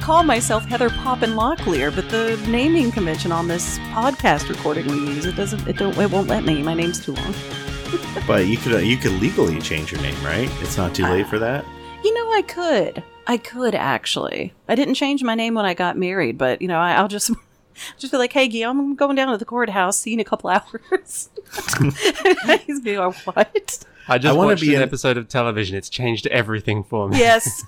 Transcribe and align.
I 0.00 0.02
want 0.02 0.06
to 0.08 0.14
call 0.14 0.22
myself 0.22 0.64
Heather 0.64 0.88
Poppin 0.88 1.32
Locklear, 1.32 1.94
but 1.94 2.08
the 2.08 2.42
naming 2.48 2.90
convention 2.90 3.32
on 3.32 3.48
this 3.48 3.78
podcast 3.92 4.48
recording 4.48 4.86
we 4.86 4.94
use 4.94 5.26
it 5.26 5.36
doesn't 5.36 5.68
it 5.68 5.76
don't 5.76 5.96
it 5.98 6.10
won't 6.10 6.26
let 6.26 6.42
me. 6.42 6.62
My 6.62 6.72
name's 6.72 7.04
too 7.04 7.12
long. 7.12 7.34
But 8.26 8.46
you 8.46 8.56
could 8.56 8.72
uh, 8.72 8.78
you 8.78 8.96
could 8.96 9.12
legally 9.20 9.60
change 9.60 9.92
your 9.92 10.00
name, 10.00 10.14
right? 10.24 10.48
It's 10.62 10.78
not 10.78 10.94
too 10.94 11.04
late 11.04 11.26
for 11.26 11.38
that. 11.40 11.66
You 12.02 12.14
know, 12.14 12.32
I 12.32 12.42
could. 12.42 13.02
I 13.26 13.36
could 13.36 13.74
actually. 13.74 14.54
I 14.68 14.74
didn't 14.74 14.94
change 14.94 15.22
my 15.22 15.34
name 15.34 15.54
when 15.54 15.66
I 15.66 15.74
got 15.74 15.98
married, 15.98 16.38
but 16.38 16.62
you 16.62 16.68
know, 16.68 16.78
I, 16.78 16.92
I'll 16.94 17.08
just 17.08 17.30
just 17.98 18.10
be 18.12 18.16
like, 18.16 18.32
"Hey, 18.32 18.48
Guillaume, 18.48 18.78
I'm 18.80 18.94
going 18.94 19.16
down 19.16 19.28
to 19.32 19.36
the 19.38 19.44
courthouse. 19.44 19.98
See 19.98 20.10
you 20.10 20.14
in 20.14 20.20
a 20.20 20.24
couple 20.24 20.48
hours." 20.50 21.28
He's 22.66 22.80
be 22.80 22.96
like, 22.96 23.14
"What?" 23.26 23.84
I 24.08 24.18
just 24.18 24.34
I 24.34 24.36
wanna 24.36 24.50
watched 24.52 24.62
be 24.62 24.70
an 24.74 24.82
in- 24.82 24.88
episode 24.88 25.16
of 25.18 25.28
television. 25.28 25.76
It's 25.76 25.90
changed 25.90 26.26
everything 26.28 26.84
for 26.84 27.08
me. 27.08 27.18
Yes. 27.18 27.62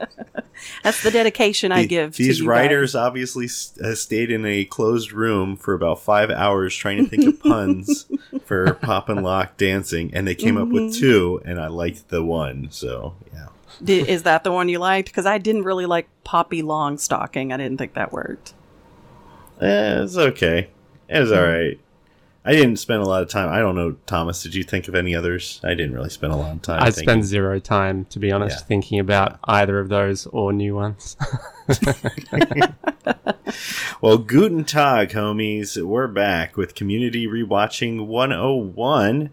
That's 0.82 1.02
the 1.02 1.10
dedication 1.10 1.72
I 1.72 1.82
The- 1.82 1.88
give. 1.88 2.16
These 2.16 2.42
writers 2.42 2.94
obviously 2.94 3.46
s- 3.46 3.78
uh, 3.82 3.94
stayed 3.94 4.30
in 4.30 4.44
a 4.44 4.64
closed 4.64 5.12
room 5.12 5.56
for 5.56 5.74
about 5.74 6.00
five 6.00 6.30
hours 6.30 6.74
trying 6.76 7.04
to 7.04 7.08
think 7.10 7.26
of 7.26 7.40
puns 7.42 8.06
for 8.44 8.74
pop 8.74 9.08
and 9.08 9.22
lock 9.22 9.56
dancing, 9.56 10.10
and 10.14 10.26
they 10.26 10.34
came 10.34 10.56
up 10.56 10.68
with 10.68 10.82
Mm-hmm. 10.84 11.00
two, 11.00 11.40
and 11.44 11.60
I 11.60 11.68
liked 11.68 12.08
the 12.08 12.22
one. 12.24 12.68
So 12.70 13.14
yeah, 13.32 13.46
guys. 13.46 13.78
Di- 13.82 14.08
Is 14.08 14.22
that 14.24 14.44
the 14.44 14.52
one 14.52 14.68
you 14.68 14.78
liked? 14.78 15.08
Because 15.08 15.26
I 15.26 15.38
didn't 15.38 15.62
really 15.64 15.86
like 15.86 16.08
Poppy 16.24 16.62
Longstocking. 16.62 17.52
I 17.52 17.56
didn't 17.56 17.78
think 17.78 17.94
that 17.94 18.12
worked. 18.12 18.52
eh, 19.60 20.02
it's 20.02 20.16
okay. 20.16 20.68
It 21.08 21.18
was 21.20 21.32
all 21.32 21.42
right. 21.42 21.78
I 22.42 22.52
didn't 22.52 22.76
spend 22.76 23.02
a 23.02 23.04
lot 23.06 23.22
of 23.22 23.28
time. 23.28 23.50
I 23.50 23.58
don't 23.58 23.74
know, 23.76 23.96
Thomas. 24.06 24.42
Did 24.42 24.54
you 24.54 24.62
think 24.64 24.88
of 24.88 24.94
any 24.94 25.14
others? 25.14 25.60
I 25.62 25.74
didn't 25.74 25.92
really 25.92 26.08
spend 26.08 26.32
a 26.32 26.36
lot 26.36 26.52
of 26.52 26.62
time. 26.62 26.82
I 26.82 26.86
thinking. 26.86 27.02
spend 27.04 27.24
zero 27.26 27.58
time, 27.58 28.06
to 28.06 28.18
be 28.18 28.32
honest, 28.32 28.60
Yeah. 28.60 28.64
thinking 28.66 28.98
about 28.98 29.38
either 29.44 29.78
of 29.78 29.90
those 29.90 30.26
or 30.26 30.52
new 30.52 30.74
ones. 30.74 31.16
Well, 34.00 34.16
guten 34.18 34.64
tag, 34.64 35.10
homies. 35.10 35.76
We're 35.82 36.06
back 36.06 36.56
with 36.56 36.74
Community 36.74 37.26
Rewatching 37.26 38.06
101. 38.06 39.30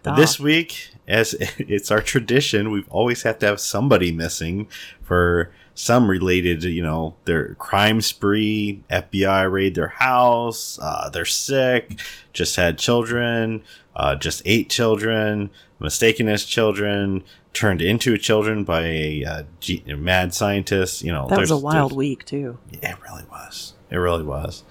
Stop. 0.00 0.16
This 0.16 0.40
week, 0.40 0.90
as 1.06 1.34
it's 1.58 1.90
our 1.92 2.00
tradition, 2.02 2.72
we've 2.72 2.88
always 2.88 3.22
have 3.22 3.38
to 3.40 3.46
have 3.46 3.60
somebody 3.60 4.10
missing 4.10 4.68
for 5.02 5.52
some 5.78 6.10
related, 6.10 6.64
you 6.64 6.82
know, 6.82 7.14
their 7.24 7.54
crime 7.54 8.00
spree, 8.00 8.82
FBI 8.90 9.50
raid 9.50 9.76
their 9.76 9.86
house, 9.86 10.76
uh, 10.82 11.08
they're 11.08 11.24
sick, 11.24 12.00
just 12.32 12.56
had 12.56 12.78
children, 12.78 13.62
uh, 13.94 14.16
just 14.16 14.42
ate 14.44 14.68
children, 14.68 15.50
mistaken 15.78 16.28
as 16.28 16.44
children, 16.44 17.22
turned 17.52 17.80
into 17.80 18.18
children 18.18 18.64
by 18.64 18.82
a 18.86 19.24
uh, 19.24 19.42
mad 19.96 20.34
scientist. 20.34 21.04
You 21.04 21.12
know, 21.12 21.28
That 21.28 21.38
was 21.38 21.52
a 21.52 21.56
wild 21.56 21.92
week 21.92 22.24
too. 22.24 22.58
it 22.72 22.96
really 23.08 23.24
was. 23.30 23.74
It 23.88 23.98
really 23.98 24.24
was. 24.24 24.64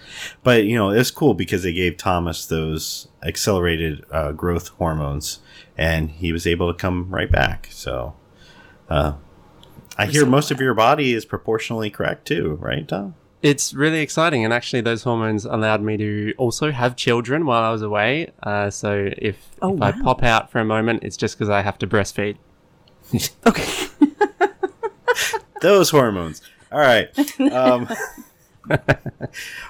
But, 0.43 0.65
you 0.65 0.75
know, 0.75 0.89
it's 0.89 1.09
cool 1.09 1.33
because 1.33 1.63
they 1.63 1.71
gave 1.71 1.95
Thomas 1.95 2.45
those 2.45 3.07
accelerated 3.23 4.03
uh, 4.11 4.33
growth 4.33 4.67
hormones 4.67 5.39
and 5.77 6.11
he 6.11 6.33
was 6.33 6.45
able 6.45 6.71
to 6.71 6.77
come 6.77 7.09
right 7.09 7.31
back. 7.31 7.69
So, 7.71 8.13
uh, 8.89 9.13
I 9.97 10.05
hear 10.05 10.25
most 10.25 10.51
of 10.51 10.61
your 10.61 10.73
body 10.73 11.13
is 11.13 11.25
proportionally 11.25 11.89
correct 11.89 12.27
too, 12.27 12.57
right, 12.61 12.87
Tom? 12.87 13.15
it's 13.43 13.73
really 13.73 13.99
exciting, 13.99 14.43
and 14.43 14.53
actually, 14.53 14.81
those 14.81 15.03
hormones 15.03 15.45
allowed 15.45 15.81
me 15.81 15.95
to 15.97 16.33
also 16.37 16.71
have 16.71 16.95
children 16.95 17.45
while 17.45 17.63
I 17.63 17.71
was 17.71 17.81
away. 17.81 18.31
Uh, 18.41 18.69
so 18.69 19.09
if, 19.17 19.37
Oh, 19.61 19.75
if 19.75 19.81
I 19.81 19.91
pop 19.91 20.23
out 20.23 20.51
for 20.51 20.59
a 20.59 20.65
moment, 20.65 21.03
it's 21.03 21.17
just 21.17 21.37
because 21.37 21.49
I 21.49 21.61
have 21.61 21.77
to 21.79 21.87
breastfeed. 21.87 22.37
Okay. 23.47 23.87
Those 25.61 25.89
hormones. 25.89 26.41
All 26.71 26.79
right. 26.79 27.09
Um, 27.39 27.89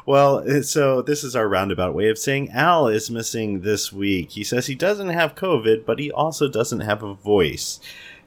well, 0.06 0.40
uh, 0.40 0.62
so 0.64 1.02
this 1.02 1.24
is 1.24 1.36
our 1.36 1.48
roundabout 1.48 1.94
way 1.94 2.10
of 2.10 2.18
saying 2.18 2.50
Al 2.52 2.88
is 2.88 3.10
missing 3.12 3.62
this 3.62 3.94
week. 3.94 4.32
He 4.32 4.44
says 4.44 4.66
he 4.68 4.76
doesn't 4.76 5.10
have 5.10 5.36
COVID, 5.36 5.86
but 5.86 6.00
he 6.00 6.12
also 6.12 6.48
doesn't 6.50 6.82
have 6.82 7.04
a 7.04 7.14
voice, 7.14 7.80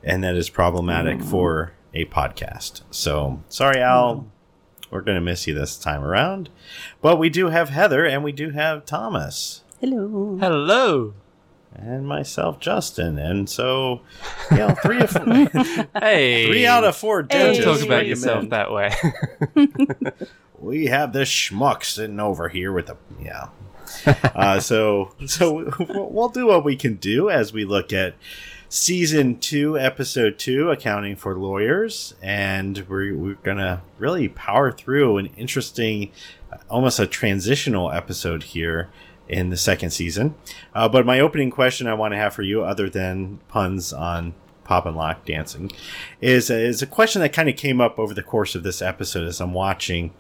and 0.02 0.22
that 0.24 0.36
is 0.36 0.48
problematic 0.48 1.20
for 1.22 1.72
a 1.94 2.04
podcast. 2.06 2.82
So 2.90 3.42
sorry, 3.48 3.80
Al. 3.80 4.26
We're 4.90 5.02
going 5.02 5.14
to 5.16 5.20
miss 5.20 5.46
you 5.46 5.54
this 5.54 5.78
time 5.78 6.02
around. 6.02 6.48
But 7.00 7.16
we 7.18 7.30
do 7.30 7.46
have 7.48 7.68
Heather 7.68 8.04
and 8.04 8.24
we 8.24 8.32
do 8.32 8.50
have 8.50 8.84
Thomas 8.84 9.62
Hello. 9.80 10.36
Hello. 10.40 11.14
and 11.76 12.08
myself, 12.08 12.58
Justin. 12.58 13.16
And 13.16 13.48
so, 13.48 14.00
you 14.50 14.56
know, 14.56 14.74
three 14.82 15.00
of 15.00 15.12
Hey. 15.94 16.46
three 16.48 16.66
out 16.66 16.82
of 16.82 16.96
four 16.96 17.22
Don't 17.22 17.62
talk 17.62 17.80
about 17.82 18.06
yourself 18.06 18.42
in. 18.42 18.48
that 18.48 18.72
way. 18.72 18.92
we 20.58 20.86
have 20.86 21.12
this 21.12 21.28
schmuck 21.30 21.84
sitting 21.84 22.18
over 22.20 22.48
here 22.48 22.72
with 22.72 22.90
a 22.90 22.96
yeah. 23.20 23.48
uh, 24.34 24.60
so 24.60 25.12
so 25.26 25.72
we'll 26.10 26.28
do 26.28 26.46
what 26.46 26.64
we 26.64 26.76
can 26.76 26.94
do 26.96 27.28
as 27.30 27.52
we 27.52 27.64
look 27.64 27.92
at 27.92 28.14
season 28.70 29.36
two, 29.36 29.76
episode 29.76 30.38
two, 30.38 30.70
accounting 30.70 31.16
for 31.16 31.36
lawyers, 31.36 32.14
and 32.22 32.86
we're 32.88 33.14
we're 33.14 33.34
gonna 33.34 33.82
really 33.98 34.28
power 34.28 34.72
through 34.72 35.18
an 35.18 35.26
interesting, 35.36 36.10
almost 36.70 36.98
a 36.98 37.06
transitional 37.06 37.90
episode 37.90 38.44
here 38.44 38.88
in 39.28 39.50
the 39.50 39.56
second 39.56 39.90
season. 39.90 40.34
Uh, 40.74 40.88
but 40.88 41.04
my 41.04 41.20
opening 41.20 41.50
question 41.50 41.86
I 41.86 41.94
want 41.94 42.12
to 42.12 42.18
have 42.18 42.32
for 42.32 42.42
you, 42.42 42.62
other 42.62 42.88
than 42.88 43.40
puns 43.48 43.92
on 43.92 44.34
pop 44.64 44.86
and 44.86 44.96
lock 44.96 45.26
dancing, 45.26 45.70
is 46.20 46.48
is 46.48 46.80
a 46.80 46.86
question 46.86 47.20
that 47.22 47.32
kind 47.32 47.48
of 47.48 47.56
came 47.56 47.80
up 47.80 47.98
over 47.98 48.14
the 48.14 48.22
course 48.22 48.54
of 48.54 48.62
this 48.62 48.80
episode 48.80 49.26
as 49.26 49.40
I'm 49.40 49.52
watching 49.52 50.14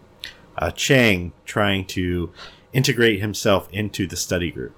uh, 0.58 0.72
Chang 0.72 1.32
trying 1.44 1.84
to 1.86 2.32
integrate 2.72 3.20
himself 3.20 3.68
into 3.72 4.08
the 4.08 4.16
study 4.16 4.50
group. 4.50 4.74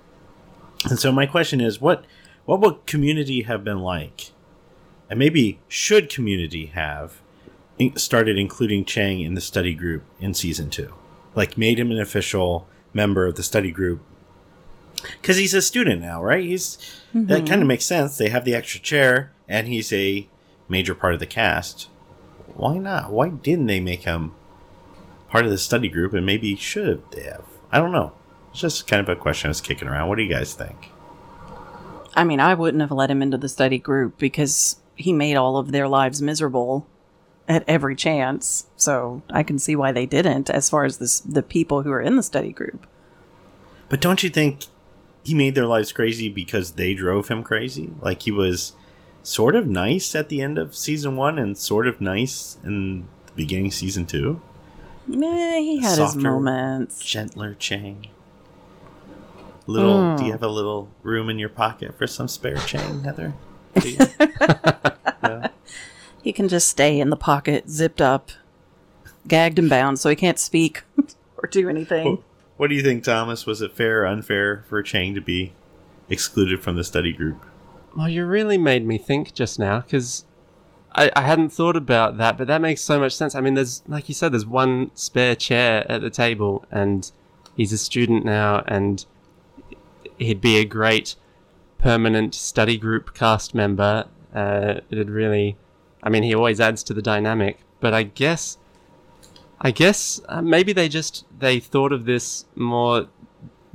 And 0.91 0.99
so 0.99 1.11
my 1.11 1.27
question 1.27 1.61
is, 1.61 1.81
what 1.81 2.05
what 2.45 2.61
would 2.61 2.87
community 2.87 3.43
have 3.43 3.65
been 3.65 3.81
like, 3.81 4.33
and 5.09 5.19
maybe 5.19 5.61
should 5.69 6.09
community 6.09 6.67
have 6.67 7.21
started 7.97 8.39
including 8.39 8.85
Chang 8.85 9.21
in 9.21 9.35
the 9.35 9.41
study 9.41 9.75
group 9.75 10.05
in 10.21 10.35
season 10.35 10.71
two, 10.71 10.95
like 11.35 11.59
made 11.59 11.79
him 11.79 11.91
an 11.91 12.01
official 12.01 12.69
member 12.93 13.27
of 13.27 13.37
the 13.37 13.43
study 13.43 13.71
group? 13.71 14.01
Because 15.21 15.37
he's 15.37 15.55
a 15.55 15.63
student 15.63 16.01
now, 16.01 16.23
right? 16.23 16.45
He's 16.45 16.79
that 17.13 17.27
mm-hmm. 17.27 17.47
kind 17.47 17.61
of 17.63 17.67
makes 17.67 17.85
sense. 17.85 18.17
They 18.17 18.29
have 18.29 18.45
the 18.45 18.55
extra 18.55 18.81
chair, 18.81 19.33
and 19.49 19.67
he's 19.67 19.93
a 19.93 20.29
major 20.69 20.95
part 20.95 21.15
of 21.15 21.21
the 21.21 21.27
cast. 21.27 21.89
Why 22.55 22.79
not? 22.79 23.11
Why 23.11 23.31
didn't 23.31 23.67
they 23.67 23.81
make 23.81 24.03
him 24.03 24.33
part 25.29 25.45
of 25.45 25.51
the 25.51 25.59
study 25.59 25.89
group? 25.89 26.13
And 26.13 26.25
maybe 26.25 26.55
should 26.55 27.03
they 27.11 27.25
have? 27.25 27.45
I 27.73 27.79
don't 27.79 27.91
know. 27.91 28.13
It's 28.51 28.61
just 28.61 28.87
kind 28.87 29.01
of 29.01 29.09
a 29.09 29.17
question 29.19 29.49
I 29.49 29.51
was 29.51 29.61
kicking 29.61 29.89
around. 29.89 30.09
What 30.09 30.19
do 30.19 30.23
you 30.23 30.33
guys 30.33 30.55
think? 30.55 30.92
I 32.15 32.25
mean, 32.25 32.41
I 32.41 32.55
wouldn't 32.55 32.81
have 32.81 32.93
let 32.93 33.11
him 33.11 33.23
into 33.23 33.39
the 33.39 33.49
study 33.49 33.79
group 33.79 34.19
because 34.19 34.77
he 34.97 35.13
made 35.13 35.37
all 35.37 35.57
of 35.57 35.73
their 35.73 35.89
lives 35.89 36.21
miserable 36.21 36.87
at 37.49 37.65
every 37.67 37.97
chance. 37.97 38.67
So 38.77 39.23
I 39.31 39.43
can 39.43 39.59
see 39.59 39.77
why 39.77 39.93
they 39.93 40.07
didn't, 40.07 40.51
as 40.51 40.69
far 40.69 40.85
as 40.85 40.99
this, 40.99 41.21
the 41.21 41.43
people 41.43 41.83
who 41.83 41.93
are 41.93 42.01
in 42.01 42.17
the 42.17 42.23
study 42.23 42.53
group. 42.53 42.87
But 43.89 44.01
don't 44.01 44.23
you 44.23 44.31
think 44.31 44.67
he 45.25 45.35
made 45.35 45.55
their 45.55 45.67
lives 45.67 45.93
crazy 45.93 46.29
because 46.29 46.73
they 46.73 46.95
drove 46.95 47.29
him 47.29 47.43
crazy? 47.43 47.91
Like 48.01 48.23
he 48.23 48.31
was 48.31 48.73
sort 49.23 49.55
of 49.55 49.67
nice 49.67 50.15
at 50.15 50.29
the 50.29 50.41
end 50.41 50.59
of 50.59 50.75
season 50.75 51.17
one 51.17 51.39
and 51.39 51.57
sort 51.57 51.87
of 51.87 52.01
nice 52.01 52.59
in 52.65 53.07
the 53.27 53.33
beginning 53.37 53.67
of 53.67 53.75
season 53.75 54.07
two. 54.07 54.41
Eh, 55.11 55.59
he 55.59 55.81
had 55.81 55.97
Softer. 55.97 56.19
his 56.19 56.25
moments. 56.25 57.05
Gentler 57.05 57.55
Chang. 57.55 58.09
Little, 59.67 60.17
do 60.17 60.23
Hmm. 60.23 60.27
you 60.27 60.33
have 60.33 60.43
a 60.43 60.49
little 60.49 60.89
room 61.03 61.31
in 61.31 61.39
your 61.39 61.49
pocket 61.49 61.97
for 61.97 62.07
some 62.07 62.29
spare 62.29 62.57
Chang, 62.57 63.05
Heather? 63.05 63.35
Do 63.81 63.89
you? 63.89 63.99
Yeah. 65.23 65.49
He 66.23 66.33
can 66.33 66.49
just 66.49 66.69
stay 66.69 67.01
in 67.01 67.11
the 67.11 67.17
pocket, 67.17 67.69
zipped 67.71 68.01
up, 68.01 68.31
gagged 69.27 69.59
and 69.59 69.71
bound, 69.71 69.99
so 69.99 70.09
he 70.11 70.17
can't 70.17 70.39
speak 70.39 70.83
or 71.37 71.49
do 71.49 71.69
anything. 71.69 72.23
What 72.57 72.69
do 72.71 72.75
you 72.77 72.83
think, 72.83 73.03
Thomas? 73.05 73.47
Was 73.47 73.63
it 73.63 73.73
fair 73.73 74.03
or 74.03 74.07
unfair 74.07 74.65
for 74.69 74.83
Chang 74.83 75.15
to 75.15 75.21
be 75.21 75.53
excluded 76.09 76.63
from 76.63 76.77
the 76.77 76.85
study 76.85 77.13
group? 77.13 77.41
Well, 77.97 78.09
you 78.09 78.25
really 78.25 78.59
made 78.59 78.87
me 78.87 78.99
think 78.99 79.33
just 79.35 79.59
now 79.59 79.81
because 79.81 80.25
I, 80.95 81.11
I 81.17 81.23
hadn't 81.23 81.51
thought 81.51 81.77
about 81.77 82.19
that, 82.19 82.37
but 82.39 82.47
that 82.47 82.61
makes 82.61 82.83
so 82.83 83.01
much 83.01 83.15
sense. 83.17 83.35
I 83.35 83.41
mean, 83.41 83.55
there's, 83.55 83.83
like 83.89 84.09
you 84.09 84.15
said, 84.15 84.33
there's 84.33 84.47
one 84.47 84.91
spare 84.95 85.35
chair 85.35 85.85
at 85.91 86.03
the 86.03 86.11
table, 86.11 86.65
and 86.71 87.11
he's 87.57 87.73
a 87.73 87.79
student 87.79 88.25
now, 88.25 88.63
and 88.69 89.05
he'd 90.19 90.41
be 90.41 90.57
a 90.57 90.65
great 90.65 91.17
permanent 91.79 92.35
study 92.35 92.79
group 92.79 93.15
cast 93.15 93.55
member. 93.55 94.07
Uh, 94.35 94.81
it'd 94.91 95.11
really, 95.11 95.57
I 96.03 96.09
mean, 96.09 96.23
he 96.23 96.35
always 96.35 96.61
adds 96.61 96.83
to 96.85 96.95
the 96.95 97.03
dynamic, 97.03 97.59
but 97.81 97.93
I 97.95 98.05
guess. 98.05 98.59
I 99.65 99.71
guess 99.71 100.21
uh, 100.29 100.43
maybe 100.43 100.73
they 100.73 100.89
just 100.89 101.25
they 101.39 101.61
thought 101.61 101.93
of 101.93 102.05
this 102.05 102.47
more 102.57 103.07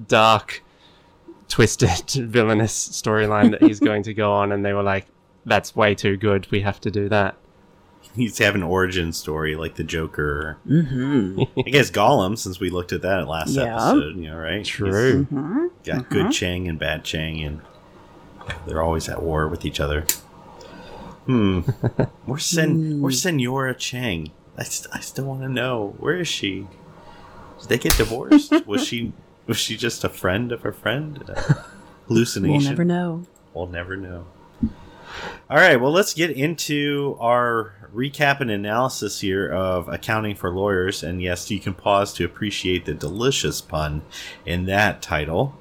dark 0.05 0.61
twisted 1.47 2.09
villainous 2.29 2.89
storyline 2.89 3.51
that 3.51 3.63
he's 3.63 3.79
going 3.89 4.03
to 4.03 4.13
go 4.13 4.33
on 4.33 4.51
and 4.51 4.65
they 4.65 4.73
were 4.73 4.83
like 4.83 5.07
that's 5.45 5.75
way 5.75 5.95
too 5.95 6.17
good 6.17 6.49
we 6.51 6.59
have 6.59 6.81
to 6.81 6.91
do 6.91 7.07
that 7.07 7.37
he 8.17 8.31
having 8.39 8.61
an 8.61 8.67
origin 8.67 9.13
story 9.13 9.55
like 9.55 9.75
the 9.75 9.83
Joker. 9.83 10.57
Mm-hmm. 10.67 11.43
I 11.59 11.69
guess 11.69 11.89
Gollum, 11.91 12.37
since 12.37 12.59
we 12.59 12.69
looked 12.69 12.91
at 12.91 13.01
that 13.03 13.27
last 13.27 13.51
Yeah. 13.51 13.75
episode, 13.75 14.15
you 14.17 14.27
know, 14.31 14.37
right? 14.37 14.65
True. 14.65 15.23
hmm 15.25 15.67
He's 15.83 15.93
got 15.93 16.09
good 16.09 16.31
Chang 16.31 16.67
and 16.67 16.77
bad 16.77 17.03
Chang, 17.03 17.41
and 17.43 17.61
they're 18.65 18.81
always 18.81 19.07
at 19.07 19.21
war 19.23 19.47
with 19.47 19.63
each 19.65 19.79
other. 19.79 20.01
Hmm. 21.25 21.59
Where's 22.25 22.45
Sen? 22.45 23.01
Where's 23.01 23.21
Senora 23.21 23.73
Chang? 23.75 24.31
I, 24.57 24.63
st- 24.63 24.93
I 24.95 24.99
still 25.01 25.25
want 25.25 25.41
to 25.41 25.49
know. 25.49 25.95
Where 25.99 26.15
is 26.17 26.27
she? 26.27 26.67
Did 27.61 27.69
they 27.69 27.77
get 27.77 27.97
divorced? 27.97 28.53
was 28.65 28.85
she 28.85 29.13
was 29.45 29.57
she 29.57 29.77
just 29.77 30.03
a 30.03 30.09
friend 30.09 30.51
of 30.51 30.65
a 30.65 30.71
friend? 30.71 31.23
Uh, 31.29 31.53
hallucination. 32.07 32.57
We'll 32.59 32.69
never 32.69 32.85
know. 32.85 33.25
We'll 33.53 33.67
never 33.67 33.95
know. 33.97 34.25
All 35.49 35.57
right, 35.57 35.77
well, 35.77 35.91
let's 35.91 36.13
get 36.13 36.31
into 36.31 37.17
our 37.21 37.73
recap 37.97 38.39
and 38.39 38.51
analysis 38.51 39.19
here 39.21 39.51
of 39.51 39.89
accounting 39.89 40.35
for 40.35 40.51
lawyers. 40.51 41.03
And 41.03 41.21
yes, 41.21 41.49
you 41.49 41.59
can 41.59 41.73
pause 41.73 42.13
to 42.13 42.23
appreciate 42.25 42.85
the 42.85 42.93
delicious 42.93 43.59
pun 43.59 44.03
in 44.45 44.65
that 44.65 45.01
title. 45.01 45.57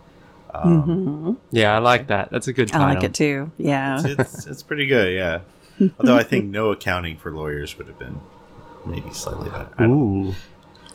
Um, 0.52 0.82
hmm 0.82 1.32
Yeah, 1.50 1.74
I 1.74 1.78
like 1.78 2.08
that. 2.08 2.30
That's 2.30 2.46
a 2.46 2.52
good 2.52 2.72
I 2.74 2.94
like 2.94 3.02
it 3.02 3.14
too. 3.14 3.50
Yeah. 3.56 4.00
it's, 4.04 4.46
it's 4.46 4.62
pretty 4.62 4.86
good, 4.86 5.14
yeah. 5.14 5.40
Although 5.98 6.16
I 6.16 6.22
think 6.22 6.46
no 6.46 6.70
accounting 6.70 7.16
for 7.16 7.32
lawyers 7.32 7.76
would 7.78 7.86
have 7.86 7.98
been 7.98 8.20
maybe 8.84 9.10
slightly 9.12 9.50
better. 9.50 9.68
I 9.78 9.86
don't 9.86 9.90
know. 9.90 10.28
Ooh. 10.28 10.34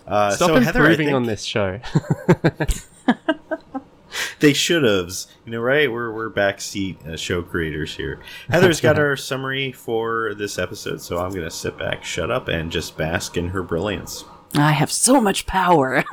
Uh, 0.07 0.31
Stop 0.31 0.47
so 0.49 0.59
Heather, 0.59 0.81
I 0.81 0.91
improving 0.91 1.07
think 1.07 1.15
on 1.15 1.23
this 1.23 1.43
show. 1.43 1.79
They 4.39 4.53
should 4.53 4.83
have, 4.83 5.11
you 5.45 5.51
know, 5.51 5.61
right? 5.61 5.91
We're 5.91 6.11
we're 6.11 6.31
backseat 6.31 7.07
uh, 7.07 7.15
show 7.15 7.43
creators 7.43 7.95
here. 7.95 8.19
Heather's 8.49 8.81
got 8.81 8.97
our 8.99 9.15
summary 9.15 9.71
for 9.71 10.33
this 10.33 10.57
episode, 10.57 11.01
so 11.01 11.19
I'm 11.19 11.31
gonna 11.31 11.51
sit 11.51 11.77
back, 11.77 12.03
shut 12.03 12.31
up, 12.31 12.47
and 12.47 12.71
just 12.71 12.97
bask 12.97 13.37
in 13.37 13.49
her 13.49 13.61
brilliance. 13.61 14.25
I 14.55 14.71
have 14.73 14.91
so 14.91 15.21
much 15.21 15.45
power. 15.45 16.03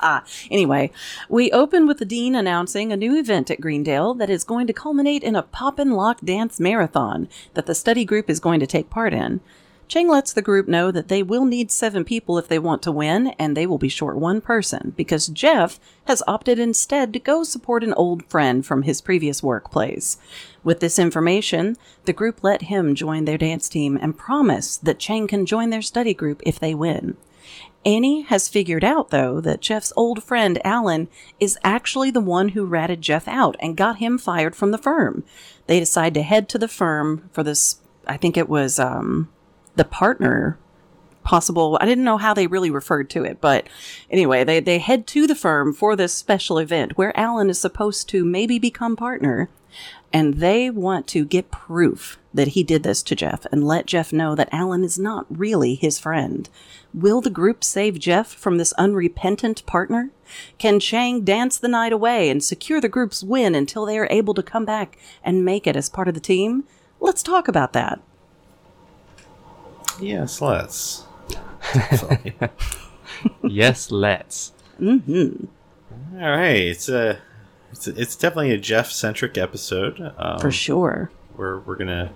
anyway, 0.50 0.90
we 1.28 1.52
open 1.52 1.86
with 1.86 1.98
the 1.98 2.04
dean 2.04 2.34
announcing 2.34 2.92
a 2.92 2.96
new 2.96 3.16
event 3.16 3.50
at 3.50 3.60
Greendale 3.60 4.14
that 4.14 4.30
is 4.30 4.42
going 4.42 4.66
to 4.66 4.72
culminate 4.72 5.22
in 5.22 5.36
a 5.36 5.42
pop 5.42 5.78
and 5.78 5.96
lock 5.96 6.20
dance 6.20 6.58
marathon 6.58 7.28
that 7.54 7.66
the 7.66 7.74
study 7.74 8.04
group 8.04 8.28
is 8.28 8.40
going 8.40 8.58
to 8.60 8.66
take 8.66 8.90
part 8.90 9.14
in. 9.14 9.40
Chang 9.90 10.06
lets 10.06 10.32
the 10.32 10.40
group 10.40 10.68
know 10.68 10.92
that 10.92 11.08
they 11.08 11.20
will 11.20 11.44
need 11.44 11.72
seven 11.72 12.04
people 12.04 12.38
if 12.38 12.46
they 12.46 12.60
want 12.60 12.80
to 12.82 12.92
win, 12.92 13.34
and 13.40 13.56
they 13.56 13.66
will 13.66 13.76
be 13.76 13.88
short 13.88 14.16
one 14.16 14.40
person 14.40 14.94
because 14.96 15.26
Jeff 15.26 15.80
has 16.04 16.22
opted 16.28 16.60
instead 16.60 17.12
to 17.12 17.18
go 17.18 17.42
support 17.42 17.82
an 17.82 17.92
old 17.94 18.24
friend 18.26 18.64
from 18.64 18.84
his 18.84 19.00
previous 19.00 19.42
workplace. 19.42 20.16
With 20.62 20.78
this 20.78 20.96
information, 20.96 21.76
the 22.04 22.12
group 22.12 22.44
let 22.44 22.62
him 22.62 22.94
join 22.94 23.24
their 23.24 23.36
dance 23.36 23.68
team 23.68 23.98
and 24.00 24.16
promise 24.16 24.76
that 24.76 25.00
Chang 25.00 25.26
can 25.26 25.44
join 25.44 25.70
their 25.70 25.82
study 25.82 26.14
group 26.14 26.40
if 26.46 26.60
they 26.60 26.72
win. 26.72 27.16
Annie 27.84 28.20
has 28.22 28.48
figured 28.48 28.84
out, 28.84 29.10
though, 29.10 29.40
that 29.40 29.60
Jeff's 29.60 29.92
old 29.96 30.22
friend 30.22 30.60
Alan 30.64 31.08
is 31.40 31.58
actually 31.64 32.12
the 32.12 32.20
one 32.20 32.50
who 32.50 32.64
ratted 32.64 33.02
Jeff 33.02 33.26
out 33.26 33.56
and 33.58 33.76
got 33.76 33.96
him 33.96 34.18
fired 34.18 34.54
from 34.54 34.70
the 34.70 34.78
firm. 34.78 35.24
They 35.66 35.80
decide 35.80 36.14
to 36.14 36.22
head 36.22 36.48
to 36.50 36.58
the 36.58 36.68
firm 36.68 37.28
for 37.32 37.42
this, 37.42 37.80
I 38.06 38.16
think 38.16 38.36
it 38.36 38.48
was 38.48 38.78
um, 38.78 39.28
the 39.80 39.84
partner 39.86 40.58
possible. 41.22 41.78
I 41.80 41.86
didn't 41.86 42.04
know 42.04 42.18
how 42.18 42.34
they 42.34 42.46
really 42.46 42.70
referred 42.70 43.08
to 43.10 43.24
it, 43.24 43.40
but 43.40 43.66
anyway, 44.10 44.44
they, 44.44 44.60
they 44.60 44.78
head 44.78 45.06
to 45.06 45.26
the 45.26 45.34
firm 45.34 45.72
for 45.72 45.96
this 45.96 46.12
special 46.12 46.58
event 46.58 46.98
where 46.98 47.18
Alan 47.18 47.48
is 47.48 47.58
supposed 47.58 48.06
to 48.10 48.22
maybe 48.22 48.58
become 48.58 48.94
partner. 48.94 49.48
And 50.12 50.34
they 50.34 50.68
want 50.68 51.06
to 51.08 51.24
get 51.24 51.50
proof 51.50 52.18
that 52.34 52.48
he 52.48 52.62
did 52.62 52.82
this 52.82 53.02
to 53.04 53.14
Jeff 53.14 53.46
and 53.50 53.66
let 53.66 53.86
Jeff 53.86 54.12
know 54.12 54.34
that 54.34 54.52
Alan 54.52 54.84
is 54.84 54.98
not 54.98 55.24
really 55.30 55.76
his 55.76 55.98
friend. 55.98 56.50
Will 56.92 57.22
the 57.22 57.30
group 57.30 57.64
save 57.64 57.98
Jeff 57.98 58.26
from 58.26 58.58
this 58.58 58.74
unrepentant 58.74 59.64
partner? 59.64 60.10
Can 60.58 60.78
Chang 60.78 61.24
dance 61.24 61.56
the 61.56 61.68
night 61.68 61.94
away 61.94 62.28
and 62.28 62.44
secure 62.44 62.82
the 62.82 62.88
group's 62.88 63.24
win 63.24 63.54
until 63.54 63.86
they 63.86 63.98
are 63.98 64.08
able 64.10 64.34
to 64.34 64.42
come 64.42 64.66
back 64.66 64.98
and 65.24 65.42
make 65.42 65.66
it 65.66 65.76
as 65.76 65.88
part 65.88 66.08
of 66.08 66.14
the 66.14 66.20
team? 66.20 66.64
Let's 66.98 67.22
talk 67.22 67.48
about 67.48 67.72
that. 67.72 68.02
Yes, 70.00 70.40
let's. 70.40 71.04
yes, 73.42 73.90
let's. 73.90 74.52
hmm 74.78 75.44
All 76.14 76.30
right, 76.30 76.56
it's 76.56 76.88
a, 76.88 77.18
it's 77.72 77.86
a, 77.86 78.00
it's 78.00 78.16
definitely 78.16 78.52
a 78.52 78.58
Jeff 78.58 78.90
centric 78.90 79.36
episode. 79.38 80.12
Um, 80.18 80.40
For 80.40 80.50
sure. 80.50 81.10
We're 81.36 81.60
we're 81.60 81.76
gonna 81.76 82.12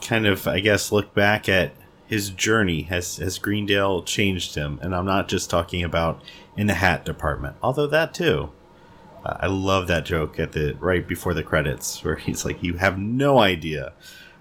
kind 0.00 0.26
of, 0.26 0.46
I 0.48 0.60
guess, 0.60 0.90
look 0.92 1.14
back 1.14 1.48
at 1.48 1.72
his 2.06 2.30
journey. 2.30 2.82
Has 2.82 3.16
has 3.18 3.38
Greendale 3.38 4.02
changed 4.02 4.54
him? 4.54 4.78
And 4.82 4.94
I'm 4.94 5.06
not 5.06 5.28
just 5.28 5.50
talking 5.50 5.82
about 5.84 6.22
in 6.56 6.66
the 6.66 6.74
hat 6.74 7.04
department, 7.04 7.56
although 7.62 7.86
that 7.88 8.14
too. 8.14 8.50
Uh, 9.24 9.36
I 9.40 9.46
love 9.48 9.88
that 9.88 10.04
joke 10.04 10.38
at 10.38 10.52
the 10.52 10.76
right 10.80 11.06
before 11.06 11.34
the 11.34 11.42
credits, 11.42 12.02
where 12.04 12.16
he's 12.16 12.44
like, 12.44 12.62
"You 12.62 12.74
have 12.74 12.98
no 12.98 13.38
idea." 13.38 13.92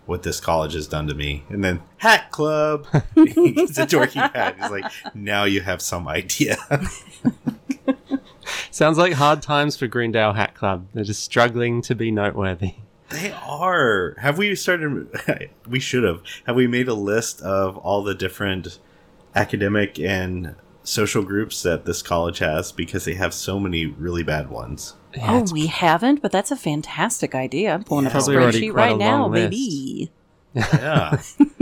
What 0.07 0.23
this 0.23 0.39
college 0.39 0.73
has 0.73 0.87
done 0.87 1.07
to 1.07 1.13
me, 1.13 1.43
and 1.49 1.63
then 1.63 1.81
Hat 1.97 2.31
Club. 2.31 2.87
He's 3.13 3.77
a 3.77 3.85
dorky 3.85 4.13
hat. 4.33 4.55
He's 4.59 4.71
like, 4.71 4.91
now 5.13 5.43
you 5.43 5.61
have 5.61 5.81
some 5.81 6.07
idea. 6.07 6.57
Sounds 8.71 8.97
like 8.97 9.13
hard 9.13 9.41
times 9.41 9.75
for 9.77 9.87
Greendale 9.87 10.33
Hat 10.33 10.55
Club. 10.55 10.87
They're 10.93 11.03
just 11.03 11.23
struggling 11.23 11.81
to 11.83 11.95
be 11.95 12.09
noteworthy. 12.11 12.75
They 13.09 13.31
are. 13.31 14.15
Have 14.19 14.37
we 14.37 14.55
started? 14.55 15.49
We 15.67 15.79
should 15.79 16.03
have. 16.03 16.21
Have 16.45 16.55
we 16.55 16.67
made 16.67 16.87
a 16.87 16.93
list 16.93 17.41
of 17.41 17.77
all 17.77 18.03
the 18.03 18.15
different 18.15 18.79
academic 19.35 19.99
and 19.99 20.55
social 20.83 21.23
groups 21.23 21.63
that 21.63 21.85
this 21.85 22.01
college 22.01 22.39
has 22.39 22.71
because 22.71 23.05
they 23.05 23.15
have 23.15 23.33
so 23.33 23.59
many 23.59 23.85
really 23.85 24.23
bad 24.23 24.49
ones? 24.49 24.95
Yeah, 25.17 25.31
oh, 25.33 25.35
it's- 25.37 25.51
we 25.53 25.67
haven't, 25.67 26.21
but 26.21 26.31
that's 26.31 26.51
a 26.51 26.55
fantastic 26.55 27.33
idea. 27.35 27.73
I'm 27.73 27.83
pulling 27.83 28.05
up 28.05 28.11
a 28.13 28.15
Probably 28.15 28.35
already 28.37 28.61
spreadsheet 28.61 28.73
quite 28.73 28.83
a 28.83 28.89
right 28.91 28.97
now, 28.97 29.21
long 29.23 29.31
list. 29.31 29.49
baby. 29.51 30.11
Yeah. 30.55 31.21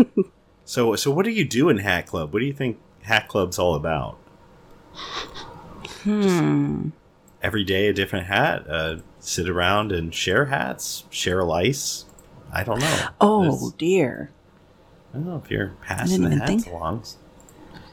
so, 0.66 0.96
so 0.96 1.12
what 1.12 1.26
do 1.26 1.32
you 1.32 1.46
do 1.46 1.70
in 1.70 1.78
Hat 1.80 2.06
Club? 2.08 2.34
What 2.34 2.40
do 2.40 2.46
you 2.46 2.54
think 2.54 2.78
Hat 3.04 3.28
Club's 3.28 3.58
all 3.60 3.76
about? 3.76 4.18
Hmm. 6.04 6.90
Every 7.42 7.64
day 7.64 7.88
a 7.88 7.94
different 7.94 8.28
hat. 8.28 8.66
Uh, 8.70 8.98
sit 9.20 9.50
around 9.50 9.92
and 9.92 10.14
share 10.14 10.46
hats. 10.46 11.06
Share 11.10 11.44
lice. 11.44 12.06
I 12.54 12.64
don't 12.64 12.80
know. 12.80 13.08
Oh 13.22 13.42
There's- 13.44 13.74
dear. 13.78 14.32
I 15.14 15.18
don't 15.18 15.28
know 15.28 15.42
if 15.44 15.50
you're 15.52 15.74
passing 15.82 16.24
the 16.24 16.36
hats 16.36 16.50
think- 16.50 16.68
along. 16.68 17.04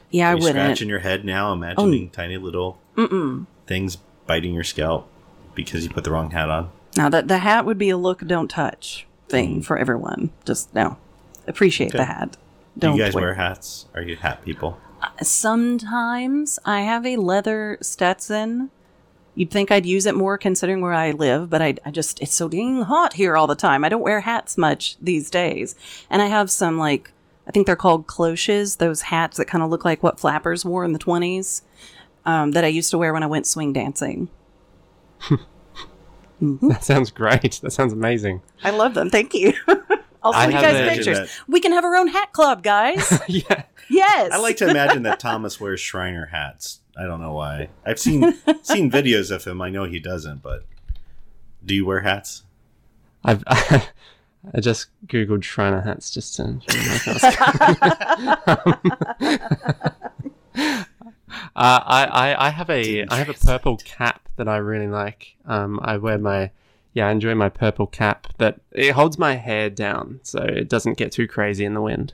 Yeah, 0.09 0.29
I 0.29 0.33
Are 0.33 0.35
you 0.37 0.43
wouldn't. 0.43 0.63
scratching 0.63 0.89
your 0.89 0.99
head 0.99 1.25
now, 1.25 1.53
imagining 1.53 2.09
tiny 2.11 2.37
little 2.37 2.77
Mm-mm. 2.95 3.47
things 3.65 3.97
biting 4.27 4.53
your 4.53 4.63
scalp 4.63 5.09
because 5.55 5.83
you 5.83 5.89
put 5.89 6.03
the 6.03 6.11
wrong 6.11 6.31
hat 6.31 6.49
on. 6.49 6.69
Now 6.95 7.09
that 7.09 7.27
the 7.27 7.39
hat 7.39 7.65
would 7.65 7.77
be 7.77 7.89
a 7.89 7.97
look 7.97 8.25
don't 8.25 8.49
touch 8.49 9.07
thing 9.29 9.61
for 9.61 9.77
everyone. 9.77 10.31
Just 10.45 10.73
no. 10.73 10.97
Appreciate. 11.47 11.89
Okay. 11.89 11.97
the 11.97 12.05
hat. 12.05 12.37
Do 12.77 12.87
Don't 12.87 12.97
you 12.97 13.03
guys 13.03 13.13
wear 13.13 13.33
hats? 13.33 13.87
Are 13.93 14.01
you 14.01 14.15
hat 14.15 14.43
people? 14.43 14.79
Sometimes 15.21 16.59
I 16.65 16.81
have 16.81 17.05
a 17.05 17.17
leather 17.17 17.77
Stetson. 17.81 18.71
You'd 19.35 19.51
think 19.51 19.71
I'd 19.71 19.85
use 19.85 20.05
it 20.05 20.15
more 20.15 20.37
considering 20.37 20.81
where 20.81 20.93
I 20.93 21.11
live, 21.11 21.49
but 21.49 21.61
I, 21.61 21.75
I 21.85 21.91
just, 21.91 22.21
it's 22.21 22.33
so 22.33 22.47
dang 22.47 22.83
hot 22.83 23.13
here 23.13 23.35
all 23.35 23.47
the 23.47 23.55
time. 23.55 23.83
I 23.83 23.89
don't 23.89 24.01
wear 24.01 24.21
hats 24.21 24.57
much 24.57 24.95
these 25.01 25.29
days. 25.29 25.75
And 26.09 26.21
I 26.21 26.27
have 26.27 26.51
some, 26.51 26.77
like, 26.77 27.11
I 27.47 27.51
think 27.51 27.65
they're 27.65 27.75
called 27.75 28.07
cloches, 28.07 28.77
those 28.77 29.01
hats 29.01 29.37
that 29.37 29.45
kind 29.45 29.63
of 29.63 29.69
look 29.69 29.85
like 29.85 30.03
what 30.03 30.19
flappers 30.19 30.63
wore 30.63 30.85
in 30.85 30.93
the 30.93 30.99
20s, 30.99 31.61
um, 32.25 32.51
that 32.51 32.63
I 32.63 32.67
used 32.67 32.91
to 32.91 32.97
wear 32.97 33.11
when 33.11 33.23
I 33.23 33.27
went 33.27 33.47
swing 33.47 33.73
dancing. 33.73 34.29
That 36.41 36.83
sounds 36.83 37.09
great. 37.09 37.59
That 37.61 37.71
sounds 37.71 37.93
amazing. 37.93 38.41
I 38.63 38.71
love 38.71 38.95
them. 38.95 39.09
Thank 39.09 39.33
you. 39.33 39.53
I'll 40.23 40.33
I 40.33 40.41
send 40.41 40.53
you 40.53 40.59
guys 40.59 40.95
pictures. 40.95 41.41
We 41.47 41.61
can 41.61 41.71
have 41.71 41.85
our 41.85 41.95
own 41.95 42.07
hat 42.07 42.33
club, 42.33 42.63
guys. 42.63 43.17
yeah. 43.27 43.63
yes. 43.89 44.31
I 44.31 44.37
like 44.37 44.57
to 44.57 44.69
imagine 44.69 45.03
that 45.03 45.19
Thomas 45.19 45.59
wears 45.59 45.79
Shriner 45.79 46.25
hats. 46.27 46.81
I 46.97 47.03
don't 47.03 47.21
know 47.21 47.33
why. 47.33 47.69
I've 47.85 47.99
seen 47.99 48.33
seen 48.61 48.91
videos 48.91 49.31
of 49.31 49.45
him. 49.45 49.61
I 49.61 49.69
know 49.69 49.85
he 49.85 49.99
doesn't, 49.99 50.41
but 50.43 50.65
do 51.65 51.73
you 51.73 51.85
wear 51.85 52.01
hats? 52.01 52.43
I've 53.23 53.43
I 53.47 54.59
just 54.59 54.87
googled 55.07 55.43
Shriner 55.43 55.81
hats 55.81 56.11
just 56.11 56.35
to 56.35 56.59
show 56.69 56.77
you 56.77 56.87
my 60.55 60.85
Uh, 61.55 61.79
I, 61.85 62.05
I, 62.05 62.47
I 62.47 62.49
have 62.49 62.69
a 62.69 63.05
I 63.05 63.15
have 63.15 63.29
a 63.29 63.33
purple 63.33 63.77
cap 63.77 64.27
that 64.37 64.47
I 64.47 64.57
really 64.57 64.87
like. 64.87 65.35
Um, 65.45 65.79
I 65.83 65.97
wear 65.97 66.17
my 66.17 66.51
yeah 66.93 67.07
I 67.07 67.11
enjoy 67.11 67.35
my 67.35 67.49
purple 67.49 67.87
cap 67.87 68.27
that 68.37 68.59
it 68.71 68.91
holds 68.91 69.17
my 69.17 69.35
hair 69.35 69.69
down 69.69 70.19
so 70.23 70.39
it 70.43 70.69
doesn't 70.69 70.97
get 70.97 71.11
too 71.11 71.27
crazy 71.27 71.65
in 71.65 71.73
the 71.73 71.81
wind. 71.81 72.13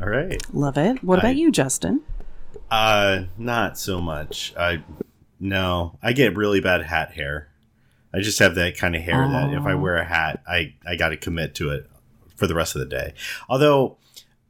All 0.00 0.08
right. 0.08 0.40
Love 0.52 0.76
it. 0.76 1.02
What 1.02 1.18
I- 1.18 1.22
about 1.22 1.36
you, 1.36 1.50
Justin? 1.50 2.02
Uh, 2.70 3.24
not 3.38 3.78
so 3.78 4.00
much. 4.00 4.52
I 4.58 4.82
no. 5.38 5.98
I 6.02 6.12
get 6.12 6.36
really 6.36 6.60
bad 6.60 6.82
hat 6.82 7.12
hair. 7.12 7.48
I 8.12 8.20
just 8.20 8.38
have 8.38 8.54
that 8.54 8.76
kind 8.78 8.96
of 8.96 9.02
hair 9.02 9.28
that 9.28 9.52
if 9.52 9.62
I 9.64 9.72
Oh. 9.72 9.78
wear 9.78 9.96
a 9.96 10.04
hat, 10.04 10.42
I 10.48 10.74
I 10.86 10.96
got 10.96 11.10
to 11.10 11.16
commit 11.16 11.54
to 11.56 11.70
it 11.70 11.88
for 12.34 12.46
the 12.46 12.54
rest 12.54 12.74
of 12.74 12.80
the 12.80 12.86
day. 12.86 13.14
Although 13.48 13.96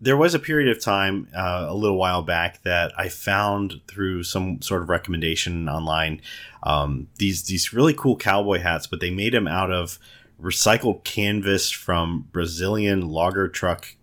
there 0.00 0.16
was 0.16 0.34
a 0.34 0.38
period 0.38 0.68
of 0.74 0.82
time 0.82 1.26
uh, 1.34 1.66
a 1.68 1.74
little 1.74 1.96
while 1.96 2.22
back 2.22 2.62
that 2.64 2.92
I 2.98 3.08
found 3.08 3.80
through 3.88 4.24
some 4.24 4.60
sort 4.60 4.82
of 4.82 4.88
recommendation 4.90 5.68
online 5.68 6.20
um, 6.62 7.08
these 7.16 7.44
these 7.44 7.72
really 7.72 7.94
cool 7.94 8.16
cowboy 8.16 8.60
hats, 8.60 8.86
but 8.86 9.00
they 9.00 9.10
made 9.10 9.32
them 9.32 9.48
out 9.48 9.70
of 9.72 9.98
recycled 10.40 11.02
canvas 11.04 11.70
from 11.70 12.28
Brazilian 12.32 13.08
logger 13.08 13.48
truck. 13.48 13.94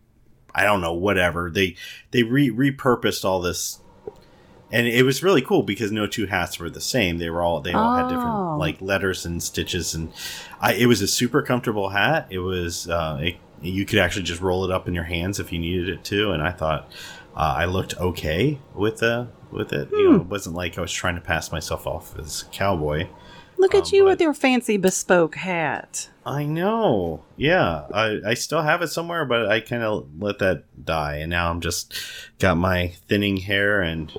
I 0.56 0.64
don't 0.64 0.82
know, 0.82 0.94
whatever 0.94 1.50
they 1.52 1.76
they 2.12 2.24
re- 2.24 2.50
repurposed 2.52 3.26
all 3.26 3.42
this, 3.42 3.80
and 4.72 4.88
it 4.88 5.04
was 5.04 5.22
really 5.24 5.42
cool 5.42 5.62
because 5.64 5.92
no 5.92 6.08
two 6.08 6.26
hats 6.28 6.60
were 6.60 6.70
the 6.70 6.82
same. 6.82 7.18
They 7.18 7.30
were 7.30 7.42
all 7.44 7.60
they 7.62 7.74
all 7.74 7.96
had 7.96 8.06
Oh. 8.06 8.10
different 8.10 8.58
like 8.60 8.82
letters 8.82 9.26
and 9.26 9.42
stitches, 9.44 9.94
and 9.94 10.12
I, 10.62 10.74
it 10.74 10.86
was 10.88 11.02
a 11.02 11.08
super 11.08 11.42
comfortable 11.42 11.90
hat. 11.90 12.28
It 12.30 12.40
was 12.40 12.88
uh, 12.90 13.20
it, 13.22 13.36
you 13.64 13.86
could 13.86 14.00
actually 14.00 14.24
just 14.24 14.42
roll 14.42 14.64
it 14.66 14.72
up 14.72 14.88
in 14.88 14.94
your 14.94 15.04
hands 15.06 15.40
if 15.40 15.52
you 15.52 15.60
needed 15.60 15.90
it 15.90 16.04
to, 16.06 16.32
and 16.32 16.44
I 16.44 16.52
thought 16.52 16.90
uh, 17.36 17.56
I 17.58 17.66
looked 17.66 17.98
okay 17.98 18.60
with 18.76 18.98
the 19.00 19.28
with 19.52 19.72
it. 19.74 19.90
You 19.92 20.12
know, 20.12 20.16
it 20.22 20.28
wasn't 20.28 20.56
like 20.56 20.78
I 20.78 20.82
was 20.82 20.92
trying 20.92 21.16
to 21.16 21.22
pass 21.22 21.52
myself 21.52 21.86
off 21.88 22.18
as 22.20 22.42
a 22.44 22.46
cowboy. 22.46 23.08
Look 23.58 23.74
at 23.76 23.84
Um, 23.84 23.90
you 23.94 24.04
but- 24.04 24.10
with 24.10 24.22
your 24.22 24.34
fancy 24.34 24.78
bespoke 24.78 25.36
hat. 25.36 26.10
I 26.26 26.46
know. 26.46 27.24
Yeah, 27.36 27.84
I, 27.94 28.20
I 28.26 28.34
still 28.34 28.62
have 28.62 28.82
it 28.82 28.88
somewhere, 28.88 29.26
but 29.26 29.46
I 29.52 29.60
kind 29.60 29.84
of 29.84 30.08
let 30.20 30.40
that 30.40 30.64
die, 30.86 31.18
and 31.18 31.30
now 31.30 31.50
I'm 31.50 31.60
just 31.62 31.94
got 32.40 32.56
my 32.58 32.94
thinning 33.10 33.38
hair 33.38 33.82
and 33.82 34.12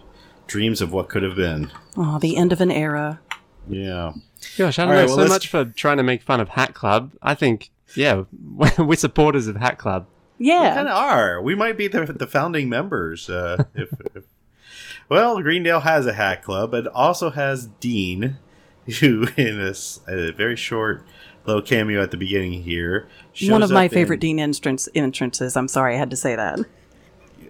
dreams 0.47 0.81
of 0.83 0.93
what 0.93 1.09
could 1.09 1.23
have 1.23 1.35
been. 1.37 1.71
Oh, 1.97 2.19
the 2.19 2.37
end 2.37 2.53
of 2.53 2.61
an 2.61 2.71
era. 2.71 3.21
Yeah. 3.69 4.13
Gosh, 4.59 4.79
I 4.79 4.83
don't 4.83 4.91
All 4.93 4.97
right, 4.99 5.01
know 5.03 5.07
well, 5.07 5.15
so 5.17 5.21
let's- 5.23 5.33
much 5.33 5.49
for 5.49 5.65
trying 5.65 5.97
to 5.97 6.03
make 6.03 6.23
fun 6.23 6.41
of 6.41 6.51
Hat 6.51 6.75
Club. 6.75 7.13
I 7.23 7.35
think, 7.35 7.71
yeah, 7.97 8.25
we're 8.79 8.97
supporters 8.97 9.47
of 9.47 9.57
Hat 9.57 9.79
Club. 9.79 10.07
Yeah, 10.39 10.63
we 10.71 10.75
kind 10.75 10.89
of 10.89 10.97
are. 10.97 11.41
We 11.43 11.55
might 11.55 11.77
be 11.79 11.87
the, 11.89 12.05
the 12.07 12.27
founding 12.27 12.69
members. 12.69 13.31
Uh, 13.31 13.65
if, 13.75 13.91
if, 14.15 14.25
well, 15.09 15.41
Greendale 15.41 15.81
has 15.81 16.07
a 16.07 16.13
hat 16.13 16.43
club, 16.43 16.71
but 16.73 16.87
also 16.89 17.31
has 17.31 17.67
Dean, 17.81 18.39
who 19.01 19.27
in 19.37 19.61
a, 19.61 19.71
s- 19.71 20.01
a 20.09 20.33
very 20.33 20.57
short 20.57 21.05
little 21.47 21.63
cameo 21.63 22.03
at 22.03 22.11
the 22.11 22.17
beginning 22.17 22.63
here. 22.63 23.07
One 23.43 23.63
of 23.63 23.71
my 23.71 23.87
up 23.87 23.93
in- 23.93 23.95
favorite 23.97 24.21
Dean 24.21 24.41
entrance 24.41 24.89
entrances. 24.95 25.57
I'm 25.57 25.69
sorry 25.69 25.95
I 25.95 25.99
had 25.99 26.11
to 26.11 26.17
say 26.17 26.35
that. 26.37 26.59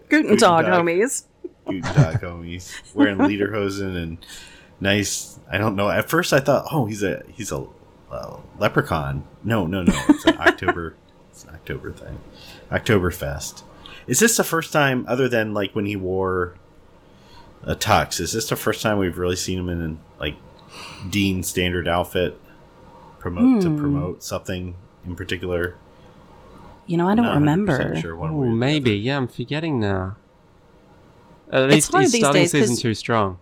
Guten 0.08 0.28
Guten 0.30 0.36
Tag, 0.36 0.64
Tag. 0.66 0.74
homies. 0.74 1.24
Guten 1.66 1.82
Tag, 1.82 2.20
homies. 2.20 2.72
Wearing 2.94 3.16
lederhosen 3.18 3.96
and 3.96 4.18
nice. 4.80 5.38
I 5.50 5.56
don't 5.58 5.76
know. 5.76 5.88
At 5.88 6.10
first, 6.10 6.32
I 6.32 6.40
thought, 6.40 6.66
oh, 6.70 6.84
he's 6.86 7.02
a 7.02 7.22
he's 7.32 7.50
a 7.52 7.66
uh, 8.14 8.40
leprechaun. 8.58 9.24
No, 9.42 9.66
no, 9.66 9.82
no. 9.82 9.92
It's 10.08 10.24
an 10.24 10.36
October. 10.40 10.94
It's 11.30 11.44
an 11.44 11.50
October 11.54 11.92
thing. 11.92 12.18
Oktoberfest. 12.70 13.62
Is 14.06 14.20
this 14.20 14.36
the 14.36 14.44
first 14.44 14.72
time, 14.72 15.04
other 15.08 15.28
than 15.28 15.52
like 15.54 15.74
when 15.74 15.86
he 15.86 15.96
wore 15.96 16.54
a 17.62 17.74
tux? 17.74 18.20
Is 18.20 18.32
this 18.32 18.48
the 18.48 18.56
first 18.56 18.82
time 18.82 18.98
we've 18.98 19.18
really 19.18 19.36
seen 19.36 19.58
him 19.58 19.68
in 19.68 19.98
like 20.20 20.36
Dean 21.10 21.42
standard 21.42 21.88
outfit? 21.88 22.38
Promote 23.18 23.62
to 23.62 23.68
Hmm. 23.70 23.78
promote 23.78 24.22
something 24.22 24.74
in 25.06 25.16
particular. 25.16 25.74
You 26.86 26.98
know, 26.98 27.08
I 27.08 27.14
don't 27.14 27.34
remember. 27.34 27.96
Sure 27.98 28.14
one 28.14 28.30
Oh, 28.32 28.36
way 28.36 28.48
maybe. 28.50 28.92
Yeah, 28.92 29.16
I'm 29.16 29.26
forgetting 29.28 29.80
now. 29.80 30.16
At 31.50 31.70
least 31.70 31.90
hard 31.92 32.02
he's 32.04 32.12
these 32.12 32.20
starting 32.20 32.42
days 32.42 32.52
'cause- 32.52 32.60
season 32.68 32.76
two 32.76 32.92
strong. 32.94 33.38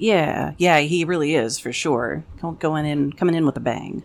Yeah, 0.00 0.54
yeah, 0.56 0.80
he 0.80 1.04
really 1.04 1.34
is 1.34 1.58
for 1.58 1.74
sure. 1.74 2.24
Going 2.58 2.86
in, 2.86 3.12
coming 3.12 3.34
in 3.34 3.44
with 3.44 3.56
a 3.58 3.60
bang. 3.60 4.02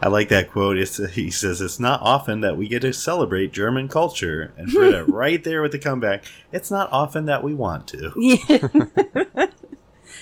I 0.00 0.08
like 0.08 0.28
that 0.28 0.52
quote. 0.52 0.76
It's, 0.76 0.98
he 1.14 1.32
says, 1.32 1.60
It's 1.60 1.80
not 1.80 2.00
often 2.00 2.40
that 2.42 2.56
we 2.56 2.68
get 2.68 2.82
to 2.82 2.92
celebrate 2.92 3.52
German 3.52 3.88
culture. 3.88 4.52
And 4.56 4.70
Britta, 4.70 5.04
right 5.08 5.42
there 5.42 5.62
with 5.62 5.72
the 5.72 5.80
comeback, 5.80 6.24
it's 6.52 6.70
not 6.70 6.92
often 6.92 7.26
that 7.26 7.42
we 7.42 7.54
want 7.54 7.88
to. 7.88 8.12
Yeah. 8.16 9.46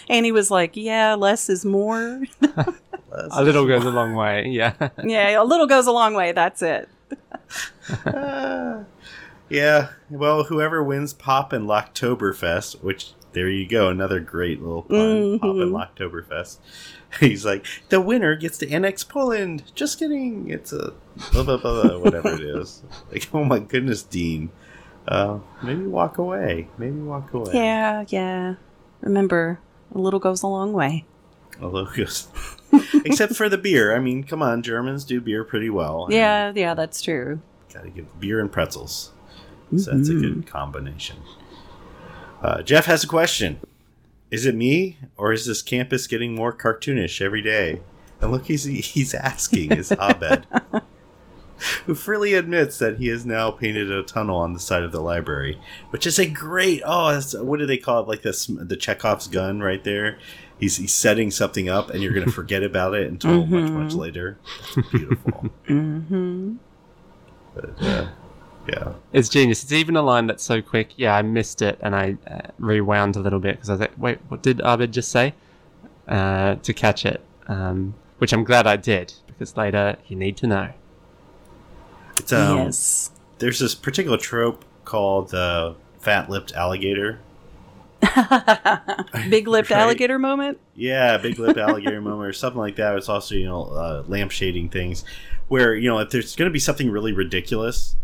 and 0.08 0.24
he 0.24 0.32
was 0.32 0.50
like, 0.50 0.74
"Yeah, 0.76 1.14
less 1.14 1.48
is 1.48 1.64
more." 1.64 2.22
A 3.12 3.44
little 3.44 3.66
goes 3.66 3.84
a 3.84 3.90
long 3.90 4.14
way. 4.14 4.46
Yeah. 4.48 4.72
yeah, 5.04 5.40
a 5.40 5.44
little 5.44 5.66
goes 5.66 5.86
a 5.86 5.92
long 5.92 6.14
way. 6.14 6.32
That's 6.32 6.62
it. 6.62 6.88
Ah. 8.06 8.84
yeah, 9.48 9.90
well, 10.10 10.44
whoever 10.44 10.82
wins 10.82 11.12
Pop 11.12 11.52
and 11.52 11.66
Locktoberfest, 11.66 12.82
which 12.82 13.12
there 13.32 13.48
you 13.48 13.66
go, 13.66 13.88
another 13.88 14.20
great 14.20 14.60
little 14.60 14.82
pun, 14.82 15.38
Pop 15.38 15.56
and 15.56 15.72
Locktoberfest. 15.72 16.58
He's 17.20 17.44
like, 17.44 17.66
the 17.88 18.00
winner 18.00 18.36
gets 18.36 18.58
to 18.58 18.70
annex 18.70 19.04
Poland. 19.04 19.64
Just 19.74 19.98
kidding. 19.98 20.48
It's 20.48 20.72
a 20.72 20.94
blah, 21.32 21.42
blah, 21.42 21.56
blah, 21.58 21.82
blah, 21.82 21.98
whatever 21.98 22.32
it 22.34 22.40
is. 22.40 22.82
Like, 23.10 23.28
oh 23.34 23.44
my 23.44 23.58
goodness, 23.58 24.02
Dean. 24.02 24.50
Uh, 25.06 25.40
maybe 25.62 25.82
walk 25.82 26.18
away. 26.18 26.68
Maybe 26.78 26.96
walk 26.98 27.32
away. 27.34 27.52
Yeah, 27.52 28.04
yeah. 28.08 28.54
Remember, 29.02 29.60
a 29.94 29.98
little 29.98 30.20
goes 30.20 30.42
a 30.42 30.46
long 30.46 30.72
way. 30.72 31.04
A 31.60 31.66
little 31.66 31.92
goes. 31.92 32.28
except 33.04 33.34
for 33.34 33.48
the 33.48 33.58
beer. 33.58 33.94
I 33.94 33.98
mean, 33.98 34.24
come 34.24 34.42
on, 34.42 34.62
Germans 34.62 35.04
do 35.04 35.20
beer 35.20 35.44
pretty 35.44 35.68
well. 35.68 36.06
I 36.10 36.14
Yeah, 36.14 36.52
yeah, 36.54 36.74
that's 36.74 37.02
true. 37.02 37.40
Gotta 37.72 37.90
give 37.90 38.18
beer 38.20 38.40
and 38.40 38.50
pretzels. 38.50 39.12
So 39.76 39.90
that's 39.90 40.10
a 40.10 40.14
good 40.14 40.46
combination. 40.46 41.16
Uh, 42.42 42.60
Jeff 42.60 42.86
has 42.86 43.04
a 43.04 43.06
question. 43.06 43.60
Is 44.30 44.46
it 44.46 44.54
me, 44.54 44.98
or 45.16 45.32
is 45.32 45.46
this 45.46 45.62
campus 45.62 46.06
getting 46.06 46.34
more 46.34 46.52
cartoonish 46.52 47.20
every 47.22 47.42
day? 47.42 47.80
And 48.20 48.32
look, 48.32 48.46
he's 48.46 48.64
he's 48.64 49.14
asking 49.14 49.72
is 49.72 49.92
Abed, 50.00 50.46
who 51.86 51.94
freely 51.94 52.34
admits 52.34 52.78
that 52.78 52.98
he 52.98 53.08
has 53.08 53.24
now 53.24 53.50
painted 53.50 53.90
a 53.90 54.02
tunnel 54.02 54.36
on 54.36 54.54
the 54.54 54.60
side 54.60 54.82
of 54.82 54.90
the 54.90 55.02
library, 55.02 55.60
which 55.90 56.06
is 56.06 56.18
a 56.18 56.26
great. 56.26 56.82
Oh, 56.84 57.12
that's, 57.12 57.34
what 57.34 57.58
do 57.58 57.66
they 57.66 57.76
call 57.78 58.00
it? 58.02 58.08
Like 58.08 58.22
this, 58.22 58.46
the 58.46 58.76
Chekhov's 58.76 59.28
gun 59.28 59.60
right 59.60 59.84
there. 59.84 60.18
He's 60.58 60.78
he's 60.78 60.94
setting 60.94 61.30
something 61.30 61.68
up, 61.68 61.90
and 61.90 62.02
you're 62.02 62.14
gonna 62.14 62.32
forget 62.32 62.62
about 62.62 62.94
it 62.94 63.08
until 63.08 63.46
much 63.46 63.70
much 63.70 63.92
later. 63.92 64.38
It's 64.76 64.88
beautiful. 64.88 65.50
Mm-hmm. 65.68 66.54
But, 67.54 67.82
uh, 67.82 68.08
yeah. 68.68 68.92
It's 69.12 69.28
genius. 69.28 69.62
It's 69.62 69.72
even 69.72 69.96
a 69.96 70.02
line 70.02 70.26
that's 70.26 70.42
so 70.44 70.62
quick. 70.62 70.90
Yeah, 70.96 71.14
I 71.16 71.22
missed 71.22 71.62
it 71.62 71.78
and 71.82 71.94
I 71.94 72.16
uh, 72.30 72.40
rewound 72.58 73.16
a 73.16 73.20
little 73.20 73.40
bit 73.40 73.56
because 73.56 73.70
I 73.70 73.72
was 73.74 73.80
like, 73.80 73.92
wait, 73.98 74.18
what 74.28 74.42
did 74.42 74.60
Abed 74.60 74.92
just 74.92 75.10
say? 75.10 75.34
Uh, 76.08 76.56
to 76.56 76.72
catch 76.72 77.04
it. 77.06 77.20
Um, 77.48 77.94
which 78.18 78.32
I'm 78.32 78.44
glad 78.44 78.66
I 78.66 78.76
did 78.76 79.12
because 79.26 79.56
later 79.56 79.96
you 80.06 80.16
need 80.16 80.36
to 80.38 80.46
know. 80.46 80.70
It's, 82.18 82.32
um, 82.32 82.58
yes. 82.58 83.10
There's 83.38 83.58
this 83.58 83.74
particular 83.74 84.16
trope 84.18 84.64
called 84.84 85.30
the 85.30 85.74
fat 85.98 86.30
lipped 86.30 86.52
alligator. 86.52 87.18
Big 89.30 89.46
lipped 89.48 89.70
Right. 89.70 89.78
alligator 89.80 90.18
moment. 90.18 90.58
Yeah, 90.74 91.18
big 91.18 91.38
lipped 91.38 91.58
alligator 91.58 92.00
moment 92.00 92.28
or 92.28 92.32
something 92.32 92.58
like 92.60 92.76
that. 92.76 92.96
It's 92.96 93.08
also, 93.08 93.34
you 93.34 93.46
know, 93.46 93.64
uh, 93.64 94.02
lampshading 94.04 94.70
things 94.72 95.04
where, 95.48 95.74
you 95.74 95.88
know, 95.88 95.98
if 96.00 96.10
there's 96.10 96.34
going 96.34 96.48
to 96.48 96.52
be 96.52 96.58
something 96.58 96.90
really 96.90 97.12
ridiculous 97.12 97.96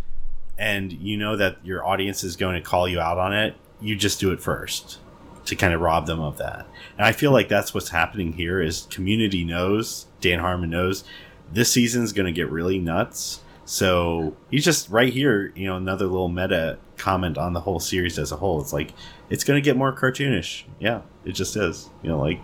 and 0.59 0.93
you 0.93 1.17
know 1.17 1.37
that 1.37 1.65
your 1.65 1.87
audience 1.87 2.25
is 2.25 2.37
going 2.37 2.55
to 2.55 2.61
call 2.61 2.89
you 2.89 3.01
out 3.01 3.19
on 3.19 3.33
it, 3.33 3.55
you 3.81 3.97
just 3.97 4.21
do 4.21 4.33
it 4.33 4.41
first 4.41 4.99
to 5.45 5.57
kind 5.57 5.73
of 5.73 5.81
rob 5.81 6.07
them 6.07 6.21
of 6.21 6.37
that. 6.39 6.67
And 6.99 7.07
I 7.07 7.13
feel 7.13 7.31
like 7.31 7.49
that's 7.49 7.73
what's 7.73 7.89
happening 7.89 8.35
here 8.35 8.61
is 8.61 8.87
community 8.91 9.45
knows, 9.45 10.07
Dan 10.21 10.41
Harmon 10.41 10.71
knows 10.71 11.05
this 11.53 11.73
season's 11.73 12.13
going 12.13 12.27
to 12.27 12.33
get 12.33 12.51
really 12.51 12.79
nuts. 12.79 13.41
So 13.65 14.37
he's 14.51 14.65
just 14.65 14.89
right 14.91 15.13
here, 15.13 15.53
you 15.55 15.67
know, 15.67 15.77
another 15.77 16.07
little 16.07 16.29
meta 16.29 16.79
comment 16.97 17.39
on 17.39 17.53
the 17.53 17.61
whole 17.61 17.81
series 17.81 18.19
as 18.19 18.33
a 18.33 18.37
whole. 18.37 18.61
It's 18.61 18.73
like 18.73 18.93
it's 19.31 19.45
going 19.45 19.57
to 19.57 19.65
get 19.65 19.77
more 19.77 19.93
cartoonish. 19.93 20.65
Yeah, 20.79 21.03
it 21.25 21.33
just 21.33 21.57
is. 21.57 21.89
You 22.03 22.11
know, 22.11 22.19
like 22.19 22.41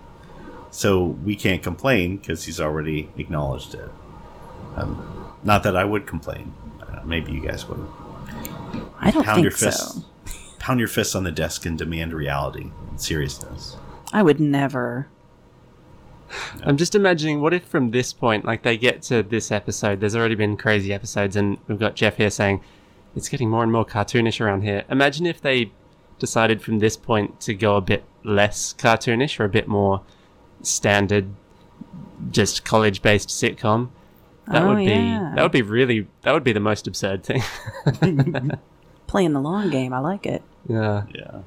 so 0.71 1.05
we 1.05 1.37
can't 1.37 1.63
complain 1.63 2.19
because 2.19 2.45
he's 2.45 2.61
already 2.61 3.11
acknowledged 3.17 3.75
it. 3.75 3.89
Um, 4.77 5.33
not 5.43 5.63
that 5.63 5.77
I 5.77 5.85
would 5.85 6.07
complain. 6.07 6.53
Uh, 6.81 7.01
maybe 7.05 7.33
you 7.33 7.41
guys 7.41 7.67
would. 7.69 7.87
I 9.01 9.11
don't 9.11 9.25
Pound 9.25 9.37
think 9.37 9.45
your 9.45 9.51
fists, 9.51 9.95
so. 9.95 10.03
pound 10.59 10.79
your 10.79 10.89
fists 10.89 11.15
on 11.15 11.25
the 11.25 11.33
desk 11.33 11.67
and 11.67 11.79
demand 11.79 12.13
reality 12.13 12.71
and 12.89 13.01
seriousness. 13.01 13.77
I 14.13 14.23
would 14.23 14.41
never. 14.41 15.09
I'm 16.63 16.77
just 16.77 16.95
imagining 16.95 17.41
what 17.41 17.55
if 17.55 17.65
from 17.65 17.91
this 17.91 18.13
point, 18.13 18.45
like 18.45 18.63
they 18.63 18.77
get 18.77 19.03
to 19.03 19.23
this 19.23 19.53
episode, 19.53 20.01
there's 20.01 20.17
already 20.17 20.35
been 20.35 20.57
crazy 20.57 20.93
episodes, 20.93 21.37
and 21.37 21.59
we've 21.69 21.79
got 21.79 21.95
Jeff 21.95 22.17
here 22.17 22.31
saying 22.31 22.61
it's 23.15 23.29
getting 23.29 23.51
more 23.51 23.63
and 23.63 23.73
more 23.73 23.85
cartoonish 23.85 24.41
around 24.41 24.63
here. 24.63 24.85
Imagine 24.89 25.27
if 25.27 25.41
they 25.41 25.73
decided 26.19 26.63
from 26.63 26.79
this 26.79 26.97
point 26.97 27.41
to 27.41 27.55
go 27.55 27.77
a 27.77 27.81
bit 27.81 28.05
less 28.25 28.73
cartoonish 28.75 29.39
or 29.39 29.45
a 29.45 29.49
bit 29.49 29.69
more 29.69 30.03
standard, 30.63 31.29
just 32.31 32.65
college 32.65 33.03
based 33.03 33.29
sitcom. 33.29 33.91
That 34.49 34.63
Oh, 34.63 34.69
would 34.69 34.77
be 34.79 34.85
yeah. 34.85 35.33
that 35.37 35.43
would 35.43 35.53
be 35.53 35.63
really 35.63 36.07
that 36.23 36.33
would 36.33 36.45
be 36.45 36.53
the 36.53 36.61
most 36.61 36.87
absurd 36.87 37.25
thing. 37.25 37.43
Playing 39.07 39.33
the 39.33 39.41
long 39.41 39.71
game. 39.71 39.93
I 39.93 39.99
like 40.01 40.27
it. 40.27 40.43
yeah. 40.69 41.05
Yeah. 41.15 41.41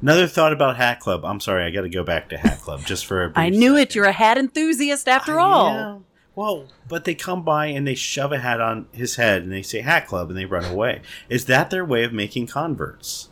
Another 0.00 0.26
thought 0.28 0.52
about 0.52 0.76
Hat 0.76 1.00
Club. 1.00 1.24
I'm 1.24 1.40
sorry, 1.40 1.64
I 1.64 1.70
got 1.70 1.82
to 1.82 1.88
go 1.88 2.04
back 2.04 2.28
to 2.28 2.36
Hat 2.38 2.60
Club 2.60 2.84
just 2.84 3.04
for 3.06 3.24
a 3.24 3.28
brief 3.30 3.38
I 3.38 3.48
knew 3.50 3.76
it. 3.76 3.94
You're 3.94 4.04
a 4.04 4.12
hat 4.12 4.38
enthusiast 4.38 5.08
after 5.08 5.38
I 5.38 5.42
all. 5.42 5.68
am. 5.70 6.04
Well, 6.36 6.68
but 6.86 7.04
they 7.04 7.14
come 7.16 7.42
by 7.42 7.66
and 7.66 7.84
they 7.86 7.96
shove 7.96 8.30
a 8.32 8.38
hat 8.38 8.60
on 8.60 8.86
his 8.92 9.16
head 9.16 9.42
and 9.42 9.50
they 9.52 9.62
say 9.62 9.80
Hat 9.80 10.06
Club 10.06 10.28
and 10.28 10.38
they 10.38 10.44
run 10.44 10.64
away. 10.64 11.02
Is 11.28 11.46
that 11.46 11.70
their 11.70 11.84
way 11.84 12.04
of 12.04 12.12
making 12.12 12.46
converts? 12.46 13.28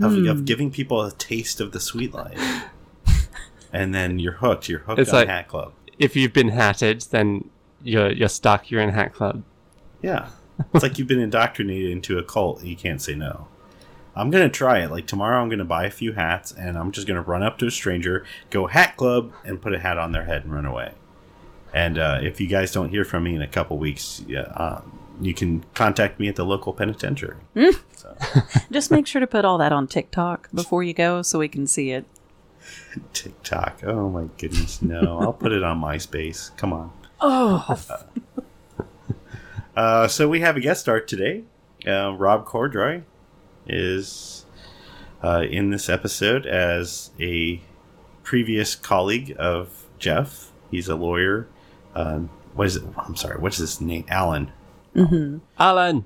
Of, 0.00 0.14
Hmm. 0.14 0.26
of 0.28 0.44
giving 0.44 0.70
people 0.72 1.00
a 1.02 1.12
taste 1.12 1.60
of 1.60 1.70
the 1.72 1.78
sweet 1.80 2.12
life. 2.12 2.64
and 3.72 3.94
then 3.94 4.18
you're 4.18 4.32
hooked. 4.34 4.68
You're 4.68 4.80
hooked 4.80 4.98
It's 5.00 5.10
on 5.10 5.16
like- 5.20 5.28
Hat 5.28 5.46
Club. 5.48 5.72
If 6.00 6.16
you've 6.16 6.32
been 6.32 6.48
hatted, 6.48 7.02
then 7.10 7.48
you're 7.82 8.10
you're 8.10 8.28
stuck. 8.28 8.70
You're 8.70 8.80
in 8.80 8.90
Hat 8.90 9.12
Club. 9.12 9.44
Yeah. 10.02 10.30
It's 10.74 10.82
like 10.82 10.98
you've 10.98 11.08
been 11.08 11.20
indoctrinated 11.20 11.90
into 11.90 12.18
a 12.18 12.22
cult 12.22 12.60
and 12.60 12.68
you 12.68 12.76
can't 12.76 13.00
say 13.00 13.14
no. 13.14 13.48
I'm 14.14 14.30
going 14.30 14.42
to 14.42 14.50
try 14.50 14.80
it. 14.80 14.90
Like 14.90 15.06
tomorrow, 15.06 15.40
I'm 15.40 15.48
going 15.48 15.60
to 15.60 15.64
buy 15.64 15.86
a 15.86 15.90
few 15.90 16.12
hats 16.12 16.52
and 16.52 16.76
I'm 16.76 16.90
just 16.92 17.06
going 17.06 17.16
to 17.16 17.22
run 17.22 17.42
up 17.42 17.58
to 17.58 17.66
a 17.66 17.70
stranger, 17.70 18.26
go 18.50 18.66
Hat 18.66 18.96
Club, 18.96 19.32
and 19.44 19.62
put 19.62 19.72
a 19.72 19.78
hat 19.78 19.98
on 19.98 20.12
their 20.12 20.24
head 20.24 20.44
and 20.44 20.52
run 20.52 20.66
away. 20.66 20.92
And 21.72 21.98
uh, 21.98 22.18
if 22.22 22.40
you 22.40 22.46
guys 22.46 22.72
don't 22.72 22.90
hear 22.90 23.04
from 23.04 23.24
me 23.24 23.34
in 23.34 23.42
a 23.42 23.46
couple 23.46 23.78
weeks, 23.78 24.22
yeah, 24.26 24.40
uh, 24.40 24.82
you 25.20 25.34
can 25.34 25.64
contact 25.74 26.18
me 26.18 26.28
at 26.28 26.36
the 26.36 26.44
local 26.44 26.72
penitentiary. 26.72 27.36
so, 27.94 28.16
Just 28.70 28.90
make 28.90 29.06
sure 29.06 29.20
to 29.20 29.26
put 29.26 29.44
all 29.44 29.58
that 29.58 29.72
on 29.72 29.86
TikTok 29.86 30.50
before 30.52 30.82
you 30.82 30.92
go 30.92 31.22
so 31.22 31.38
we 31.38 31.48
can 31.48 31.66
see 31.66 31.90
it. 31.90 32.04
TikTok. 33.12 33.82
Oh 33.84 34.08
my 34.08 34.28
goodness, 34.38 34.82
no! 34.82 35.18
I'll 35.20 35.32
put 35.32 35.52
it 35.52 35.62
on 35.62 35.80
MySpace. 35.80 36.56
Come 36.56 36.72
on. 36.72 36.92
Oh, 37.20 37.78
Uh, 39.76 40.08
so 40.08 40.28
we 40.28 40.40
have 40.40 40.56
a 40.56 40.60
guest 40.60 40.80
star 40.82 41.00
today. 41.00 41.44
Uh, 41.86 42.12
Rob 42.12 42.44
Corddry 42.44 43.04
is 43.66 44.44
uh, 45.22 45.44
in 45.48 45.70
this 45.70 45.88
episode 45.88 46.44
as 46.44 47.10
a 47.20 47.62
previous 48.24 48.74
colleague 48.74 49.34
of 49.38 49.86
Jeff. 49.98 50.50
He's 50.70 50.88
a 50.88 50.96
lawyer. 50.96 51.48
Um, 51.94 52.28
what 52.54 52.66
is 52.66 52.76
it? 52.76 52.82
I'm 52.98 53.16
sorry. 53.16 53.38
What's 53.40 53.56
his 53.58 53.80
name? 53.80 54.04
Alan. 54.08 54.50
Alan. 55.58 56.04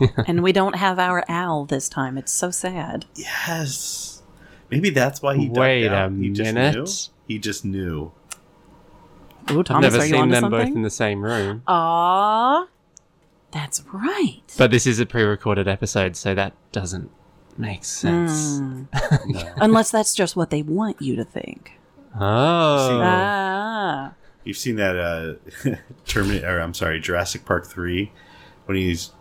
and 0.26 0.42
we 0.42 0.52
don't 0.52 0.76
have 0.76 0.98
our 0.98 1.24
owl 1.28 1.64
this 1.64 1.88
time. 1.88 2.16
It's 2.16 2.32
so 2.32 2.50
sad. 2.50 3.04
Yes. 3.16 4.17
Maybe 4.70 4.90
that's 4.90 5.22
why 5.22 5.36
he. 5.36 5.46
ducked 5.46 5.58
Wait 5.58 5.88
out. 5.88 6.12
a 6.12 6.14
He 6.14 6.30
just 6.30 6.54
minute. 6.54 6.74
knew. 6.76 6.86
He 7.26 7.38
just 7.38 7.64
knew. 7.64 8.12
Ooh, 9.50 9.60
I've 9.60 9.64
Thomas, 9.64 9.92
never 9.92 10.02
are 10.02 10.06
you 10.06 10.12
seen 10.12 10.20
onto 10.22 10.32
them 10.34 10.42
something? 10.42 10.66
both 10.68 10.76
in 10.76 10.82
the 10.82 10.90
same 10.90 11.22
room. 11.24 11.62
Ah, 11.66 12.66
that's 13.50 13.82
right. 13.92 14.42
But 14.58 14.70
this 14.70 14.86
is 14.86 15.00
a 15.00 15.06
pre-recorded 15.06 15.66
episode, 15.66 16.16
so 16.16 16.34
that 16.34 16.52
doesn't 16.72 17.10
make 17.56 17.82
sense. 17.84 18.58
Hmm. 18.58 18.82
Unless 19.56 19.90
that's 19.90 20.14
just 20.14 20.36
what 20.36 20.50
they 20.50 20.60
want 20.62 21.00
you 21.00 21.16
to 21.16 21.24
think. 21.24 21.72
Oh. 22.14 23.00
Ah. 23.02 24.12
You've 24.44 24.56
seen 24.58 24.76
that 24.76 24.96
uh, 24.96 25.76
Terminator, 26.06 26.58
or 26.58 26.60
I'm 26.60 26.74
sorry, 26.74 27.00
Jurassic 27.00 27.44
Park 27.44 27.66
3, 27.66 28.10
when 28.66 28.76
he's 28.76 29.12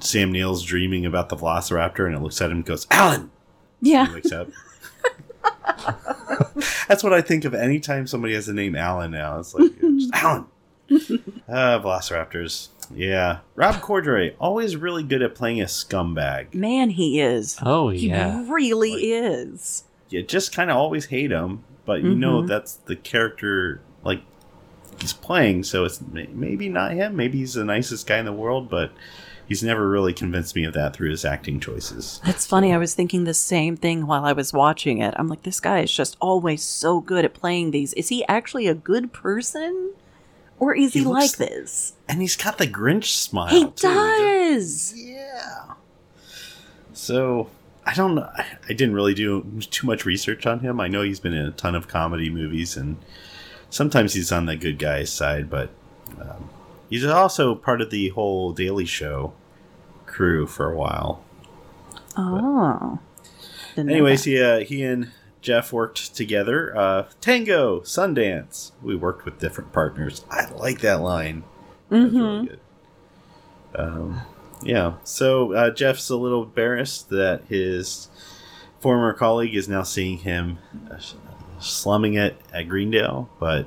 Sam 0.00 0.30
Neill's 0.32 0.62
dreaming 0.62 1.04
about 1.06 1.28
the 1.28 1.36
Velociraptor 1.36 2.06
and 2.06 2.14
it 2.14 2.20
looks 2.22 2.40
at 2.40 2.50
him 2.50 2.58
and 2.58 2.64
goes, 2.66 2.86
Alan! 2.90 3.30
Yeah. 3.84 4.06
He 4.08 4.14
wakes 4.14 4.32
up. 4.32 4.48
That's 6.88 7.02
what 7.02 7.12
I 7.12 7.20
think 7.20 7.44
of 7.44 7.54
anytime 7.54 8.06
somebody 8.06 8.34
has 8.34 8.46
the 8.46 8.52
name 8.54 8.74
Alan 8.76 9.10
now. 9.10 9.38
It's 9.38 9.54
like, 9.54 9.72
yeah, 9.82 9.90
just 9.98 10.10
Alan! 10.14 10.46
Uh, 11.48 11.80
Velociraptors. 11.80 12.68
Yeah. 12.94 13.38
Rob 13.54 13.76
Corddry, 13.76 14.34
always 14.38 14.76
really 14.76 15.02
good 15.02 15.22
at 15.22 15.34
playing 15.34 15.60
a 15.60 15.64
scumbag. 15.64 16.52
Man, 16.54 16.90
he 16.90 17.20
is. 17.20 17.58
Oh 17.62 17.88
He 17.90 18.08
yeah. 18.08 18.44
really 18.48 18.92
Like- 18.92 19.02
is. 19.02 19.84
You 20.10 20.22
just 20.22 20.54
kind 20.54 20.70
of 20.70 20.76
always 20.76 21.06
hate 21.06 21.30
him, 21.30 21.64
but 21.86 22.02
you 22.02 22.14
know 22.14 22.42
Mhm. 22.42 22.46
that's 22.48 22.74
the 22.74 22.94
character, 22.94 23.80
like, 24.04 24.20
he's 25.00 25.12
playing, 25.14 25.64
so 25.64 25.84
it's 25.84 26.00
maybe 26.12 26.68
not 26.68 26.92
him. 26.92 27.16
Maybe 27.16 27.38
he's 27.38 27.54
the 27.54 27.64
nicest 27.64 28.06
guy 28.06 28.18
in 28.18 28.24
the 28.26 28.32
world, 28.32 28.68
but 28.70 28.92
he's 29.46 29.62
never 29.62 29.88
really 29.88 30.12
convinced 30.12 30.54
me 30.56 30.64
of 30.64 30.72
that 30.74 30.94
through 30.94 31.10
his 31.10 31.24
acting 31.24 31.60
choices. 31.60 32.20
That's 32.24 32.46
funny. 32.46 32.72
I 32.72 32.78
was 32.78 32.94
thinking 32.94 33.24
the 33.24 33.34
same 33.34 33.76
thing 33.76 34.06
while 34.06 34.24
I 34.24 34.32
was 34.32 34.52
watching 34.52 34.98
it. 34.98 35.14
I'm 35.16 35.28
like, 35.28 35.42
this 35.42 35.60
guy 35.60 35.80
is 35.80 35.92
just 35.92 36.16
always 36.20 36.62
so 36.62 37.00
good 37.00 37.24
at 37.24 37.34
playing 37.34 37.70
these. 37.70 37.92
Is 37.94 38.08
he 38.08 38.24
actually 38.26 38.66
a 38.66 38.74
good 38.74 39.12
person? 39.12 39.92
Or 40.58 40.74
is 40.74 40.92
he, 40.92 41.00
He 41.00 41.04
looks- 41.04 41.38
like 41.40 41.48
this? 41.50 41.94
And 42.08 42.20
he's 42.20 42.36
got 42.36 42.58
the 42.58 42.66
Grinch 42.66 43.06
smile. 43.06 43.48
He 43.50 43.64
too. 43.64 43.72
does. 43.88 44.94
Yeah. 44.96 45.72
So 46.92 47.48
I 47.86 47.94
don't 47.94 48.14
know. 48.14 48.28
I 48.34 48.46
I 48.68 48.72
didn't 48.72 48.94
really 48.94 49.14
do 49.14 49.44
too 49.70 49.86
much 49.86 50.04
research 50.04 50.46
on 50.46 50.60
him. 50.60 50.80
I 50.80 50.88
know 50.88 51.02
he's 51.02 51.20
been 51.20 51.32
in 51.34 51.44
a 51.46 51.50
ton 51.50 51.74
of 51.74 51.88
comedy 51.88 52.30
movies, 52.30 52.76
and 52.76 52.96
sometimes 53.70 54.14
he's 54.14 54.30
on 54.32 54.46
the 54.46 54.56
good 54.56 54.78
guy's 54.78 55.12
side, 55.12 55.50
but 55.50 55.70
um, 56.20 56.48
he's 56.94 57.04
also 57.04 57.56
part 57.56 57.80
of 57.80 57.90
the 57.90 58.10
whole 58.10 58.52
Daily 58.52 58.84
Show 58.84 59.32
crew 60.06 60.46
for 60.46 60.70
a 60.70 60.76
while. 60.76 61.24
Oh. 62.16 63.00
Anyways, 63.76 64.22
he 64.22 64.40
uh, 64.40 64.60
he 64.60 64.84
and 64.84 65.10
Jeff 65.40 65.72
worked 65.72 66.14
together. 66.14 66.76
Uh, 66.76 67.08
Tango, 67.20 67.80
Sundance. 67.80 68.70
We 68.80 68.94
worked 68.94 69.24
with 69.24 69.40
different 69.40 69.72
partners. 69.72 70.24
I 70.30 70.48
like 70.52 70.82
that 70.82 71.00
line. 71.00 71.42
That's 71.90 72.14
really 72.14 72.46
good. 72.46 72.60
Um, 73.74 74.20
yeah. 74.62 74.94
So 75.02 75.52
uh, 75.52 75.70
Jeff's 75.70 76.08
a 76.10 76.16
little 76.16 76.44
embarrassed 76.44 77.08
that 77.10 77.42
his 77.48 78.08
former 78.78 79.12
colleague 79.12 79.56
is 79.56 79.68
now 79.68 79.82
seeing 79.82 80.18
him 80.18 80.58
uh, 80.88 80.98
slumming 81.58 82.14
it 82.14 82.40
at 82.52 82.68
Greendale, 82.68 83.28
but 83.40 83.66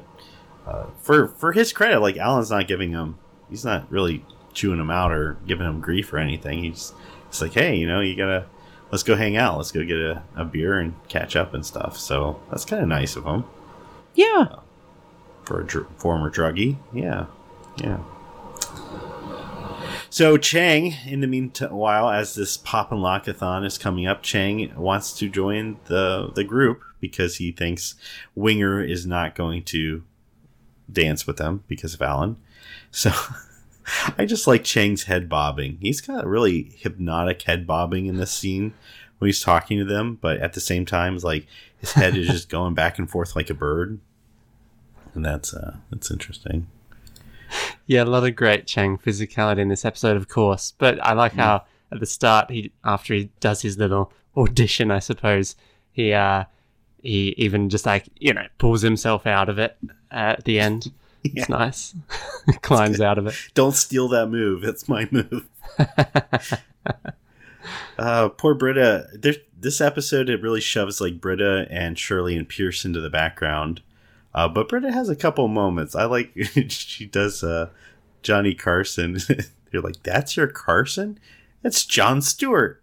uh, 0.67 0.85
for 1.01 1.29
for 1.29 1.53
his 1.53 1.71
credit, 1.71 1.99
like 2.01 2.17
Alan's 2.17 2.51
not 2.51 2.67
giving 2.67 2.91
him, 2.91 3.17
he's 3.49 3.63
not 3.65 3.89
really 3.91 4.25
chewing 4.53 4.79
him 4.79 4.89
out 4.91 5.11
or 5.11 5.37
giving 5.47 5.65
him 5.67 5.79
grief 5.79 6.11
or 6.11 6.17
anything. 6.17 6.63
He's 6.63 6.93
it's 7.27 7.41
like, 7.41 7.53
hey, 7.53 7.75
you 7.75 7.87
know, 7.87 8.01
you 8.01 8.15
gotta 8.15 8.45
let's 8.91 9.03
go 9.03 9.15
hang 9.15 9.37
out, 9.37 9.57
let's 9.57 9.71
go 9.71 9.83
get 9.83 9.97
a, 9.97 10.23
a 10.35 10.43
beer 10.45 10.79
and 10.79 10.93
catch 11.09 11.35
up 11.35 11.53
and 11.53 11.65
stuff. 11.65 11.97
So 11.97 12.41
that's 12.49 12.65
kind 12.65 12.81
of 12.81 12.87
nice 12.87 13.15
of 13.15 13.25
him 13.25 13.43
Yeah. 14.15 14.57
for 15.43 15.61
a 15.61 15.65
dr- 15.65 15.87
former 15.97 16.29
druggie. 16.31 16.77
Yeah, 16.93 17.25
yeah. 17.81 17.99
So 20.09 20.37
Chang, 20.37 20.95
in 21.05 21.19
the 21.19 21.27
meanwhile, 21.27 22.09
as 22.09 22.33
this 22.35 22.57
pop 22.57 22.91
and 22.91 23.01
lockathon 23.01 23.65
is 23.65 23.77
coming 23.77 24.07
up, 24.07 24.23
Chang 24.23 24.73
wants 24.75 25.13
to 25.19 25.29
join 25.29 25.77
the 25.85 26.31
the 26.33 26.43
group 26.43 26.81
because 26.99 27.35
he 27.37 27.51
thinks 27.51 27.95
Winger 28.33 28.81
is 28.81 29.05
not 29.05 29.35
going 29.35 29.63
to 29.65 30.03
dance 30.91 31.27
with 31.27 31.37
them 31.37 31.63
because 31.67 31.93
of 31.93 32.01
Alan. 32.01 32.37
So 32.91 33.11
I 34.17 34.25
just 34.25 34.47
like 34.47 34.63
Chang's 34.63 35.03
head 35.03 35.29
bobbing. 35.29 35.77
He's 35.81 36.01
got 36.01 36.25
a 36.25 36.27
really 36.27 36.73
hypnotic 36.77 37.41
head 37.43 37.65
bobbing 37.65 38.05
in 38.05 38.17
this 38.17 38.31
scene 38.31 38.73
when 39.19 39.27
he's 39.27 39.41
talking 39.41 39.79
to 39.79 39.85
them, 39.85 40.17
but 40.21 40.37
at 40.37 40.53
the 40.53 40.61
same 40.61 40.85
time, 40.85 41.15
it's 41.15 41.23
like 41.23 41.47
his 41.77 41.93
head 41.93 42.15
is 42.15 42.27
just 42.27 42.49
going 42.49 42.73
back 42.73 42.99
and 42.99 43.09
forth 43.09 43.35
like 43.35 43.49
a 43.49 43.53
bird 43.53 43.99
and 45.17 45.25
that's 45.25 45.53
uh 45.53 45.75
that's 45.89 46.09
interesting. 46.09 46.67
Yeah, 47.85 48.03
a 48.03 48.05
lot 48.05 48.25
of 48.25 48.35
great 48.35 48.67
Chang 48.67 48.97
physicality 48.97 49.59
in 49.59 49.69
this 49.69 49.85
episode, 49.85 50.15
of 50.15 50.27
course. 50.29 50.73
But 50.77 51.03
I 51.03 51.13
like 51.13 51.33
how 51.33 51.63
at 51.91 51.99
the 51.99 52.05
start, 52.05 52.51
he 52.51 52.71
after 52.85 53.13
he 53.13 53.31
does 53.41 53.61
his 53.61 53.77
little 53.77 54.13
audition, 54.37 54.91
I 54.91 54.99
suppose, 54.99 55.55
he 55.91 56.13
uh 56.13 56.45
he 57.07 57.33
even 57.37 57.69
just 57.69 57.85
like 57.85 58.07
you 58.19 58.33
know 58.33 58.45
pulls 58.57 58.81
himself 58.81 59.25
out 59.25 59.49
of 59.49 59.57
it 59.57 59.77
at 60.11 60.43
the 60.43 60.59
end. 60.59 60.91
It's 61.23 61.49
nice. 61.49 61.93
Climbs 62.61 63.01
out 63.01 63.17
of 63.17 63.27
it. 63.27 63.35
Don't 63.53 63.73
steal 63.73 64.07
that 64.09 64.27
move. 64.27 64.63
It's 64.63 64.87
my 64.87 65.09
move. 65.11 65.45
uh, 67.97 68.29
poor 68.29 68.53
Britta. 68.53 69.07
There, 69.13 69.33
this 69.59 69.81
episode 69.81 70.29
it 70.29 70.41
really 70.41 70.61
shoves 70.61 71.01
like 71.01 71.19
Britta 71.19 71.67
and 71.69 71.99
Shirley 71.99 72.37
and 72.37 72.47
Pierce 72.47 72.85
into 72.85 73.01
the 73.01 73.09
background. 73.09 73.81
Uh, 74.33 74.47
but 74.47 74.69
Britta 74.69 74.89
has 74.89 75.09
a 75.09 75.17
couple 75.17 75.49
moments. 75.49 75.95
I 75.95 76.05
like 76.05 76.31
she 76.69 77.05
does 77.05 77.43
uh, 77.43 77.71
Johnny 78.21 78.53
Carson. 78.53 79.17
You're 79.73 79.81
like, 79.81 80.03
that's 80.03 80.37
your 80.37 80.47
Carson? 80.47 81.19
That's 81.61 81.85
Jon 81.85 82.21
Stewart. 82.21 82.81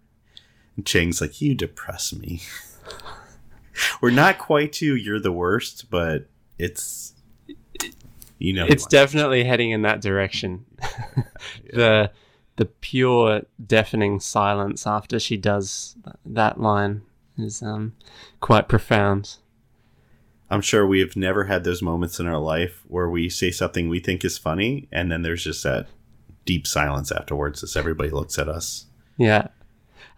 And 0.76 0.84
Chang's 0.84 1.22
like, 1.22 1.40
you 1.40 1.54
depress 1.54 2.12
me. 2.12 2.42
We're 4.04 4.10
not 4.10 4.36
quite 4.36 4.74
to 4.74 4.96
you're 4.96 5.18
the 5.18 5.32
worst, 5.32 5.88
but 5.88 6.26
it's 6.58 7.14
you 8.36 8.52
know 8.52 8.66
It's 8.68 8.84
definitely 8.84 9.44
heading 9.44 9.70
in 9.70 9.80
that 9.80 10.02
direction. 10.02 10.66
the 11.72 12.10
the 12.56 12.66
pure 12.66 13.44
deafening 13.66 14.20
silence 14.20 14.86
after 14.86 15.18
she 15.18 15.38
does 15.38 15.96
that 16.26 16.60
line 16.60 17.00
is 17.38 17.62
um 17.62 17.94
quite 18.40 18.68
profound. 18.68 19.38
I'm 20.50 20.60
sure 20.60 20.86
we 20.86 21.00
have 21.00 21.16
never 21.16 21.44
had 21.44 21.64
those 21.64 21.80
moments 21.80 22.20
in 22.20 22.26
our 22.26 22.36
life 22.36 22.82
where 22.86 23.08
we 23.08 23.30
say 23.30 23.50
something 23.50 23.88
we 23.88 24.00
think 24.00 24.22
is 24.22 24.36
funny, 24.36 24.86
and 24.92 25.10
then 25.10 25.22
there's 25.22 25.44
just 25.44 25.64
that 25.64 25.86
deep 26.44 26.66
silence 26.66 27.10
afterwards 27.10 27.62
as 27.62 27.74
everybody 27.74 28.10
looks 28.10 28.38
at 28.38 28.50
us. 28.50 28.84
Yeah. 29.16 29.46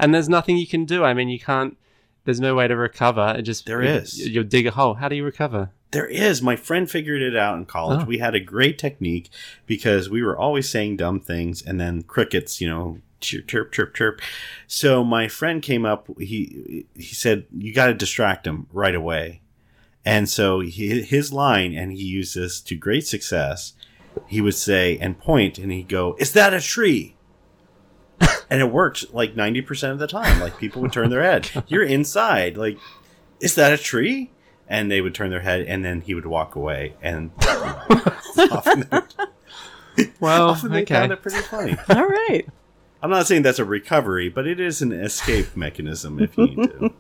And 0.00 0.12
there's 0.12 0.28
nothing 0.28 0.56
you 0.56 0.66
can 0.66 0.86
do. 0.86 1.04
I 1.04 1.14
mean, 1.14 1.28
you 1.28 1.38
can't. 1.38 1.78
There's 2.26 2.40
no 2.40 2.54
way 2.54 2.68
to 2.68 2.76
recover. 2.76 3.34
It 3.38 3.42
just 3.42 3.64
There 3.64 3.82
you- 3.82 3.88
is. 3.88 4.28
You'll 4.28 4.44
dig 4.44 4.66
a 4.66 4.70
hole. 4.72 4.94
How 4.94 5.08
do 5.08 5.16
you 5.16 5.24
recover? 5.24 5.70
There 5.92 6.06
is. 6.06 6.42
My 6.42 6.56
friend 6.56 6.90
figured 6.90 7.22
it 7.22 7.34
out 7.36 7.56
in 7.56 7.64
college. 7.64 8.00
Oh. 8.02 8.04
We 8.04 8.18
had 8.18 8.34
a 8.34 8.40
great 8.40 8.76
technique 8.78 9.30
because 9.66 10.10
we 10.10 10.22
were 10.22 10.36
always 10.36 10.68
saying 10.68 10.96
dumb 10.98 11.20
things 11.20 11.62
and 11.62 11.80
then 11.80 12.02
crickets, 12.02 12.60
you 12.60 12.68
know, 12.68 12.98
chirp, 13.20 13.46
chirp, 13.46 13.72
chirp, 13.72 13.94
chirp. 13.94 14.20
So 14.66 15.02
my 15.04 15.28
friend 15.28 15.62
came 15.62 15.86
up. 15.86 16.08
He 16.18 16.84
he 16.94 17.14
said, 17.14 17.46
"You 17.56 17.72
got 17.72 17.86
to 17.86 17.94
distract 17.94 18.46
him 18.46 18.66
right 18.72 18.94
away." 18.94 19.40
And 20.04 20.28
so 20.28 20.60
he, 20.60 21.02
his 21.02 21.32
line, 21.32 21.72
and 21.74 21.92
he 21.92 22.02
used 22.04 22.34
this 22.36 22.60
to 22.62 22.76
great 22.76 23.06
success. 23.06 23.72
He 24.26 24.40
would 24.40 24.54
say 24.54 24.98
and 24.98 25.18
point, 25.18 25.58
and 25.58 25.72
he'd 25.72 25.88
go, 25.88 26.16
"Is 26.18 26.32
that 26.32 26.52
a 26.52 26.60
tree?" 26.60 27.15
And 28.50 28.60
it 28.60 28.70
worked 28.72 29.12
like 29.14 29.34
ninety 29.36 29.62
percent 29.62 29.92
of 29.92 29.98
the 29.98 30.06
time. 30.06 30.40
Like 30.40 30.58
people 30.58 30.82
would 30.82 30.92
turn 30.92 31.10
their 31.10 31.22
head. 31.22 31.50
You're 31.68 31.84
inside. 31.84 32.56
Like, 32.56 32.78
is 33.40 33.54
that 33.56 33.72
a 33.72 33.78
tree? 33.78 34.30
And 34.68 34.90
they 34.90 35.00
would 35.00 35.14
turn 35.14 35.30
their 35.30 35.40
head, 35.42 35.60
and 35.62 35.84
then 35.84 36.00
he 36.00 36.12
would 36.14 36.26
walk 36.26 36.56
away. 36.56 36.94
And 37.00 37.30
often, 38.50 38.88
Well, 40.20 40.50
often 40.50 40.72
they 40.72 40.82
okay. 40.82 40.94
found 40.94 41.12
it 41.12 41.22
pretty 41.22 41.38
funny. 41.42 41.76
All 41.88 42.06
right. 42.06 42.44
I'm 43.02 43.10
not 43.10 43.26
saying 43.28 43.42
that's 43.42 43.60
a 43.60 43.64
recovery, 43.64 44.28
but 44.28 44.46
it 44.48 44.58
is 44.58 44.82
an 44.82 44.90
escape 44.90 45.54
mechanism 45.56 46.20
if 46.20 46.36
you 46.36 46.46
need 46.48 46.70
to. 46.72 46.90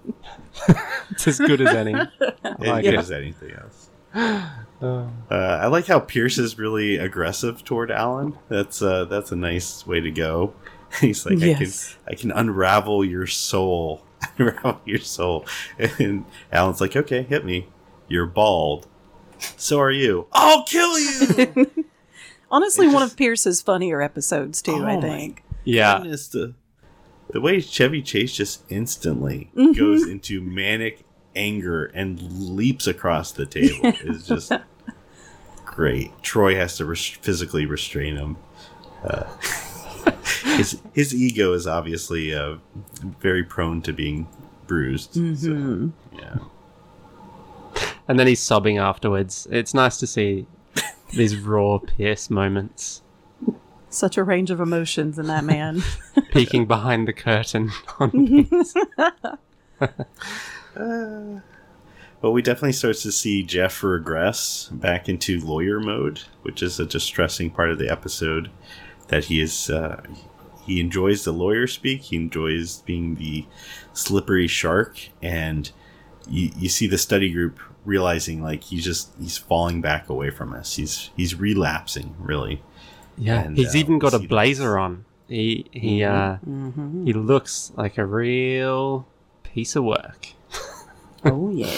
It's 1.10 1.26
as 1.26 1.38
good 1.40 1.60
as 1.60 1.74
any. 1.74 1.94
I 1.94 2.08
It 2.44 2.60
like 2.60 2.84
is 2.84 3.10
it. 3.10 3.16
anything 3.16 3.50
else. 3.52 3.90
Uh, 4.14 4.48
Uh, 4.80 5.34
I 5.34 5.66
like 5.68 5.86
how 5.86 5.98
Pierce 5.98 6.38
is 6.38 6.58
really 6.58 6.98
aggressive 6.98 7.64
toward 7.64 7.90
Alan. 7.90 8.38
That's 8.48 8.80
uh, 8.82 9.06
that's 9.06 9.32
a 9.32 9.36
nice 9.36 9.86
way 9.86 10.00
to 10.00 10.10
go. 10.10 10.54
He's 11.00 11.26
like, 11.26 11.38
Yes. 11.38 11.96
I 12.06 12.10
can 12.10 12.12
I 12.12 12.20
can 12.20 12.30
unravel 12.32 13.04
your 13.04 13.26
soul, 13.26 14.02
unravel 14.38 14.80
your 14.84 15.00
soul. 15.00 15.44
And 15.98 16.24
Alan's 16.52 16.80
like, 16.80 16.96
okay, 16.96 17.22
hit 17.22 17.44
me. 17.44 17.68
You're 18.08 18.26
bald. 18.26 18.86
So 19.56 19.78
are 19.80 19.90
you. 19.90 20.26
I'll 20.32 20.64
kill 20.64 20.98
you. 20.98 21.70
Honestly, 22.50 22.86
It 22.86 22.92
one 22.94 23.02
of 23.02 23.16
Pierce's 23.16 23.60
funnier 23.60 24.00
episodes 24.00 24.62
too. 24.62 24.72
Oh 24.82 24.86
I 24.86 25.00
think. 25.00 25.42
yeah. 25.64 25.98
Goodness, 25.98 26.28
the 26.28 26.54
the 27.30 27.40
way 27.40 27.60
Chevy 27.60 28.02
Chase 28.02 28.32
just 28.34 28.62
instantly 28.68 29.50
Mhm. 29.56 29.76
goes 29.76 30.06
into 30.08 30.40
manic 30.40 31.00
anger 31.34 31.86
and 31.86 32.22
leaps 32.56 32.86
across 32.86 33.32
the 33.32 33.44
table 33.44 33.92
is 34.04 34.26
just 34.28 34.52
great. 35.64 36.10
Troy 36.22 36.54
has 36.54 36.76
to 36.76 36.84
res- 36.84 37.04
physically 37.20 37.66
restrain 37.66 38.16
him. 38.16 38.36
Uh, 39.04 39.24
his 40.56 40.80
his 40.92 41.14
ego 41.14 41.52
is 41.52 41.66
obviously 41.66 42.34
uh, 42.34 42.56
very 43.20 43.42
prone 43.44 43.82
to 43.82 43.92
being 43.92 44.26
bruised. 44.66 45.14
So, 45.14 45.20
Mhm. 45.20 45.92
yeah. 46.16 46.38
And 48.08 48.18
then 48.18 48.26
he's 48.26 48.40
sobbing 48.40 48.78
afterwards. 48.78 49.46
It's 49.50 49.74
nice 49.74 49.96
to 49.98 50.06
see 50.06 50.46
these 51.14 51.36
raw 51.36 51.78
Pierce 51.78 52.30
moments 52.30 53.02
Such 53.88 54.16
a 54.18 54.24
range 54.24 54.50
of 54.50 54.60
emotions 54.60 55.18
in 55.18 55.26
that 55.28 55.44
man. 55.44 55.82
peeking 56.32 56.66
behind 56.66 57.06
the 57.08 57.12
curtain. 57.12 57.70
On 58.00 58.10
Uh, 60.76 61.40
well, 62.22 62.32
we 62.32 62.42
definitely 62.42 62.72
start 62.72 62.96
to 62.96 63.12
see 63.12 63.42
Jeff 63.42 63.82
regress 63.82 64.68
back 64.72 65.08
into 65.08 65.40
lawyer 65.40 65.80
mode, 65.80 66.20
which 66.42 66.62
is 66.62 66.78
a 66.80 66.84
distressing 66.86 67.50
part 67.50 67.70
of 67.70 67.78
the 67.78 67.88
episode. 67.90 68.50
That 69.08 69.24
he 69.26 69.40
is, 69.40 69.70
uh, 69.70 70.02
he 70.66 70.80
enjoys 70.80 71.24
the 71.24 71.32
lawyer 71.32 71.66
speak. 71.66 72.02
He 72.02 72.16
enjoys 72.16 72.78
being 72.82 73.16
the 73.16 73.46
slippery 73.92 74.48
shark, 74.48 74.98
and 75.22 75.70
you, 76.28 76.50
you 76.56 76.68
see 76.68 76.86
the 76.86 76.98
study 76.98 77.32
group 77.32 77.58
realizing 77.84 78.42
like 78.42 78.64
he's 78.64 78.84
just 78.84 79.12
he's 79.20 79.38
falling 79.38 79.80
back 79.80 80.08
away 80.08 80.30
from 80.30 80.52
us. 80.52 80.76
He's 80.76 81.10
he's 81.16 81.34
relapsing, 81.38 82.14
really. 82.18 82.62
yeah, 83.16 83.42
And, 83.42 83.56
he's 83.56 83.74
uh, 83.74 83.78
even 83.78 83.98
got 83.98 84.14
a 84.14 84.18
see 84.18 84.22
that. 84.26 84.28
blazer 84.28 84.78
on. 84.78 85.04
He 85.28 85.66
he 85.72 86.04
uh 86.04 86.36
hmm 86.36 87.04
he 87.04 87.12
looks 87.12 87.72
like 87.76 87.98
a 87.98 88.06
real 88.06 89.06
piece 89.42 89.76
of 89.76 89.84
work. 89.84 90.28
Oh 91.24 91.50
yeah. 91.50 91.74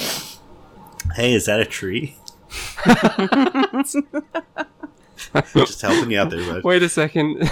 Hey, 1.14 1.32
is 1.32 1.46
that 1.46 1.58
a 1.60 1.64
tree? 1.64 2.16
just 5.54 5.80
helping 5.80 6.10
you 6.10 6.20
out 6.20 6.30
there, 6.30 6.44
bud. 6.52 6.64
Wait 6.64 6.82
a 6.82 6.88
second. 6.88 7.50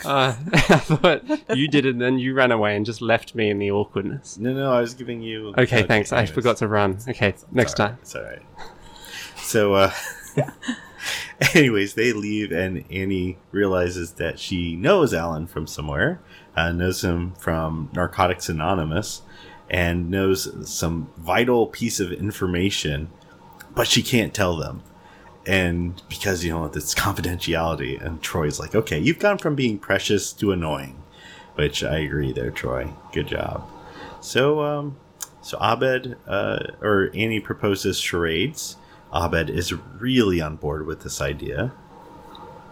uh, 0.04 0.34
I 0.52 0.58
thought 0.78 1.22
you 1.56 1.68
did 1.68 1.86
it, 1.86 1.90
and 1.90 2.00
then 2.00 2.18
you 2.18 2.34
ran 2.34 2.52
away 2.52 2.76
and 2.76 2.84
just 2.86 3.00
left 3.00 3.34
me 3.34 3.50
in 3.50 3.58
the 3.58 3.70
awkwardness. 3.70 4.38
No, 4.38 4.52
no, 4.52 4.72
I 4.72 4.80
was 4.80 4.94
giving 4.94 5.22
you. 5.22 5.54
Okay, 5.56 5.82
thanks. 5.82 6.12
I 6.12 6.26
forgot 6.26 6.58
to 6.58 6.68
run. 6.68 6.98
Okay, 7.08 7.34
next 7.52 7.72
It's 7.72 7.80
all 7.80 7.86
right, 7.86 7.90
time. 7.90 7.98
It's 8.02 8.14
all 8.14 8.22
right. 8.22 8.42
So, 9.36 9.74
uh, 9.74 9.92
anyways, 11.54 11.94
they 11.94 12.12
leave, 12.12 12.52
and 12.52 12.84
Annie 12.90 13.38
realizes 13.50 14.12
that 14.14 14.38
she 14.38 14.76
knows 14.76 15.14
Alan 15.14 15.46
from 15.46 15.66
somewhere, 15.66 16.20
uh, 16.56 16.72
knows 16.72 17.02
him 17.02 17.32
from 17.34 17.90
Narcotics 17.92 18.48
Anonymous, 18.48 19.22
and 19.70 20.10
knows 20.10 20.68
some 20.70 21.10
vital 21.16 21.66
piece 21.66 22.00
of 22.00 22.12
information, 22.12 23.10
but 23.74 23.86
she 23.86 24.02
can't 24.02 24.34
tell 24.34 24.56
them. 24.56 24.82
And 25.48 26.00
because, 26.10 26.44
you 26.44 26.50
know, 26.50 26.66
it's 26.66 26.94
confidentiality, 26.94 27.98
and 28.04 28.20
Troy's 28.20 28.60
like, 28.60 28.74
okay, 28.74 28.98
you've 28.98 29.18
gone 29.18 29.38
from 29.38 29.54
being 29.54 29.78
precious 29.78 30.30
to 30.34 30.52
annoying, 30.52 31.02
which 31.54 31.82
I 31.82 32.00
agree 32.00 32.32
there, 32.32 32.50
Troy. 32.50 32.92
Good 33.14 33.28
job. 33.28 33.66
So, 34.20 34.60
um, 34.60 34.98
so 35.40 35.56
Abed, 35.58 36.18
uh, 36.26 36.58
or 36.82 37.10
Annie 37.14 37.40
proposes 37.40 37.98
charades. 37.98 38.76
Abed 39.10 39.48
is 39.48 39.72
really 39.72 40.42
on 40.42 40.56
board 40.56 40.86
with 40.86 41.00
this 41.00 41.22
idea. 41.22 41.72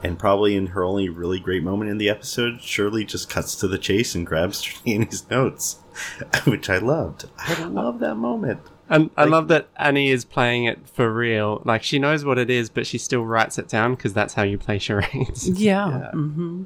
And 0.02 0.18
probably 0.18 0.54
in 0.54 0.66
her 0.68 0.84
only 0.84 1.08
really 1.08 1.40
great 1.40 1.62
moment 1.62 1.90
in 1.90 1.96
the 1.96 2.10
episode, 2.10 2.60
Shirley 2.60 3.06
just 3.06 3.30
cuts 3.30 3.56
to 3.56 3.68
the 3.68 3.78
chase 3.78 4.14
and 4.14 4.26
grabs 4.26 4.68
Annie's 4.86 5.28
notes, 5.30 5.78
which 6.44 6.68
I 6.68 6.76
loved. 6.76 7.24
I 7.38 7.64
love 7.64 8.00
that 8.00 8.16
moment. 8.16 8.60
And 8.88 9.11
I 9.16 9.22
Like- 9.22 9.31
love 9.33 9.49
that 9.49 9.68
Annie 9.77 10.11
is 10.11 10.25
playing 10.25 10.64
it 10.64 10.88
for 10.88 11.12
real. 11.12 11.61
Like 11.64 11.83
she 11.83 11.99
knows 11.99 12.25
what 12.25 12.38
it 12.38 12.51
is, 12.51 12.68
but 12.68 12.87
she 12.87 12.99
still 12.99 13.25
writes 13.25 13.59
it 13.59 13.68
down 13.68 13.94
because 13.94 14.12
that's 14.14 14.35
how 14.35 14.42
you 14.44 14.59
play 14.59 14.79
charades. 14.79 15.49
Yeah. 15.59 15.88
Yeah. 15.88 16.11
hmm 16.12 16.64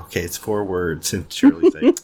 Okay, 0.00 0.20
it's 0.20 0.38
four 0.38 0.64
words, 0.64 1.12
and 1.12 1.30
Shirley's 1.30 1.74
like, 1.82 1.98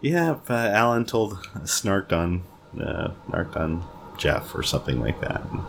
"Yeah, 0.00 0.36
uh, 0.48 0.52
Alan 0.54 1.04
told 1.04 1.34
snarked 1.64 2.12
on, 2.12 2.42
uh, 2.80 3.10
snarked 3.28 3.56
on 3.56 3.84
Jeff 4.16 4.54
or 4.54 4.62
something 4.62 4.98
like 4.98 5.20
that." 5.20 5.42
And, 5.50 5.60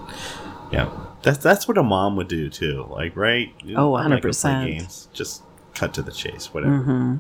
yeah, 0.72 0.90
that's 1.22 1.40
that's 1.40 1.68
what 1.68 1.78
a 1.78 1.84
mom 1.84 2.16
would 2.16 2.30
do 2.30 2.50
too. 2.50 2.88
Like, 2.90 3.18
right? 3.18 3.54
Oh, 3.76 3.96
I'm 3.96 4.10
not 4.12 4.22
gonna 4.22 4.34
play 4.34 4.52
100%. 4.52 4.66
Games. 4.68 5.10
Just 5.12 5.44
cut 5.76 5.94
to 5.96 6.02
the 6.02 6.12
chase. 6.14 6.54
Whatever. 6.54 6.78
hmm 6.78 7.16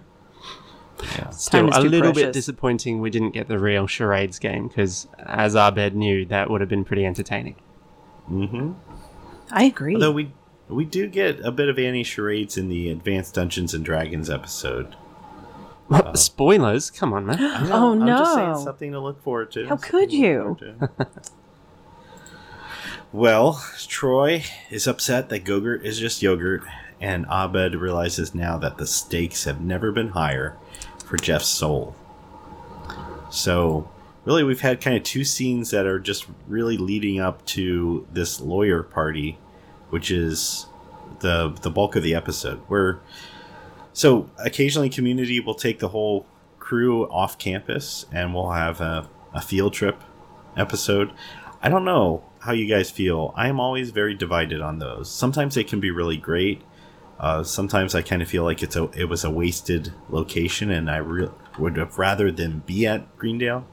Yeah. 1.15 1.29
Still, 1.31 1.69
a 1.69 1.81
too 1.81 1.89
little 1.89 2.13
bit 2.13 2.33
disappointing 2.33 3.01
we 3.01 3.09
didn't 3.09 3.31
get 3.31 3.47
the 3.47 3.59
real 3.59 3.87
charades 3.87 4.39
game 4.39 4.67
because, 4.67 5.07
as 5.19 5.55
Abed 5.55 5.95
knew, 5.95 6.25
that 6.25 6.49
would 6.49 6.61
have 6.61 6.69
been 6.69 6.83
pretty 6.85 7.05
entertaining. 7.05 7.55
Mm-hmm. 8.29 8.71
I 9.51 9.65
agree. 9.65 9.95
Although 9.95 10.11
we 10.13 10.33
we 10.69 10.85
do 10.85 11.07
get 11.07 11.39
a 11.41 11.51
bit 11.51 11.69
of 11.69 11.77
Annie 11.77 12.03
charades 12.03 12.57
in 12.57 12.69
the 12.69 12.89
Advanced 12.89 13.35
Dungeons 13.35 13.73
and 13.73 13.83
Dragons 13.83 14.29
episode. 14.29 14.95
What? 15.87 16.17
Spoilers? 16.17 16.89
Come 16.89 17.13
on, 17.13 17.25
man. 17.25 17.39
I 17.39 17.69
Oh, 17.71 17.91
I'm 17.91 18.07
just 18.07 18.33
saying 18.33 18.51
no. 18.53 18.63
something 18.63 18.91
to 18.93 18.99
look 18.99 19.21
forward 19.21 19.51
to. 19.51 19.67
How 19.67 19.75
could 19.75 20.11
you? 20.11 20.57
well, 23.11 23.63
Troy 23.87 24.43
is 24.71 24.87
upset 24.87 25.29
that 25.29 25.43
Gogurt 25.43 25.83
is 25.83 25.99
just 25.99 26.21
yogurt, 26.21 26.63
and 27.01 27.25
Abed 27.29 27.75
realizes 27.75 28.33
now 28.33 28.57
that 28.57 28.77
the 28.77 28.87
stakes 28.87 29.43
have 29.43 29.61
never 29.61 29.91
been 29.91 30.09
higher 30.09 30.57
for 31.13 31.17
Jeff's 31.17 31.47
soul. 31.47 31.95
So, 33.29 33.87
really, 34.25 34.43
we've 34.43 34.61
had 34.61 34.81
kind 34.81 34.97
of 34.97 35.03
two 35.03 35.23
scenes 35.23 35.69
that 35.69 35.85
are 35.85 35.99
just 35.99 36.25
really 36.47 36.75
leading 36.75 37.19
up 37.19 37.45
to 37.45 38.07
this 38.11 38.41
lawyer 38.41 38.81
party, 38.81 39.37
which 39.91 40.09
is 40.09 40.65
the 41.19 41.55
the 41.61 41.69
bulk 41.69 41.95
of 41.95 42.01
the 42.01 42.15
episode. 42.15 42.61
Where 42.67 42.99
so 43.93 44.27
occasionally, 44.43 44.89
community 44.89 45.39
will 45.39 45.53
take 45.53 45.77
the 45.77 45.89
whole 45.89 46.25
crew 46.57 47.07
off 47.11 47.37
campus, 47.37 48.07
and 48.11 48.33
we'll 48.33 48.49
have 48.49 48.81
a, 48.81 49.07
a 49.35 49.41
field 49.41 49.73
trip 49.73 50.01
episode. 50.57 51.11
I 51.61 51.69
don't 51.69 51.85
know 51.85 52.23
how 52.39 52.53
you 52.53 52.65
guys 52.65 52.89
feel. 52.89 53.35
I 53.37 53.49
am 53.49 53.59
always 53.59 53.91
very 53.91 54.15
divided 54.15 54.61
on 54.61 54.79
those. 54.79 55.11
Sometimes 55.11 55.53
they 55.53 55.63
can 55.63 55.79
be 55.79 55.91
really 55.91 56.17
great. 56.17 56.63
Uh, 57.19 57.43
sometimes 57.43 57.95
I 57.95 58.01
kind 58.01 58.21
of 58.21 58.27
feel 58.27 58.43
like 58.43 58.61
it's 58.63 58.75
a 58.75 58.89
it 58.91 59.05
was 59.05 59.23
a 59.23 59.29
wasted 59.29 59.93
location, 60.09 60.69
and 60.71 60.89
I 60.89 60.97
re- 60.97 61.29
would 61.57 61.77
have 61.77 61.97
rather 61.97 62.31
than 62.31 62.59
be 62.65 62.85
at 62.85 63.17
Greendale. 63.17 63.65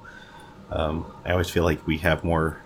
Um, 0.71 1.13
I 1.25 1.33
always 1.33 1.51
feel 1.51 1.65
like 1.65 1.85
we 1.87 1.99
have 1.99 2.23
more 2.23 2.63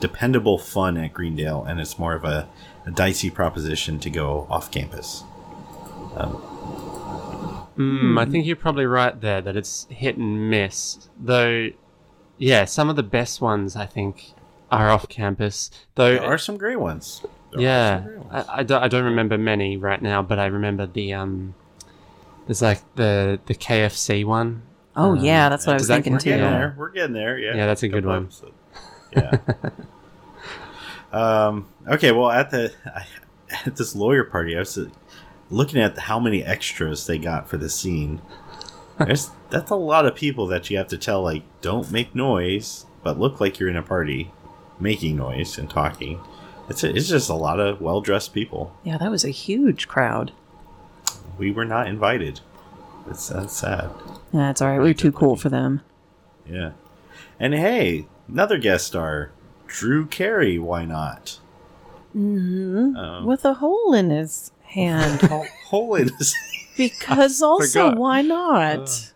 dependable 0.00 0.58
fun 0.58 0.96
at 0.96 1.12
Greendale, 1.12 1.64
and 1.64 1.80
it's 1.80 1.98
more 1.98 2.14
of 2.14 2.24
a, 2.24 2.48
a 2.86 2.90
dicey 2.90 3.30
proposition 3.30 3.98
to 4.00 4.10
go 4.10 4.46
off 4.48 4.70
campus. 4.70 5.22
Mm, 7.76 8.18
I 8.20 8.24
think 8.26 8.46
you're 8.46 8.56
probably 8.56 8.86
right 8.86 9.18
there 9.20 9.40
that 9.40 9.56
it's 9.56 9.86
hit 9.90 10.16
and 10.16 10.50
miss. 10.50 11.08
Though, 11.18 11.70
yeah, 12.38 12.64
some 12.64 12.90
of 12.90 12.96
the 12.96 13.02
best 13.02 13.40
ones 13.40 13.76
I 13.76 13.86
think 13.86 14.32
are 14.70 14.90
off 14.90 15.08
campus. 15.08 15.70
Though 15.94 16.14
There 16.14 16.24
are 16.24 16.38
some 16.38 16.56
great 16.56 16.80
ones. 16.80 17.24
There 17.52 17.60
are 17.60 17.62
yeah, 17.62 17.96
some 17.98 18.04
great 18.06 18.18
ones. 18.18 18.46
I, 18.48 18.58
I, 18.58 18.62
don't, 18.64 18.82
I 18.82 18.88
don't 18.88 19.04
remember 19.04 19.38
many 19.38 19.76
right 19.76 20.00
now, 20.02 20.22
but 20.22 20.38
I 20.38 20.46
remember 20.46 20.86
the 20.86 21.12
um, 21.14 21.54
there's 22.46 22.62
like 22.62 22.80
the 22.96 23.38
the 23.46 23.54
KFC 23.54 24.24
one. 24.24 24.62
Oh 24.96 25.12
Um, 25.12 25.24
yeah, 25.24 25.48
that's 25.48 25.66
what 25.66 25.72
I 25.72 25.76
was 25.76 25.82
does 25.82 25.88
that 25.88 25.94
thinking 26.04 26.12
We're 26.14 26.18
too. 26.18 26.24
getting 26.30 26.44
Yeah. 26.44 26.50
there. 26.50 26.74
We're 26.78 26.90
getting 26.90 27.14
there. 27.14 27.38
Yeah. 27.38 27.54
Yeah, 27.56 27.66
that's 27.66 27.82
a 27.82 27.88
good 27.88 28.04
one. 28.04 28.24
episodes. 28.24 28.52
Yeah. 29.14 29.38
um. 31.12 31.68
Okay. 31.88 32.12
Well, 32.12 32.30
at 32.30 32.50
the 32.50 32.72
at 33.66 33.76
this 33.76 33.94
lawyer 33.94 34.24
party, 34.24 34.56
I 34.56 34.60
was 34.60 34.78
looking 35.50 35.80
at 35.80 35.98
how 35.98 36.18
many 36.18 36.42
extras 36.44 37.06
they 37.06 37.18
got 37.18 37.48
for 37.48 37.56
the 37.58 37.68
scene. 37.68 38.20
There's 38.98 39.30
that's 39.50 39.70
a 39.70 39.74
lot 39.76 40.06
of 40.06 40.14
people 40.14 40.46
that 40.48 40.70
you 40.70 40.78
have 40.78 40.88
to 40.88 40.98
tell 40.98 41.22
like 41.22 41.42
don't 41.60 41.90
make 41.90 42.14
noise, 42.14 42.86
but 43.02 43.18
look 43.18 43.40
like 43.40 43.58
you're 43.58 43.68
in 43.68 43.76
a 43.76 43.82
party, 43.82 44.32
making 44.80 45.16
noise 45.16 45.58
and 45.58 45.68
talking. 45.68 46.20
It's 46.72 46.82
a, 46.84 46.94
it's 46.96 47.08
just 47.08 47.28
a 47.28 47.34
lot 47.34 47.60
of 47.60 47.80
well 47.80 48.00
dressed 48.00 48.32
people. 48.32 48.74
Yeah, 48.82 48.96
that 48.98 49.10
was 49.10 49.24
a 49.24 49.30
huge 49.30 49.88
crowd. 49.88 50.32
We 51.38 51.50
were 51.50 51.64
not 51.66 51.86
invited. 51.86 52.40
It's 53.10 53.28
that's 53.28 53.54
sad. 53.56 53.90
Yeah, 54.32 54.50
it's 54.50 54.62
all 54.62 54.68
right. 54.68 54.80
We're 54.80 54.94
too 54.94 55.12
cool 55.12 55.36
for 55.36 55.48
them. 55.50 55.82
Yeah. 56.48 56.72
And 57.38 57.52
hey, 57.54 58.06
another 58.28 58.56
guest 58.58 58.86
star, 58.86 59.32
Drew 59.66 60.06
Carey. 60.06 60.58
Why 60.58 60.84
not? 60.84 61.38
hmm 62.12 62.96
Um, 62.96 63.26
With 63.26 63.44
a 63.44 63.54
hole 63.54 63.92
in 63.92 64.10
his 64.10 64.50
hand. 64.62 65.20
Hol- 65.22 65.46
hole 65.66 65.94
in 65.96 66.08
his. 66.18 66.34
Because 66.74 67.42
also, 67.42 67.94
why 67.94 68.22
not? 68.22 69.12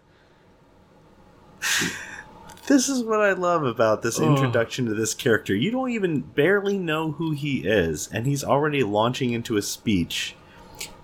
This 2.66 2.88
is 2.88 3.04
what 3.04 3.20
I 3.20 3.32
love 3.32 3.62
about 3.64 4.02
this 4.02 4.18
introduction 4.18 4.86
to 4.86 4.94
this 4.94 5.14
character. 5.14 5.54
You 5.54 5.70
don't 5.70 5.90
even 5.90 6.20
barely 6.20 6.78
know 6.78 7.12
who 7.12 7.30
he 7.30 7.58
is, 7.58 8.08
and 8.12 8.26
he's 8.26 8.42
already 8.42 8.82
launching 8.82 9.30
into 9.32 9.56
a 9.56 9.62
speech, 9.62 10.34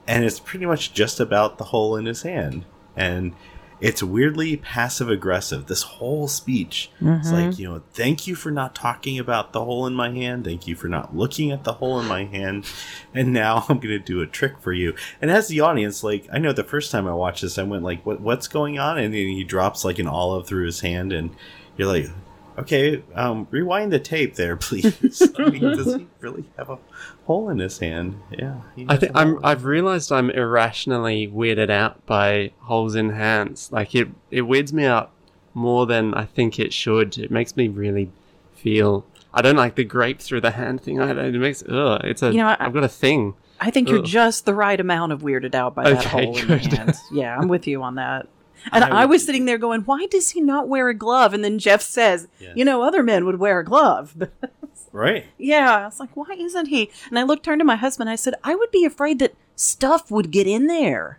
and 0.07 0.25
it's 0.25 0.41
pretty 0.41 0.67
much 0.67 0.93
just 0.93 1.21
about 1.21 1.59
the 1.59 1.65
hole 1.65 1.95
in 1.97 2.07
his 2.07 2.23
hand. 2.23 2.65
And 2.97 3.35
it's 3.83 4.03
weirdly 4.03 4.57
passive 4.57 5.11
aggressive. 5.11 5.67
This 5.67 5.83
whole 5.83 6.29
speech. 6.29 6.89
It's 7.01 7.29
Mhm. 7.31 7.33
like, 7.49 7.59
you 7.59 7.69
know, 7.69 7.83
thank 7.93 8.27
you 8.29 8.35
for 8.37 8.51
not 8.53 8.75
talking 8.75 9.19
about 9.19 9.53
the 9.53 9.65
hole 9.65 9.87
in 9.87 9.93
my 9.95 10.11
hand. 10.11 10.45
Thank 10.45 10.67
you 10.69 10.77
for 10.77 10.87
not 10.89 11.17
looking 11.17 11.51
at 11.51 11.65
the 11.65 11.73
hole 11.75 11.99
in 12.01 12.07
my 12.07 12.25
hand. 12.25 12.65
And 13.13 13.33
now 13.33 13.57
I'm 13.69 13.79
going 13.81 13.89
to 13.89 13.99
do 13.99 14.21
a 14.23 14.27
trick 14.27 14.55
for 14.61 14.73
you. 14.73 14.95
And 15.21 15.31
as 15.31 15.49
the 15.49 15.61
audience, 15.61 16.05
like, 16.05 16.29
I 16.33 16.39
know 16.39 16.53
the 16.53 16.63
first 16.65 16.93
time 16.93 17.09
I 17.09 17.13
watched 17.15 17.43
this, 17.43 17.59
I 17.59 17.65
went 17.65 17.83
like, 17.83 18.07
what, 18.07 18.21
what's 18.21 18.47
going 18.47 18.79
on? 18.79 18.99
And 18.99 19.13
then 19.13 19.27
he 19.27 19.43
drops 19.45 19.85
like 19.85 19.99
an 19.99 20.07
olive 20.07 20.47
through 20.47 20.67
his 20.67 20.81
hand. 20.81 21.13
And 21.13 21.31
you're 21.77 21.89
like, 21.89 22.07
okay, 22.59 23.03
um, 23.15 23.47
rewind 23.51 23.93
the 23.93 23.99
tape 23.99 24.35
there, 24.37 24.57
please. 24.69 25.23
I 25.39 25.51
mean, 25.51 25.61
does 25.63 25.95
he 25.95 26.07
really 26.21 26.45
have 26.57 26.71
a 26.71 26.79
hole 27.27 27.49
in 27.51 27.59
his 27.59 27.79
hand? 27.79 28.21
Yeah. 28.31 28.61
I 28.89 28.97
think 28.97 29.13
I'm. 29.15 29.39
I've 29.45 29.65
realized 29.65 30.13
I'm 30.13 30.31
irrationally 30.31 31.29
weirded 31.29 31.71
out 31.71 32.05
by 32.07 32.53
holes 32.61 32.95
in 32.95 33.11
hands. 33.11 33.71
Like 33.73 33.95
it, 33.95 34.09
it 34.31 34.43
weirds 34.43 34.73
me 34.73 34.85
out 34.85 35.11
more 35.55 35.87
than 35.87 36.15
I 36.15 36.25
think 36.25 36.59
it 36.59 36.73
should. 36.73 37.19
It 37.19 37.31
makes 37.31 37.57
me 37.57 37.69
really 37.69 38.11
feel. 38.55 39.05
I 39.35 39.41
don't 39.43 39.57
like 39.57 39.77
the 39.77 39.85
grape 39.85 40.21
through 40.21 40.43
the 40.43 40.51
hand 40.51 40.83
thing. 40.83 41.01
I 41.01 41.13
don't, 41.13 41.19
it 41.35 41.39
makes. 41.39 41.63
Ugh, 41.69 42.01
it's 42.05 42.23
a. 42.23 42.31
You 42.33 42.39
know, 42.39 42.49
I- 42.49 42.57
I've 42.61 42.73
got 42.75 42.85
a 42.85 42.89
thing. 42.89 43.35
I 43.61 43.71
think 43.71 43.89
you're 43.89 44.03
just 44.03 44.45
the 44.45 44.55
right 44.55 44.81
amount 44.81 45.13
of 45.13 45.21
weirded 45.23 45.55
out 45.55 45.77
by 45.77 45.85
that 45.85 45.99
Okay, 46.05 46.25
hole 46.25 46.37
in 46.37 46.49
the 46.49 46.57
good. 46.59 46.73
hand. 46.73 46.95
Yeah, 47.13 47.37
I'm 47.39 47.47
with 47.47 47.69
you 47.69 47.81
on 47.85 47.95
that. 47.95 48.27
And 48.71 48.85
I 48.85 49.03
I, 49.03 49.05
was 49.07 49.25
sitting 49.27 49.45
there 49.47 49.59
going, 49.59 49.81
why 49.83 50.07
does 50.07 50.31
he 50.31 50.41
not 50.41 50.69
wear 50.69 50.89
a 50.89 50.95
glove? 50.95 51.35
And 51.35 51.43
then 51.43 51.59
Jeff 51.59 51.83
says, 51.83 52.29
Yeah. 52.39 52.53
you 52.55 52.65
know, 52.65 52.83
other 52.83 53.03
men 53.03 53.25
would 53.25 53.39
wear 53.39 53.59
a 53.61 53.65
glove. 53.65 54.15
Right. 54.95 55.25
yeah, 55.39 55.79
I 55.79 55.85
was 55.87 55.99
like, 55.99 56.15
why 56.15 56.37
isn't 56.39 56.67
he? 56.67 56.91
And 57.09 57.19
I 57.19 57.23
looked, 57.23 57.45
turned 57.47 57.61
to 57.61 57.65
my 57.65 57.77
husband. 57.77 58.11
I 58.11 58.15
said, 58.15 58.35
I 58.45 58.55
would 58.55 58.71
be 58.71 58.85
afraid 58.85 59.21
that 59.21 59.35
stuff 59.57 60.11
would 60.11 60.31
get 60.31 60.47
in 60.47 60.67
there. 60.67 61.19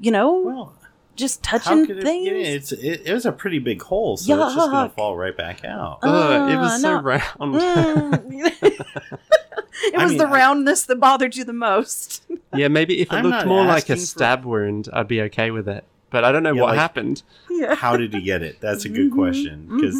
You 0.00 0.10
know, 0.10 0.32
Well, 0.40 0.74
just 1.14 1.44
how 1.44 1.58
touching 1.58 1.84
could 1.86 1.98
it 1.98 2.02
things. 2.04 2.24
get 2.26 2.36
in? 2.36 2.46
It's, 2.46 2.72
it, 2.72 3.02
it 3.04 3.12
was 3.12 3.26
a 3.26 3.32
pretty 3.32 3.58
big 3.58 3.82
hole, 3.82 4.16
so 4.16 4.34
it's 4.46 4.54
just 4.54 4.70
gonna 4.70 4.88
fall 4.88 5.14
right 5.14 5.36
back 5.36 5.62
out. 5.62 5.98
Ugh, 6.02 6.50
it 6.50 6.56
Uh, 6.56 6.60
was 6.60 6.80
so 6.80 6.94
round. 7.02 7.22
Mm. 7.38 8.62
it 8.62 9.94
I 9.94 10.02
was 10.02 10.08
mean, 10.12 10.18
the 10.18 10.26
I- 10.26 10.32
roundness 10.32 10.84
that 10.86 10.96
bothered 10.96 11.36
you 11.36 11.44
the 11.44 11.52
most. 11.52 12.24
yeah, 12.54 12.68
maybe 12.68 13.00
if 13.02 13.08
it 13.08 13.14
I'm 13.14 13.26
looked 13.26 13.46
more 13.46 13.60
like 13.64 13.90
a 13.90 13.92
asking 13.92 13.96
for- 13.96 14.00
stab 14.06 14.44
wound, 14.46 14.88
I'd 14.90 15.06
be 15.08 15.20
okay 15.22 15.50
with 15.50 15.68
it. 15.68 15.84
But 16.14 16.22
I 16.22 16.30
don't 16.30 16.44
know 16.44 16.54
Yeah, 16.54 16.62
what 16.62 16.68
like- 16.68 16.78
happened. 16.78 17.24
yeah. 17.50 17.74
how 17.74 17.96
did 17.96 18.14
he 18.14 18.22
get 18.22 18.40
it? 18.40 18.60
That's 18.60 18.84
a 18.84 18.88
good 18.88 19.10
Mhm, 19.10 19.14
question 19.16 19.66
because 19.68 19.96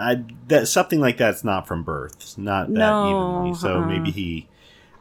I 0.00 0.24
that 0.46 0.66
something 0.66 0.98
like 0.98 1.18
that's 1.18 1.44
not 1.44 1.66
from 1.68 1.82
birth, 1.82 2.14
It's 2.16 2.38
not 2.38 2.68
that 2.68 2.74
No, 2.78 3.10
evenly. 3.42 3.54
So 3.58 3.80
uh-uh. 3.80 3.86
maybe 3.86 4.10
he. 4.10 4.48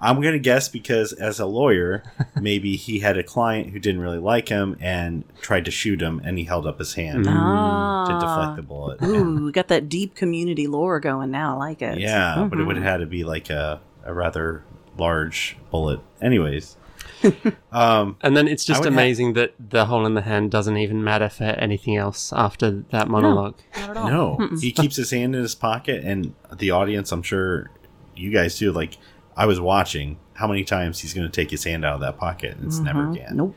I'm 0.02 0.22
gonna 0.22 0.40
guess 0.40 0.68
because 0.68 1.14
as 1.14 1.40
a 1.40 1.46
lawyer, 1.46 2.04
maybe 2.42 2.76
he 2.76 3.00
had 3.00 3.18
a 3.18 3.24
client 3.24 3.70
who 3.70 3.80
didn't 3.80 4.02
really 4.02 4.18
like 4.20 4.50
him 4.50 4.76
and 4.82 5.24
tried 5.42 5.64
to 5.66 5.72
shoot 5.72 6.02
him, 6.02 6.20
and 6.26 6.38
he 6.38 6.44
held 6.44 6.68
up 6.68 6.80
his 6.80 6.96
hand 6.96 7.26
Mm. 7.26 7.34
Ah. 7.34 8.06
to 8.10 8.14
deflect 8.20 8.56
the 8.58 8.62
bullet. 8.62 9.02
Ooh, 9.04 9.46
we 9.46 9.52
got 9.54 9.70
that 9.70 9.88
deep 9.88 10.16
community 10.16 10.68
lore 10.68 11.00
going 11.00 11.32
now. 11.32 11.56
I 11.56 11.58
like 11.58 11.82
it. 11.82 11.98
Yeah, 11.98 12.46
but 12.50 12.60
it 12.60 12.66
would 12.66 12.76
Mhm. 12.76 12.82
have 12.84 12.92
had 12.92 12.98
to 12.98 13.06
be 13.06 13.24
like 13.24 13.50
a, 13.50 13.80
a 14.04 14.14
rather 14.14 14.64
large 14.98 15.56
bullet. 15.72 16.02
Anyways, 16.22 16.76
um, 17.72 18.18
And 18.22 18.36
then 18.38 18.48
it's 18.48 18.64
just 18.66 18.82
would 18.82 18.90
ha- 18.92 18.94
amazing 18.94 19.34
that 19.34 19.54
the 19.60 19.86
hole 19.86 20.06
in 20.06 20.14
the 20.14 20.22
hand 20.22 20.52
doesn't 20.52 20.78
even 20.78 21.04
matter 21.04 21.30
for 21.30 21.44
anything 21.44 21.96
else 21.98 22.32
after 22.34 22.72
that 22.92 23.08
monologue. 23.08 23.56
Not 23.76 23.90
at 23.92 23.98
all. 23.98 24.10
No, 24.40 24.50
he 24.60 24.72
keeps 24.72 24.96
his 24.96 25.12
hand 25.12 25.36
in 25.36 25.42
his 25.42 25.56
pocket, 25.56 26.04
and 26.04 26.34
the 26.56 26.72
audience, 26.72 27.12
I'm 27.12 27.24
sure 27.24 27.70
you 28.16 28.32
guys 28.32 28.58
do. 28.58 28.72
Like, 28.72 28.98
I 29.36 29.46
was 29.46 29.60
watching 29.60 30.18
how 30.34 30.48
many 30.48 30.64
times 30.64 31.00
he's 31.00 31.14
going 31.14 31.28
to 31.30 31.32
take 31.32 31.50
his 31.52 31.64
hand 31.64 31.84
out 31.86 31.96
of 31.96 32.00
that 32.02 32.18
pocket, 32.18 32.58
and 32.58 32.66
it's 32.68 32.80
never 32.80 33.04
Mhm. 33.04 33.12
again. 33.14 33.38
Nope. 33.38 33.56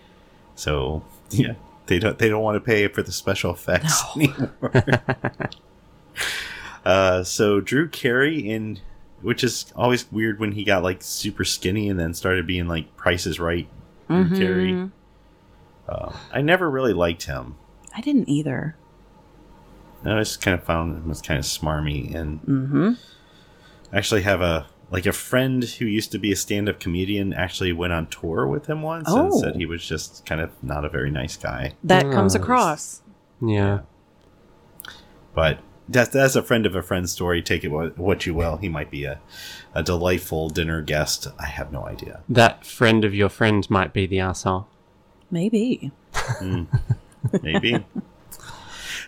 So, 0.54 1.02
yeah, 1.30 1.54
they 1.86 1.98
don't 1.98 2.18
they 2.18 2.28
don't 2.28 2.42
want 2.42 2.56
to 2.56 2.60
pay 2.60 2.86
for 2.88 3.02
the 3.02 3.12
special 3.12 3.52
effects 3.52 4.02
anymore. 4.16 4.50
uh, 6.84 7.22
so 7.24 7.60
Drew 7.60 7.88
Carey 7.88 8.38
in, 8.38 8.80
which 9.22 9.42
is 9.44 9.72
always 9.76 10.10
weird 10.10 10.38
when 10.40 10.52
he 10.52 10.64
got 10.64 10.82
like 10.82 11.02
super 11.02 11.44
skinny 11.44 11.88
and 11.88 11.98
then 11.98 12.14
started 12.14 12.46
being 12.46 12.66
like 12.68 12.96
prices 12.96 13.38
Right. 13.40 13.68
Drew 14.08 14.24
Mhm. 14.24 14.36
Carey. 14.38 14.90
Uh, 15.88 16.12
I 16.32 16.40
never 16.42 16.70
really 16.70 16.92
liked 16.92 17.24
him. 17.24 17.56
I 17.96 18.00
didn't 18.00 18.28
either. 18.28 18.76
I 20.04 20.18
just 20.20 20.40
kind 20.40 20.54
of 20.58 20.64
found 20.64 20.96
him 20.96 21.08
was 21.08 21.20
kind 21.20 21.38
of 21.38 21.44
smarmy 21.44 22.14
and 22.14 22.40
Mm-hmm. 22.42 22.90
I 23.92 23.98
actually 23.98 24.22
have 24.22 24.40
a 24.40 24.66
like 24.92 25.06
a 25.06 25.12
friend 25.12 25.62
who 25.62 25.84
used 25.84 26.10
to 26.12 26.18
be 26.18 26.32
a 26.32 26.36
stand-up 26.36 26.80
comedian 26.80 27.32
actually 27.32 27.72
went 27.72 27.92
on 27.92 28.06
tour 28.08 28.46
with 28.48 28.66
him 28.66 28.82
once 28.82 29.08
and 29.08 29.32
Oh. 29.32 29.40
said 29.40 29.54
he 29.54 29.66
was 29.66 29.86
just 29.86 30.26
kind 30.26 30.40
of 30.40 30.50
not 30.64 30.84
a 30.84 30.88
very 30.88 31.10
nice 31.12 31.36
guy. 31.36 31.74
That 31.84 32.10
comes 32.10 32.34
across. 32.34 33.00
Yeah. 33.40 33.80
But 35.34 35.60
that's 35.90 36.10
that's 36.10 36.36
a 36.36 36.42
friend 36.42 36.66
of 36.66 36.74
a 36.76 36.82
friend 36.82 37.08
story. 37.08 37.42
Take 37.42 37.64
it 37.64 37.68
what, 37.68 37.98
what 37.98 38.24
you 38.24 38.34
will. 38.34 38.56
He 38.56 38.68
might 38.68 38.90
be 38.90 39.04
a, 39.04 39.20
a 39.74 39.82
delightful 39.82 40.48
dinner 40.48 40.80
guest. 40.82 41.26
I 41.38 41.46
have 41.46 41.72
no 41.72 41.86
idea. 41.86 42.20
That 42.28 42.64
friend 42.64 43.04
of 43.04 43.14
your 43.14 43.28
friend 43.28 43.68
might 43.68 43.92
be 43.92 44.06
the 44.06 44.20
asshole. 44.20 44.66
Maybe. 45.30 45.92
Maybe. 47.42 47.84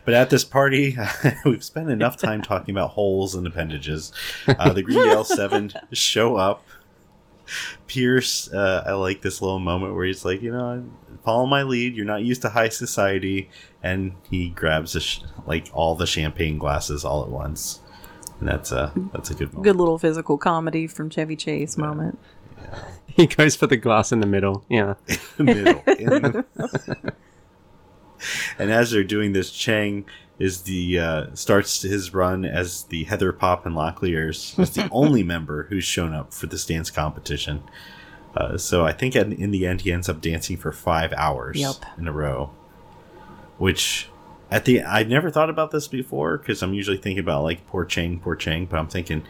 But 0.05 0.15
at 0.15 0.31
this 0.31 0.45
party, 0.45 0.97
we've 1.45 1.63
spent 1.63 1.91
enough 1.91 2.17
time 2.17 2.43
talking 2.43 2.75
about 2.75 2.91
holes 2.91 3.35
and 3.35 3.47
appendages. 3.47 4.13
Uh, 4.49 4.73
the 4.73 4.83
Greendale 4.83 5.25
Seven 5.25 5.73
show 5.93 6.37
up. 6.37 6.65
Pierce, 7.87 8.53
uh, 8.53 8.85
I 8.87 8.93
like 8.93 9.23
this 9.23 9.43
little 9.43 9.59
moment 9.59 9.95
where 9.95 10.05
he's 10.05 10.25
like, 10.25 10.43
you 10.43 10.53
know, 10.53 10.85
follow 11.25 11.47
my 11.47 11.63
lead. 11.63 11.95
You're 11.97 12.07
not 12.07 12.23
used 12.23 12.43
to 12.43 12.49
high 12.51 12.69
society, 12.69 13.51
and 13.83 14.15
he 14.31 14.49
grabs 14.51 14.95
a 14.97 15.01
sh- 15.01 15.23
like 15.47 15.69
all 15.73 15.95
the 15.95 16.07
champagne 16.07 16.59
glasses 16.59 17.05
all 17.05 17.23
at 17.23 17.29
once, 17.29 17.81
and 18.41 18.49
that's 18.49 18.73
a 18.73 18.93
that's 19.13 19.31
a 19.31 19.35
good 19.35 19.49
moment. 19.53 19.65
Good 19.65 19.77
little 19.77 19.99
physical 19.99 20.39
comedy 20.39 20.87
from 20.87 21.11
Chevy 21.11 21.37
Chase 21.37 21.77
moment. 21.77 22.19
Yeah. 22.61 22.79
He 23.07 23.27
goes 23.27 23.57
for 23.57 23.67
the 23.67 23.77
glass 23.77 24.13
in 24.13 24.21
the 24.21 24.27
middle. 24.27 24.65
Yeah. 24.71 24.95
middle. 25.39 25.83
the- 25.85 26.45
and 28.59 28.71
as 28.71 28.91
they're 28.91 29.05
doing 29.05 29.33
this, 29.33 29.51
Chang 29.51 30.07
is 30.43 30.63
the 30.63 30.99
uh, 30.99 31.27
starts 31.35 31.83
his 31.83 32.13
run 32.13 32.45
as 32.45 32.83
the 32.85 33.05
Heather 33.05 33.33
Pop 33.33 33.65
and 33.65 33.77
Locklears 33.77 34.59
as 34.59 34.71
the 34.71 34.89
only 34.93 35.23
member 35.23 35.65
who's 35.65 35.85
shown 35.85 36.13
up 36.13 36.35
for 36.35 36.47
this 36.47 36.67
dance 36.67 36.91
competition. 36.91 37.63
Uh, 38.37 38.57
so 38.59 38.85
I 38.85 38.93
think 38.93 39.15
in, 39.15 39.33
in 39.33 39.53
the 39.53 39.67
end 39.67 39.83
he 39.83 39.93
ends 39.93 40.09
up 40.09 40.21
dancing 40.21 40.57
for 40.57 40.73
five 40.73 41.13
hours 41.13 41.59
Yep. 41.59 41.77
in 41.99 42.09
a 42.09 42.13
row, 42.13 42.51
which 43.59 44.09
at 44.51 44.65
the 44.65 44.83
I've 44.83 45.09
never 45.09 45.31
thought 45.31 45.51
about 45.51 45.71
this 45.71 45.87
before 45.87 46.39
because 46.39 46.63
I'm 46.63 46.75
usually 46.75 46.97
thinking 46.97 47.21
about 47.21 47.45
like 47.45 47.67
poor 47.69 47.85
Chang, 47.85 48.19
poor 48.19 48.35
Chang, 48.35 48.67
but 48.67 48.79
I'm 48.79 48.89
thinking 48.89 49.23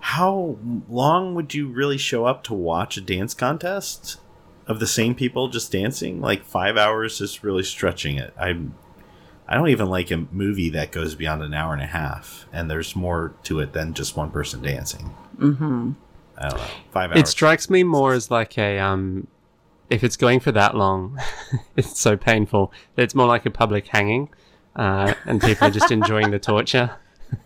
how 0.00 0.58
long 0.88 1.34
would 1.34 1.54
you 1.54 1.68
really 1.68 1.96
show 1.96 2.26
up 2.26 2.42
to 2.44 2.54
watch 2.54 2.96
a 2.96 3.00
dance 3.00 3.32
contest 3.34 4.18
of 4.66 4.80
the 4.80 4.86
same 4.86 5.14
people 5.14 5.48
just 5.48 5.70
dancing? 5.72 6.20
Like 6.20 6.44
five 6.44 6.76
hours 6.76 7.20
is 7.20 7.44
really 7.44 7.62
stretching 7.62 8.18
it. 8.18 8.34
I'm 8.38 8.74
I 9.46 9.54
don't 9.54 9.68
even 9.68 9.88
like 9.88 10.10
a 10.10 10.26
movie 10.32 10.70
that 10.70 10.90
goes 10.90 11.14
beyond 11.14 11.42
an 11.42 11.52
hour 11.52 11.74
and 11.74 11.82
a 11.82 11.86
half, 11.86 12.46
and 12.52 12.70
there's 12.70 12.96
more 12.96 13.34
to 13.44 13.60
it 13.60 13.72
than 13.72 13.92
just 13.92 14.16
one 14.16 14.30
person 14.30 14.62
dancing. 14.62 15.14
Mm-hmm. 15.36 15.92
I 16.38 16.48
don't 16.48 16.58
know. 16.58 16.66
Five 16.90 17.10
hours. 17.10 17.20
It 17.20 17.28
strikes 17.28 17.68
me 17.68 17.82
more 17.84 18.14
as 18.14 18.30
like 18.30 18.56
a 18.56 18.78
um, 18.78 19.26
if 19.90 20.02
it's 20.02 20.16
going 20.16 20.40
for 20.40 20.52
that 20.52 20.74
long, 20.74 21.20
it's 21.76 21.98
so 21.98 22.16
painful. 22.16 22.72
It's 22.96 23.14
more 23.14 23.26
like 23.26 23.44
a 23.44 23.50
public 23.50 23.86
hanging, 23.86 24.30
uh, 24.76 25.14
and 25.26 25.40
people 25.40 25.68
are 25.68 25.70
just 25.70 25.90
enjoying 25.90 26.30
the 26.30 26.38
torture. 26.38 26.96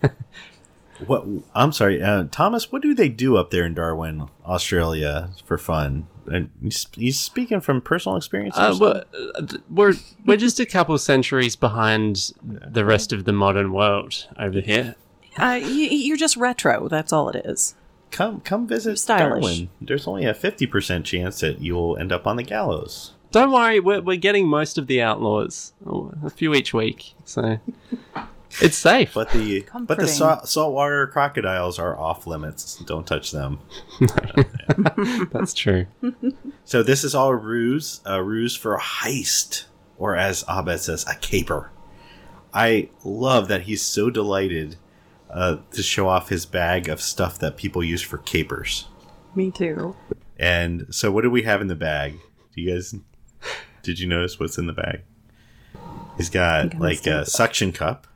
What? 1.06 1.24
I'm 1.54 1.72
sorry, 1.72 2.02
uh, 2.02 2.24
Thomas. 2.30 2.72
What 2.72 2.82
do 2.82 2.94
they 2.94 3.08
do 3.08 3.36
up 3.36 3.50
there 3.50 3.64
in 3.64 3.74
Darwin, 3.74 4.28
Australia, 4.44 5.30
for 5.44 5.56
fun? 5.58 6.06
And 6.26 6.50
he's, 6.62 6.86
he's 6.92 7.18
speaking 7.20 7.60
from 7.60 7.80
personal 7.80 8.16
experience. 8.16 8.56
Uh, 8.58 8.76
we're, 8.78 9.04
uh, 9.36 9.46
we're 9.70 9.94
we're 10.26 10.36
just 10.36 10.60
a 10.60 10.66
couple 10.66 10.98
centuries 10.98 11.56
behind 11.56 12.32
the 12.42 12.84
rest 12.84 13.12
of 13.12 13.24
the 13.24 13.32
modern 13.32 13.72
world 13.72 14.26
over 14.38 14.60
here. 14.60 14.94
Uh, 15.38 15.58
you, 15.62 15.86
you're 15.86 16.16
just 16.16 16.36
retro. 16.36 16.88
That's 16.88 17.12
all 17.12 17.28
it 17.30 17.46
is. 17.46 17.74
come 18.10 18.40
come 18.40 18.66
visit. 18.66 19.00
Darwin. 19.06 19.70
There's 19.80 20.06
only 20.06 20.26
a 20.26 20.34
fifty 20.34 20.66
percent 20.66 21.06
chance 21.06 21.40
that 21.40 21.60
you'll 21.60 21.96
end 21.96 22.10
up 22.12 22.26
on 22.26 22.36
the 22.36 22.42
gallows. 22.42 23.12
Don't 23.30 23.52
worry, 23.52 23.78
we're 23.78 24.00
we're 24.00 24.16
getting 24.16 24.48
most 24.48 24.78
of 24.78 24.86
the 24.86 25.00
outlaws, 25.02 25.74
Oh, 25.86 26.12
a 26.24 26.30
few 26.30 26.54
each 26.54 26.72
week, 26.74 27.14
so 27.24 27.58
it's 28.60 28.76
safe. 28.76 29.12
But 29.14 29.30
the 29.30 29.66
but 29.80 29.98
the 29.98 30.08
salt, 30.08 30.48
saltwater 30.48 31.06
crocodiles 31.06 31.78
are 31.78 31.96
off 31.98 32.26
limits. 32.26 32.76
Don't 32.76 33.06
touch 33.06 33.30
them. 33.30 33.60
That's 35.32 35.54
true. 35.54 35.86
So 36.64 36.82
this 36.82 37.04
is 37.04 37.14
all 37.14 37.28
a 37.28 37.36
ruse, 37.36 38.00
a 38.04 38.22
ruse 38.22 38.56
for 38.56 38.74
a 38.74 38.80
heist, 38.80 39.64
or 39.96 40.16
as 40.16 40.44
Abed 40.48 40.80
says, 40.80 41.06
a 41.08 41.14
caper. 41.16 41.70
I 42.52 42.88
love 43.04 43.48
that 43.48 43.62
he's 43.62 43.82
so 43.82 44.10
delighted 44.10 44.76
uh, 45.30 45.58
to 45.72 45.82
show 45.82 46.08
off 46.08 46.30
his 46.30 46.46
bag 46.46 46.88
of 46.88 47.00
stuff 47.00 47.38
that 47.38 47.56
people 47.56 47.84
use 47.84 48.02
for 48.02 48.18
capers. 48.18 48.88
Me 49.34 49.50
too. 49.50 49.94
And 50.38 50.86
so, 50.90 51.10
what 51.10 51.22
do 51.22 51.30
we 51.30 51.42
have 51.42 51.60
in 51.60 51.68
the 51.68 51.74
bag? 51.74 52.18
Do 52.54 52.62
you 52.62 52.72
guys 52.72 52.94
did 53.82 53.98
you 53.98 54.06
notice 54.06 54.38
what's 54.38 54.58
in 54.58 54.66
the 54.66 54.72
bag? 54.72 55.02
He's 56.16 56.30
got 56.30 56.78
like 56.78 57.06
a 57.06 57.20
it. 57.20 57.28
suction 57.28 57.72
cup, 57.72 58.06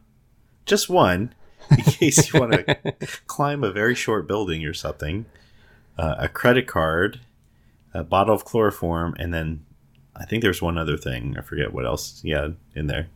just 0.66 0.88
one, 0.88 1.34
in 1.70 1.76
case 1.84 2.32
you 2.32 2.40
want 2.40 2.52
to 2.52 2.96
climb 3.26 3.64
a 3.64 3.72
very 3.72 3.94
short 3.94 4.26
building 4.26 4.64
or 4.64 4.74
something. 4.74 5.26
Uh, 5.98 6.14
a 6.18 6.28
credit 6.28 6.66
card, 6.66 7.20
a 7.94 8.02
bottle 8.02 8.34
of 8.34 8.44
chloroform, 8.44 9.14
and 9.18 9.32
then 9.32 9.64
I 10.16 10.24
think 10.24 10.42
there's 10.42 10.62
one 10.62 10.78
other 10.78 10.96
thing. 10.96 11.36
I 11.38 11.42
forget 11.42 11.72
what 11.72 11.84
else 11.86 12.20
he 12.22 12.30
had 12.30 12.56
in 12.74 12.86
there, 12.86 13.08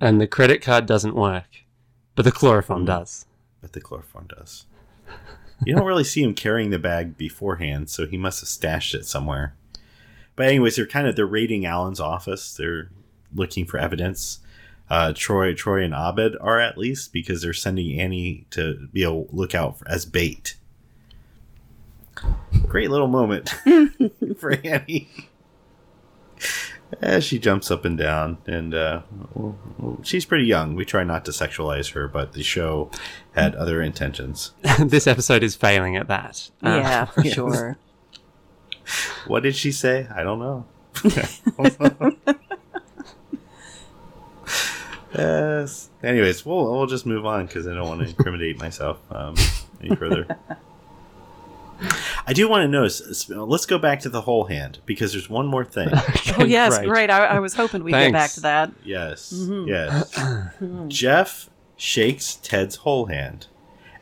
And 0.00 0.20
the 0.20 0.26
credit 0.26 0.62
card 0.62 0.86
doesn't 0.86 1.14
work, 1.14 1.48
but 2.14 2.24
the 2.24 2.32
chloroform 2.32 2.84
does. 2.86 3.26
but 3.60 3.72
the 3.72 3.80
chloroform 3.80 4.26
does. 4.28 4.66
You 5.64 5.74
don't 5.74 5.86
really 5.86 6.04
see 6.04 6.22
him 6.22 6.34
carrying 6.34 6.70
the 6.70 6.78
bag 6.78 7.16
beforehand, 7.16 7.88
so 7.88 8.06
he 8.06 8.18
must 8.18 8.40
have 8.40 8.48
stashed 8.48 8.94
it 8.94 9.06
somewhere. 9.06 9.54
But 10.36 10.48
anyways, 10.48 10.76
they're 10.76 10.86
kind 10.86 11.06
of 11.06 11.14
they're 11.16 11.26
raiding 11.26 11.64
Alan's 11.64 12.00
office. 12.00 12.54
They're 12.54 12.90
looking 13.34 13.64
for 13.64 13.78
evidence. 13.78 14.40
Uh, 14.90 15.12
Troy, 15.14 15.54
Troy, 15.54 15.82
and 15.82 15.94
Abed 15.94 16.36
are 16.40 16.60
at 16.60 16.76
least 16.76 17.12
because 17.12 17.42
they're 17.42 17.52
sending 17.52 17.98
Annie 17.98 18.46
to 18.50 18.88
be 18.92 19.02
a 19.02 19.10
lookout 19.12 19.78
for, 19.78 19.88
as 19.88 20.04
bait. 20.04 20.56
Great 22.66 22.90
little 22.90 23.08
moment 23.08 23.48
for 24.38 24.52
Annie. 24.64 25.08
As 27.00 27.24
she 27.24 27.38
jumps 27.38 27.70
up 27.70 27.84
and 27.84 27.98
down, 27.98 28.38
and 28.46 28.74
uh, 28.74 29.02
well, 29.32 29.58
well, 29.78 29.98
she's 30.02 30.24
pretty 30.24 30.44
young. 30.44 30.76
We 30.76 30.84
try 30.84 31.02
not 31.02 31.24
to 31.24 31.32
sexualize 31.32 31.92
her, 31.92 32.06
but 32.06 32.32
the 32.34 32.42
show 32.42 32.90
had 33.34 33.56
other 33.56 33.82
intentions. 33.82 34.52
this 34.78 35.06
episode 35.06 35.42
is 35.42 35.56
failing 35.56 35.96
at 35.96 36.08
that. 36.08 36.50
Uh, 36.62 36.68
yeah, 36.68 37.04
for 37.06 37.22
yes. 37.22 37.34
sure. 37.34 37.78
What 39.26 39.42
did 39.42 39.56
she 39.56 39.72
say? 39.72 40.06
I 40.14 40.22
don't 40.22 40.38
know. 40.38 40.66
Yes. 45.14 45.90
Anyways, 46.02 46.44
we'll 46.46 46.70
we'll 46.72 46.86
just 46.86 47.06
move 47.06 47.24
on 47.26 47.46
because 47.46 47.66
I 47.66 47.74
don't 47.74 47.88
want 47.88 48.00
to 48.02 48.08
incriminate 48.08 48.58
myself 48.58 48.98
um, 49.10 49.34
any 49.82 49.94
further. 49.96 50.26
I 52.26 52.32
do 52.32 52.48
want 52.48 52.62
to 52.62 52.68
notice. 52.68 53.28
Uh, 53.30 53.40
uh, 53.42 53.44
let's 53.44 53.66
go 53.66 53.78
back 53.78 54.00
to 54.00 54.08
the 54.08 54.22
whole 54.22 54.44
hand 54.44 54.78
because 54.86 55.12
there's 55.12 55.28
one 55.28 55.46
more 55.46 55.64
thing. 55.64 55.88
Oh 56.36 56.44
yes, 56.44 56.78
Great. 56.78 56.88
great. 56.88 57.10
I, 57.10 57.26
I 57.26 57.38
was 57.38 57.54
hoping 57.54 57.84
we'd 57.84 57.92
get 57.92 58.12
back 58.12 58.30
to 58.32 58.40
that. 58.40 58.72
Yes. 58.84 59.32
Mm-hmm. 59.32 59.68
Yes. 59.68 60.14
Mm-hmm. 60.14 60.88
Jeff 60.88 61.48
shakes 61.76 62.36
Ted's 62.42 62.76
whole 62.76 63.06
hand, 63.06 63.46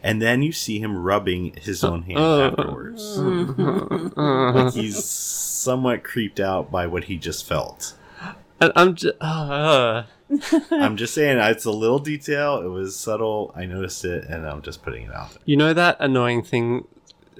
and 0.02 0.22
then 0.22 0.42
you 0.42 0.50
see 0.52 0.78
him 0.78 0.96
rubbing 0.96 1.54
his 1.60 1.84
own 1.84 2.02
hand 2.04 2.18
Uh, 2.18 2.22
uh. 2.22 2.46
afterwards. 2.50 3.18
Uh, 3.18 4.08
Like 4.16 4.74
he's 4.74 5.04
somewhat 5.04 6.04
creeped 6.04 6.40
out 6.40 6.70
by 6.70 6.86
what 6.86 7.04
he 7.04 7.16
just 7.16 7.46
felt. 7.46 7.94
and 8.60 8.72
I'm 8.76 8.94
just. 8.94 9.14
Uh, 10.52 10.60
I'm 10.70 10.96
just 10.96 11.14
saying, 11.14 11.38
it's 11.38 11.64
a 11.64 11.70
little 11.70 11.98
detail. 11.98 12.58
It 12.62 12.68
was 12.68 12.96
subtle. 12.96 13.52
I 13.56 13.66
noticed 13.66 14.04
it, 14.04 14.24
and 14.24 14.46
I'm 14.46 14.62
just 14.62 14.82
putting 14.82 15.04
it 15.06 15.14
out 15.14 15.30
there. 15.30 15.40
you 15.44 15.56
know 15.56 15.72
that 15.74 15.96
annoying 16.00 16.42
thing, 16.42 16.86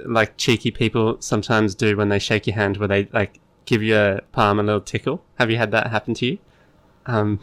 like 0.05 0.37
cheeky 0.37 0.71
people 0.71 1.17
sometimes 1.21 1.75
do 1.75 1.97
when 1.97 2.09
they 2.09 2.19
shake 2.19 2.47
your 2.47 2.57
hand, 2.57 2.77
where 2.79 2.89
they 2.89 3.09
like 3.13 3.41
give 3.65 3.83
your 3.83 4.21
palm 4.33 4.59
a 4.59 4.63
little 4.63 4.81
tickle. 4.81 5.23
Have 5.39 5.51
you 5.51 5.57
had 5.57 5.71
that 5.71 5.89
happen 5.89 6.15
to 6.15 6.27
you? 6.27 6.39
Um, 7.07 7.41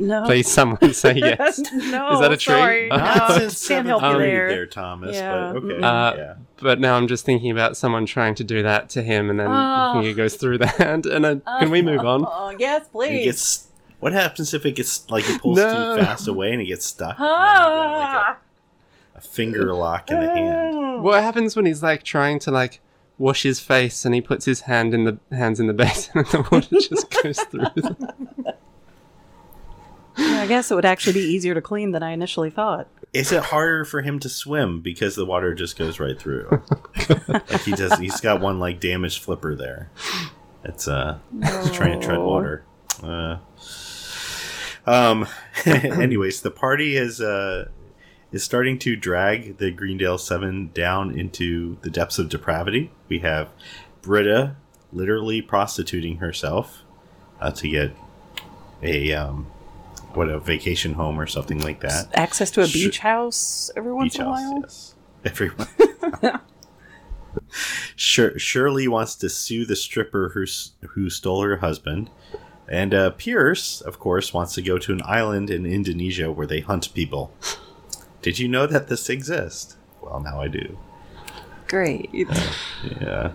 no. 0.00 0.24
please, 0.26 0.50
someone 0.50 0.92
say 0.92 1.14
yes. 1.16 1.58
no. 1.72 2.12
Is 2.12 2.20
that 2.20 2.32
a 2.32 2.36
treat? 2.36 2.54
Sorry. 2.54 2.88
Not 2.88 3.28
No, 3.40 3.48
can't 3.68 3.86
help 3.86 4.02
you 4.02 4.18
there. 4.18 4.48
there, 4.48 4.66
Thomas. 4.66 5.14
Yeah, 5.16 5.52
But 5.54 5.62
okay. 5.64 5.76
Uh, 5.82 6.14
yeah. 6.16 6.34
But 6.60 6.80
now 6.80 6.96
I'm 6.96 7.06
just 7.06 7.24
thinking 7.24 7.50
about 7.52 7.76
someone 7.76 8.04
trying 8.04 8.34
to 8.36 8.44
do 8.44 8.62
that 8.64 8.88
to 8.90 9.02
him, 9.02 9.30
and 9.30 9.38
then 9.38 9.46
Oh. 9.48 10.00
he 10.02 10.12
goes 10.12 10.34
through 10.34 10.58
the 10.58 10.66
hand. 10.66 11.06
And 11.06 11.24
then, 11.24 11.42
can 11.60 11.70
we 11.70 11.82
move 11.82 12.00
on? 12.04 12.24
Oh 12.26 12.52
yes, 12.58 12.88
please. 12.90 13.20
it 13.20 13.24
gets. 13.24 13.68
What 14.00 14.12
happens 14.12 14.52
if 14.54 14.64
it 14.66 14.72
gets 14.76 15.08
like 15.10 15.28
it 15.28 15.40
pulls 15.40 15.58
No. 15.58 15.96
too 15.96 16.02
fast 16.02 16.26
away 16.26 16.52
and 16.52 16.60
it 16.60 16.66
gets 16.66 16.86
stuck? 16.86 17.16
And 17.18 17.26
then 17.28 17.32
you 17.32 17.36
got, 17.36 17.92
like, 17.98 18.06
Ah. 18.08 18.36
a, 19.14 19.18
a 19.18 19.20
finger 19.20 19.72
lock 19.74 20.10
in 20.10 20.20
the 20.20 20.28
hand. 20.30 21.02
What 21.02 21.22
happens 21.22 21.54
when 21.54 21.66
he's 21.66 21.82
like 21.82 22.02
trying 22.02 22.38
to 22.40 22.50
like 22.50 22.80
wash 23.18 23.42
his 23.42 23.60
face 23.60 24.04
and 24.06 24.14
he 24.14 24.20
puts 24.22 24.46
his 24.46 24.62
hand 24.62 24.94
in 24.94 25.04
the 25.04 25.18
hands 25.30 25.60
in 25.60 25.66
the 25.66 25.74
basin 25.74 26.12
and 26.18 26.26
the 26.28 26.48
water 26.50 26.76
just 26.80 27.10
goes 27.22 27.38
through? 27.40 27.66
them? 27.76 27.96
Yeah, 30.16 30.40
I 30.42 30.46
guess 30.46 30.70
it 30.70 30.74
would 30.74 30.84
actually 30.84 31.14
be 31.14 31.20
easier 31.20 31.54
to 31.54 31.62
clean 31.62 31.92
than 31.92 32.02
I 32.02 32.10
initially 32.12 32.50
thought. 32.50 32.88
Is 33.12 33.32
it 33.32 33.42
harder 33.44 33.84
for 33.84 34.02
him 34.02 34.18
to 34.20 34.28
swim 34.28 34.80
because 34.80 35.14
the 35.16 35.24
water 35.24 35.54
just 35.54 35.78
goes 35.78 35.98
right 35.98 36.18
through? 36.18 36.62
like 37.28 37.60
he 37.62 37.72
does. 37.72 37.98
He's 37.98 38.20
got 38.20 38.40
one 38.40 38.58
like 38.58 38.80
damaged 38.80 39.22
flipper 39.22 39.54
there. 39.54 39.90
It's 40.64 40.86
uh, 40.86 41.18
he's 41.42 41.70
trying 41.72 41.98
to 42.00 42.06
tread 42.06 42.18
water. 42.18 42.64
Uh, 43.02 43.38
um. 44.86 45.26
anyways, 45.66 46.42
the 46.42 46.50
party 46.50 46.96
is 46.96 47.20
uh 47.20 47.68
is 48.32 48.42
starting 48.44 48.78
to 48.78 48.96
drag 48.96 49.58
the 49.58 49.70
Greendale 49.70 50.18
Seven 50.18 50.70
down 50.72 51.18
into 51.18 51.76
the 51.82 51.90
depths 51.90 52.18
of 52.18 52.28
depravity. 52.28 52.90
We 53.08 53.18
have 53.20 53.50
Britta 54.02 54.56
literally 54.92 55.42
prostituting 55.42 56.16
herself 56.18 56.82
uh, 57.40 57.50
to 57.52 57.68
get 57.68 57.92
a 58.82 59.12
um, 59.12 59.46
what 60.14 60.28
a 60.28 60.38
vacation 60.38 60.94
home 60.94 61.20
or 61.20 61.26
something 61.26 61.60
like 61.60 61.80
that. 61.80 62.08
Access 62.14 62.50
to 62.52 62.62
a 62.62 62.66
Sh- 62.66 62.72
beach 62.74 62.98
house 63.00 63.70
every 63.76 63.92
once 63.92 64.16
in 64.16 64.22
a 64.22 64.28
while. 64.28 64.60
yes. 64.62 64.94
Everyone. 65.24 65.68
Shir- 67.96 68.38
Shirley 68.38 68.88
wants 68.88 69.14
to 69.16 69.28
sue 69.28 69.64
the 69.64 69.76
stripper 69.76 70.30
who 70.30 70.44
who 70.88 71.10
stole 71.10 71.42
her 71.42 71.56
husband, 71.58 72.10
and 72.70 72.94
uh, 72.94 73.10
Pierce, 73.10 73.80
of 73.80 73.98
course, 73.98 74.32
wants 74.32 74.54
to 74.54 74.62
go 74.62 74.78
to 74.78 74.92
an 74.92 75.02
island 75.04 75.50
in 75.50 75.66
Indonesia 75.66 76.30
where 76.32 76.46
they 76.46 76.60
hunt 76.60 76.94
people. 76.94 77.32
Did 78.22 78.38
you 78.38 78.48
know 78.48 78.66
that 78.66 78.88
this 78.88 79.10
exists? 79.10 79.76
Well, 80.00 80.20
now 80.20 80.40
I 80.40 80.48
do. 80.48 80.78
Great. 81.68 82.10
Yeah. 82.12 83.32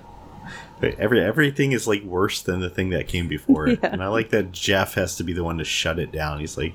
But 0.80 1.00
every 1.00 1.22
everything 1.24 1.72
is 1.72 1.88
like 1.88 2.04
worse 2.04 2.42
than 2.42 2.60
the 2.60 2.70
thing 2.70 2.90
that 2.90 3.08
came 3.08 3.28
before 3.28 3.68
it, 3.68 3.80
Yeah. 3.84 3.90
and 3.94 4.04
I 4.04 4.08
like 4.08 4.30
that 4.32 4.52
Jeff 4.52 4.96
has 4.96 5.16
to 5.18 5.24
be 5.24 5.32
the 5.34 5.44
one 5.44 5.58
to 5.58 5.64
shut 5.64 6.00
it 6.00 6.12
down. 6.12 6.40
He's 6.42 6.58
like, 6.58 6.74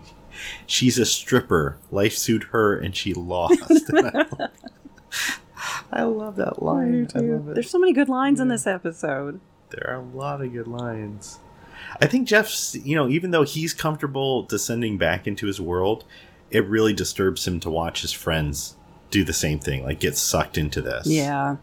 "She's 0.67 0.99
a 0.99 1.05
stripper. 1.05 1.77
Life 1.91 2.17
sued 2.17 2.45
her, 2.45 2.77
and 2.79 2.97
she 2.97 3.13
lost." 3.13 3.61
And 3.91 4.07
I, 4.09 4.13
love, 4.39 4.51
I 5.93 6.03
love 6.05 6.37
that 6.37 6.63
line. 6.63 7.09
I 7.15 7.19
love 7.19 7.49
it. 7.51 7.55
There's 7.55 7.69
so 7.71 7.79
many 7.79 7.93
good 7.93 8.09
lines 8.09 8.41
in 8.41 8.49
this 8.49 8.67
episode. 8.67 9.39
There 9.69 9.87
are 9.89 10.01
a 10.01 10.17
lot 10.17 10.41
of 10.41 10.53
good 10.53 10.67
lines. 10.67 11.39
I 12.01 12.07
think 12.07 12.29
Jeff's, 12.29 12.75
you 12.77 12.95
know, 12.97 13.09
even 13.09 13.31
though 13.31 13.43
he's 13.43 13.73
comfortable 13.75 14.43
descending 14.45 14.99
back 14.99 15.27
into 15.27 15.47
his 15.47 15.61
world, 15.61 16.05
it 16.51 16.67
really 16.67 16.93
disturbs 16.93 17.47
him 17.47 17.61
to 17.61 17.71
watch 17.71 18.03
his 18.03 18.13
friends 18.13 18.77
do 19.11 19.25
the 19.25 19.33
same 19.33 19.59
thing, 19.59 19.83
like 19.83 20.01
get 20.01 20.17
sucked 20.17 20.57
into 20.59 20.81
this. 20.81 21.07
Yeah. 21.07 21.57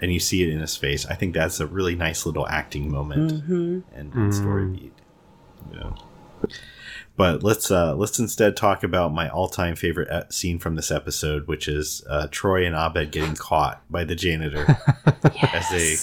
And 0.00 0.12
you 0.12 0.18
see 0.18 0.42
it 0.42 0.48
in 0.48 0.58
his 0.60 0.76
face. 0.76 1.06
I 1.06 1.14
think 1.14 1.32
that's 1.34 1.60
a 1.60 1.66
really 1.66 1.94
nice 1.94 2.26
little 2.26 2.46
acting 2.48 2.90
moment 2.90 3.32
Mm-hmm. 3.32 3.80
and, 3.94 4.14
and 4.14 4.34
story 4.34 4.66
beat. 4.66 4.92
Yeah. 5.72 5.92
But 7.16 7.42
let's 7.42 7.70
uh, 7.70 7.94
let's 7.94 8.18
instead 8.18 8.56
talk 8.56 8.82
about 8.82 9.12
my 9.12 9.28
all-time 9.28 9.76
favorite 9.76 10.08
uh, 10.08 10.28
scene 10.30 10.58
from 10.58 10.76
this 10.76 10.90
episode, 10.90 11.46
which 11.46 11.68
is 11.68 12.02
uh, 12.08 12.26
Troy 12.30 12.64
and 12.66 12.74
Abed 12.74 13.12
getting 13.12 13.34
caught 13.36 13.82
by 13.90 14.02
the 14.04 14.14
janitor 14.16 14.66
as 15.52 15.68
they 15.70 15.96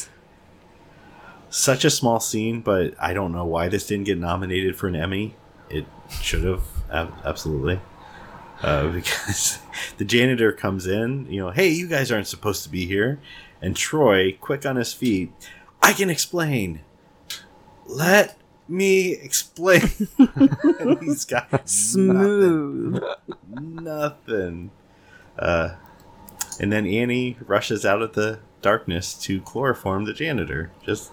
such 1.50 1.86
a 1.86 1.90
small 1.90 2.20
scene, 2.20 2.62
but 2.62 2.94
I 3.00 3.14
don't 3.14 3.32
know 3.32 3.46
why 3.46 3.70
this 3.70 3.88
didn't 3.88 4.06
get 4.06 4.18
nominated 4.18 4.76
for 4.76 4.88
an 4.88 4.96
Emmy. 4.96 5.36
It 5.70 5.86
should 6.22 6.44
have, 6.44 6.64
absolutely. 6.92 7.80
Uh, 8.62 8.88
because 8.92 9.60
the 9.98 10.06
janitor 10.06 10.52
comes 10.52 10.88
in, 10.88 11.26
you 11.32 11.40
know, 11.40 11.52
hey, 11.52 11.70
you 11.70 11.88
guys 11.88 12.12
aren't 12.12 12.28
supposed 12.28 12.64
to 12.64 12.70
be 12.70 12.86
here. 12.86 13.20
And 13.62 13.76
Troy, 13.76 14.38
quick 14.40 14.66
on 14.66 14.76
his 14.76 14.94
feet, 14.94 15.32
I 15.82 15.94
can 15.94 16.10
explain. 16.10 16.82
Let 17.86 18.38
me 18.68 19.14
explain. 19.14 19.82
and 20.18 21.02
he's 21.02 21.26
got 21.26 21.52
nothing 21.52 21.68
Smooth. 21.68 23.04
nothing. 23.48 24.72
Uh, 25.38 25.76
and 26.60 26.72
then 26.72 26.86
Annie 26.86 27.38
rushes 27.48 27.86
out 27.86 28.02
of 28.02 28.14
the 28.14 28.40
darkness 28.62 29.14
to 29.14 29.42
chloroform 29.42 30.06
the 30.06 30.14
janitor. 30.14 30.72
Just, 30.84 31.12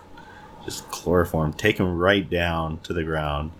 just 0.66 0.86
chloroform, 0.90 1.54
take 1.54 1.78
him 1.80 1.96
right 1.96 2.28
down 2.28 2.80
to 2.80 2.92
the 2.92 3.04
ground. 3.04 3.52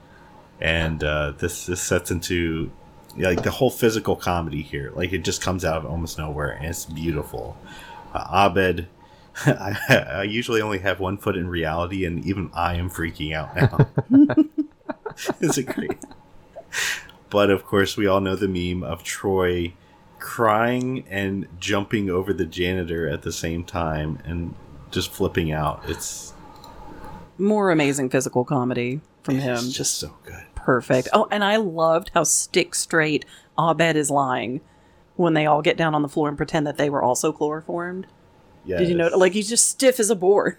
And 0.61 1.03
uh, 1.03 1.33
this 1.39 1.67
this 1.67 1.81
sets 1.81 2.11
into 2.11 2.71
like 3.17 3.43
the 3.43 3.51
whole 3.51 3.71
physical 3.71 4.17
comedy 4.17 4.63
here. 4.63 4.93
Like 4.95 5.13
it 5.13 5.25
just 5.25 5.41
comes 5.41 5.65
out 5.65 5.79
of 5.79 5.87
almost 5.87 6.19
nowhere, 6.19 6.51
and 6.51 6.67
it's 6.67 6.85
beautiful. 6.85 7.57
Uh, 8.13 8.49
Abed. 8.51 8.89
I, 9.47 10.07
I 10.11 10.23
usually 10.23 10.63
only 10.63 10.79
have 10.79 11.01
one 11.01 11.19
foot 11.19 11.37
in 11.37 11.49
reality, 11.49 12.05
and 12.05 12.25
even 12.25 12.51
I 12.55 12.75
am 12.75 12.91
freaking 12.91 13.35
out 13.35 13.55
now. 13.57 13.89
Is 15.41 15.59
it 15.59 15.65
great? 15.65 15.99
But 17.29 17.51
of 17.51 17.65
course, 17.65 17.97
we 17.97 18.07
all 18.07 18.21
know 18.21 18.37
the 18.37 18.49
meme 18.49 18.83
of 18.83 19.03
Troy 19.03 19.75
crying 20.19 21.05
and 21.09 21.47
jumping 21.61 22.09
over 22.09 22.33
the 22.33 22.47
janitor 22.47 23.09
at 23.09 23.23
the 23.23 23.33
same 23.33 23.63
time 23.63 24.19
and 24.25 24.55
just 24.91 25.11
flipping 25.11 25.53
out. 25.53 25.83
It's, 25.87 26.33
More 27.39 27.71
amazing 27.71 28.11
physical 28.11 28.45
comedy 28.45 29.01
from 29.23 29.39
him. 29.39 29.55
it's 29.57 29.73
just 29.73 29.99
so 29.99 30.17
good. 30.25 30.45
perfect. 30.55 31.09
Oh, 31.13 31.29
and 31.31 31.45
I 31.45 31.57
loved 31.57 32.11
how 32.15 32.23
stick 32.25 32.75
straight 32.75 33.25
Abed 33.59 33.97
is 33.97 34.11
lying 34.11 34.61
when 35.17 35.35
they 35.35 35.47
all 35.47 35.63
get 35.63 35.77
down 35.77 35.95
on 35.95 36.03
the 36.03 36.09
floor 36.09 36.29
and 36.29 36.37
pretend 36.37 36.67
that 36.67 36.77
they 36.77 36.91
were 36.91 37.03
also 37.03 37.33
chloroformed. 37.33 38.07
Yeah, 38.65 38.79
Did 38.79 38.89
you 38.89 38.95
know? 38.97 39.09
Like 39.17 39.33
he's 39.33 39.49
just 39.49 39.67
stiff 39.67 40.01
as 40.01 40.11
a 40.11 40.17
board. 40.17 40.59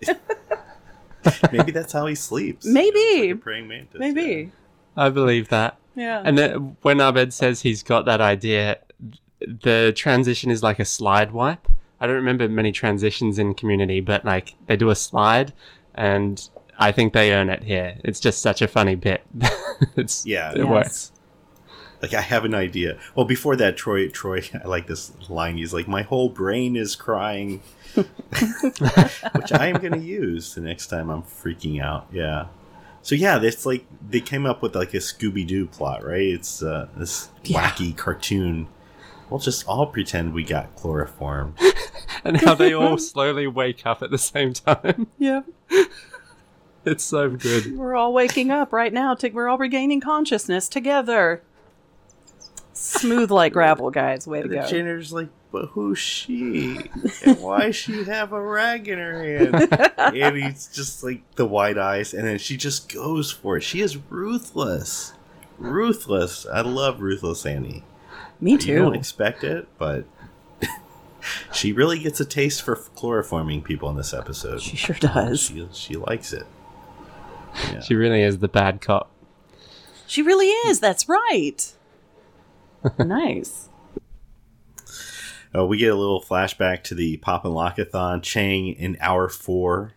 maybe 1.52 1.72
that's 1.72 1.92
how 1.92 2.06
he 2.06 2.14
sleeps. 2.14 2.64
Maybe. 2.66 2.98
It's 2.98 3.26
like 3.28 3.36
a 3.36 3.42
praying 3.42 3.68
mantis. 3.68 3.98
Maybe. 3.98 4.52
I 4.96 5.08
believe 5.10 5.48
that. 5.48 5.76
Yeah. 5.94 6.22
And 6.24 6.38
then 6.38 6.76
when 6.82 7.00
Abed 7.00 7.32
says 7.32 7.62
he's 7.62 7.82
got 7.82 8.04
that 8.06 8.20
idea, 8.20 8.78
the 9.40 9.92
transition 9.96 10.50
is 10.50 10.62
like 10.62 10.78
a 10.78 10.84
slide 10.84 11.32
wipe. 11.32 11.66
I 12.00 12.06
don't 12.06 12.16
remember 12.16 12.48
many 12.48 12.72
transitions 12.72 13.38
in 13.38 13.54
Community, 13.54 14.00
but 14.00 14.24
like 14.24 14.54
they 14.66 14.76
do 14.76 14.90
a 14.90 14.94
slide, 14.94 15.52
and 15.94 16.48
I 16.78 16.92
think 16.92 17.12
they 17.12 17.32
earn 17.34 17.50
it 17.50 17.62
here. 17.62 17.96
It's 18.04 18.20
just 18.20 18.40
such 18.42 18.62
a 18.62 18.68
funny 18.68 18.94
bit. 18.94 19.22
it's 19.96 20.24
Yeah. 20.26 20.52
it 20.52 20.58
Yes. 20.58 20.66
works. 20.68 21.12
Like 22.02 22.14
I 22.14 22.22
have 22.22 22.44
an 22.46 22.54
idea. 22.54 22.98
Well, 23.14 23.26
before 23.26 23.56
that, 23.56 23.76
Troy, 23.76 24.08
Troy, 24.08 24.42
I 24.64 24.66
like 24.66 24.86
this 24.86 25.12
line. 25.28 25.58
He's 25.58 25.74
like, 25.74 25.86
"My 25.86 26.00
whole 26.02 26.30
brain 26.30 26.74
is 26.74 26.96
crying," 26.96 27.60
which 27.94 29.52
I 29.52 29.66
am 29.66 29.76
going 29.80 29.92
to 29.92 29.98
use 29.98 30.54
the 30.54 30.60
next 30.62 30.86
time 30.88 31.10
I'm 31.10 31.22
freaking 31.22 31.82
out. 31.82 32.06
Yeah. 32.12 32.46
So 33.02 33.14
yeah, 33.14 33.40
it's 33.42 33.64
like 33.66 33.84
they 34.08 34.20
came 34.20 34.46
up 34.46 34.62
with 34.62 34.74
like 34.74 34.94
a 34.94 34.98
Scooby 34.98 35.46
Doo 35.46 35.66
plot, 35.66 36.04
right? 36.04 36.20
It's 36.22 36.62
uh, 36.62 36.88
this 36.96 37.28
Yeah. 37.44 37.70
wacky 37.70 37.96
cartoon. 37.96 38.68
We'll 39.30 39.38
just 39.40 39.66
all 39.68 39.86
pretend 39.86 40.34
we 40.34 40.44
got 40.44 40.74
chloroform. 40.76 41.54
And 42.22 42.38
how 42.38 42.54
they 42.54 42.74
all 42.74 42.98
slowly 42.98 43.46
wake 43.46 43.86
up 43.86 44.02
at 44.02 44.10
the 44.10 44.18
same 44.18 44.52
time. 44.52 45.06
yeah. 45.18 45.40
It's 46.84 47.02
so 47.02 47.30
good. 47.30 47.74
We're 47.78 47.94
all 47.96 48.12
waking 48.12 48.50
up 48.50 48.74
right 48.74 48.92
now. 48.92 49.14
To, 49.14 49.30
we're 49.30 49.48
all 49.48 49.56
regaining 49.56 50.02
consciousness 50.02 50.68
together. 50.68 51.40
Smooth 52.74 53.30
like 53.30 53.54
gravel, 53.54 53.90
guys. 53.90 54.26
Way 54.26 54.42
to 54.42 54.48
The 54.48 54.54
go. 54.56 54.66
janitor's 54.66 55.14
like, 55.14 55.28
"But 55.50 55.66
who's 55.70 55.98
she? 55.98 56.78
And 57.24 57.40
why 57.40 57.70
she 57.70 58.04
have 58.04 58.32
a 58.34 58.42
rag 58.42 58.86
in 58.88 58.98
her 58.98 59.22
hand?" 59.22 59.68
and 59.98 60.36
he's 60.36 60.66
just 60.66 61.02
like 61.02 61.22
the 61.36 61.46
wide 61.46 61.78
eyes, 61.78 62.12
and 62.12 62.26
then 62.26 62.36
she 62.38 62.58
just 62.58 62.92
goes 62.92 63.30
for 63.30 63.56
it. 63.56 63.62
She 63.62 63.80
is 63.80 63.96
ruthless, 64.10 65.14
ruthless. 65.58 66.44
I 66.52 66.60
love 66.60 67.00
ruthless 67.00 67.46
Annie. 67.46 67.82
Me 68.40 68.56
too. 68.56 68.72
You 68.72 68.78
don't 68.78 68.94
expect 68.94 69.44
it, 69.44 69.68
but 69.78 70.04
she 71.52 71.72
really 71.72 71.98
gets 71.98 72.20
a 72.20 72.24
taste 72.24 72.62
for 72.62 72.76
chloroforming 72.76 73.62
people 73.62 73.90
in 73.90 73.96
this 73.96 74.14
episode. 74.14 74.62
She 74.62 74.76
sure 74.76 74.96
does. 74.96 75.40
She 75.40 75.68
she 75.72 75.94
likes 75.96 76.32
it. 76.32 76.46
Yeah. 77.54 77.80
She 77.80 77.94
really 77.94 78.22
is 78.22 78.38
the 78.38 78.48
bad 78.48 78.80
cop. 78.80 79.10
She 80.06 80.22
really 80.22 80.46
is. 80.46 80.80
That's 80.80 81.08
right. 81.08 81.72
nice. 82.98 83.68
Uh, 85.54 85.66
we 85.66 85.78
get 85.78 85.92
a 85.92 85.96
little 85.96 86.22
flashback 86.22 86.84
to 86.84 86.94
the 86.94 87.16
Pop 87.18 87.44
and 87.44 87.54
Lockathon. 87.54 88.22
Chang 88.22 88.68
in 88.68 88.96
hour 89.00 89.28
four, 89.28 89.92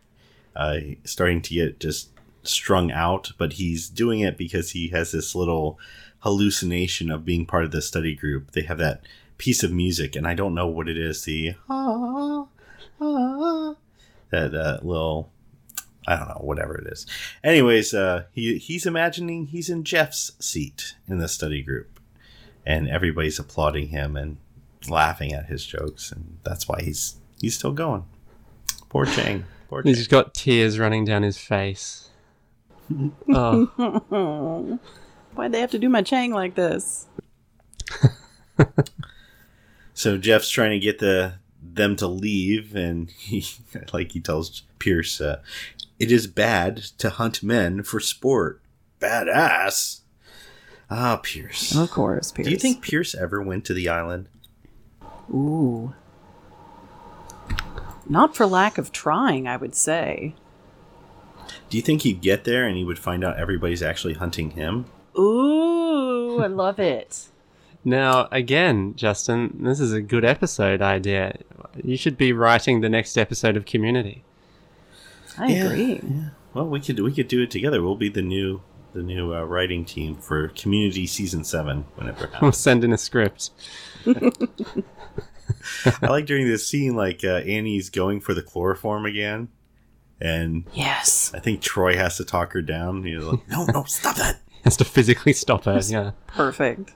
uh, 0.55 0.77
starting 1.03 1.41
to 1.43 1.53
get 1.53 1.79
just 1.79 2.09
strung 2.43 2.91
out, 2.91 3.31
but 3.37 3.53
he's 3.53 3.87
doing 3.87 4.19
it 4.19 4.37
because 4.37 4.71
he 4.71 4.89
has 4.89 5.11
this 5.11 5.35
little 5.35 5.79
hallucination 6.23 7.11
of 7.11 7.25
being 7.25 7.45
part 7.45 7.65
of 7.65 7.71
the 7.71 7.81
study 7.81 8.15
group. 8.15 8.51
They 8.51 8.63
have 8.63 8.77
that 8.77 9.03
piece 9.37 9.61
of 9.61 9.71
music, 9.71 10.15
and 10.15 10.25
I 10.25 10.33
don't 10.33 10.55
know 10.55 10.67
what 10.67 10.87
it 10.87 10.97
is. 10.97 11.23
The 11.23 11.55
ah, 11.69 12.47
ah, 12.99 13.75
that 14.31 14.55
uh, 14.55 14.79
little. 14.81 15.29
I 16.05 16.17
don't 16.17 16.27
know, 16.27 16.41
whatever 16.41 16.75
it 16.77 16.91
is. 16.91 17.05
Anyways, 17.45 17.93
uh, 17.93 18.23
he 18.33 18.57
he's 18.57 18.85
imagining 18.85 19.47
he's 19.47 19.69
in 19.69 19.85
Jeff's 19.85 20.33
seat 20.39 20.95
in 21.07 21.19
the 21.19 21.29
study 21.29 21.61
group, 21.61 21.97
and 22.65 22.89
everybody's 22.89 23.39
applauding 23.39 23.87
him 23.87 24.17
and 24.17 24.35
laughing 24.89 25.31
at 25.33 25.45
his 25.45 25.65
jokes, 25.65 26.11
and 26.11 26.39
that's 26.43 26.67
why 26.67 26.81
he's 26.81 27.15
he's 27.39 27.55
still 27.55 27.71
going. 27.71 28.03
Poor 28.89 29.05
Chang. 29.05 29.45
Poor 29.69 29.81
He's 29.81 29.95
Chang. 29.95 29.99
just 29.99 30.09
got 30.09 30.33
tears 30.33 30.77
running 30.77 31.05
down 31.05 31.23
his 31.23 31.37
face. 31.37 32.09
oh, 33.29 34.79
Why'd 35.35 35.51
they 35.51 35.61
have 35.61 35.71
to 35.71 35.79
do 35.79 35.89
my 35.89 36.01
Chang 36.01 36.31
like 36.31 36.55
this? 36.55 37.07
So 39.93 40.17
Jeff's 40.17 40.49
trying 40.49 40.71
to 40.71 40.79
get 40.79 40.99
the 40.99 41.35
them 41.61 41.95
to 41.97 42.07
leave, 42.07 42.75
and 42.75 43.09
he 43.09 43.45
like 43.93 44.11
he 44.11 44.19
tells 44.19 44.63
Pierce, 44.79 45.21
uh, 45.21 45.39
"It 45.99 46.11
is 46.11 46.27
bad 46.27 46.77
to 46.97 47.09
hunt 47.09 47.43
men 47.43 47.83
for 47.83 47.99
sport. 47.99 48.61
Badass." 48.99 50.01
Ah, 50.89 51.19
Pierce. 51.23 51.75
Of 51.75 51.89
course, 51.89 52.31
Pierce. 52.31 52.47
Do 52.47 52.51
you 52.51 52.57
think 52.57 52.81
Pierce 52.81 53.15
ever 53.15 53.41
went 53.41 53.65
to 53.65 53.73
the 53.73 53.89
island? 53.89 54.27
Ooh. 55.33 55.93
Not 58.07 58.35
for 58.35 58.45
lack 58.45 58.77
of 58.77 58.91
trying, 58.91 59.47
I 59.47 59.57
would 59.57 59.73
say. 59.73 60.35
Do 61.69 61.77
you 61.77 61.81
think 61.81 62.01
he'd 62.01 62.21
get 62.21 62.43
there 62.43 62.67
and 62.67 62.77
he 62.77 62.83
would 62.83 62.99
find 62.99 63.23
out 63.23 63.37
everybody's 63.37 63.81
actually 63.81 64.15
hunting 64.15 64.51
him? 64.51 64.85
Ooh, 65.17 66.39
I 66.41 66.47
love 66.47 66.79
it. 66.79 67.25
now 67.85 68.27
again, 68.31 68.93
Justin, 68.95 69.57
this 69.61 69.79
is 69.79 69.91
a 69.93 70.01
good 70.01 70.25
episode 70.25 70.81
idea. 70.81 71.37
You 71.83 71.97
should 71.97 72.17
be 72.17 72.33
writing 72.33 72.81
the 72.81 72.89
next 72.89 73.17
episode 73.17 73.57
of 73.57 73.65
Community. 73.65 74.23
I 75.37 75.47
Yeah, 75.47 75.65
agree. 75.65 76.01
Well, 76.53 76.67
we 76.67 76.79
could 76.79 76.99
we 76.99 77.11
could 77.13 77.27
do 77.27 77.41
it 77.41 77.49
together. 77.51 77.81
We'll 77.81 77.95
be 77.95 78.09
the 78.09 78.21
new 78.21 78.61
the 78.93 79.01
new 79.01 79.33
uh, 79.33 79.41
writing 79.43 79.85
team 79.85 80.15
for 80.15 80.49
Community 80.49 81.07
Season 81.07 81.43
Seven 81.43 81.85
whenever 81.95 82.25
it 82.25 82.29
We'll 82.41 82.51
happens. 82.51 82.57
send 82.57 82.83
in 82.83 82.93
a 82.93 82.97
script. 82.97 83.49
I 86.01 86.07
like 86.07 86.25
during 86.27 86.47
this 86.47 86.67
scene, 86.67 86.95
like 86.95 87.23
uh, 87.23 87.37
Annie's 87.37 87.89
going 87.89 88.19
for 88.21 88.33
the 88.35 88.41
chloroform 88.43 89.05
again, 89.07 89.47
and 90.21 90.65
Yes. 90.73 91.31
I 91.33 91.39
think 91.39 91.61
Troy 91.61 91.95
has 91.95 92.17
to 92.17 92.25
talk 92.25 92.53
her 92.53 92.61
down. 92.61 93.03
He's 93.03 93.23
like, 93.23 93.47
"No, 93.49 93.65
no, 93.65 93.83
stop 93.85 94.15
that!" 94.17 94.39
Has 94.63 94.77
to 94.77 94.85
physically 94.85 95.33
stop 95.33 95.65
her. 95.65 95.79
Yeah. 95.83 96.11
Perfect. 96.27 96.93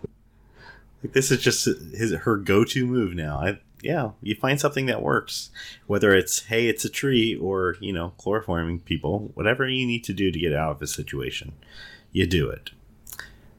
Like 1.04 1.14
this 1.14 1.32
is 1.32 1.40
just 1.42 1.66
his 1.66 2.14
her 2.14 2.38
go 2.38 2.64
to 2.66 2.86
move 2.88 3.14
now. 3.14 3.38
I 3.40 3.60
yeah, 3.84 4.12
you 4.24 4.34
find 4.34 4.60
something 4.60 4.88
that 4.88 5.04
works, 5.04 5.52
whether 5.86 6.16
it's 6.16 6.46
hey, 6.46 6.68
it's 6.68 6.84
a 6.84 6.90
tree, 6.90 7.36
or 7.36 7.76
you 7.80 7.94
know, 7.94 8.14
chloroforming 8.20 8.84
people. 8.84 9.32
Whatever 9.36 9.68
you 9.68 9.86
need 9.86 10.04
to 10.06 10.14
do 10.14 10.32
to 10.32 10.40
get 10.40 10.54
out 10.54 10.72
of 10.72 10.82
a 10.82 10.88
situation, 10.88 11.54
you 12.12 12.26
do 12.26 12.50
it. 12.50 12.72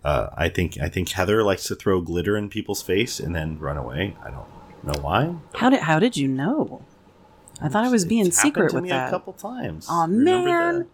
Uh, 0.02 0.30
I 0.36 0.48
think 0.48 0.78
I 0.80 0.88
think 0.88 1.10
Heather 1.10 1.42
likes 1.44 1.64
to 1.64 1.76
throw 1.76 2.00
glitter 2.00 2.36
in 2.36 2.48
people's 2.48 2.82
face 2.82 3.20
and 3.20 3.34
then 3.34 3.58
run 3.58 3.76
away. 3.76 4.16
I 4.24 4.30
don't 4.30 4.48
know 4.82 5.00
why. 5.00 5.34
How 5.54 5.70
did 5.70 5.80
how 5.80 5.98
did 5.98 6.16
you 6.16 6.26
know? 6.26 6.82
I 7.60 7.68
thought 7.68 7.84
I 7.84 7.90
was 7.90 8.04
being 8.04 8.26
It's 8.26 8.40
secret 8.40 8.70
to 8.70 8.76
with 8.76 8.84
me 8.84 8.90
that. 8.90 9.08
a 9.08 9.10
couple 9.10 9.32
times. 9.32 9.86
Oh 9.90 10.02
Remember 10.08 10.48
man. 10.72 10.86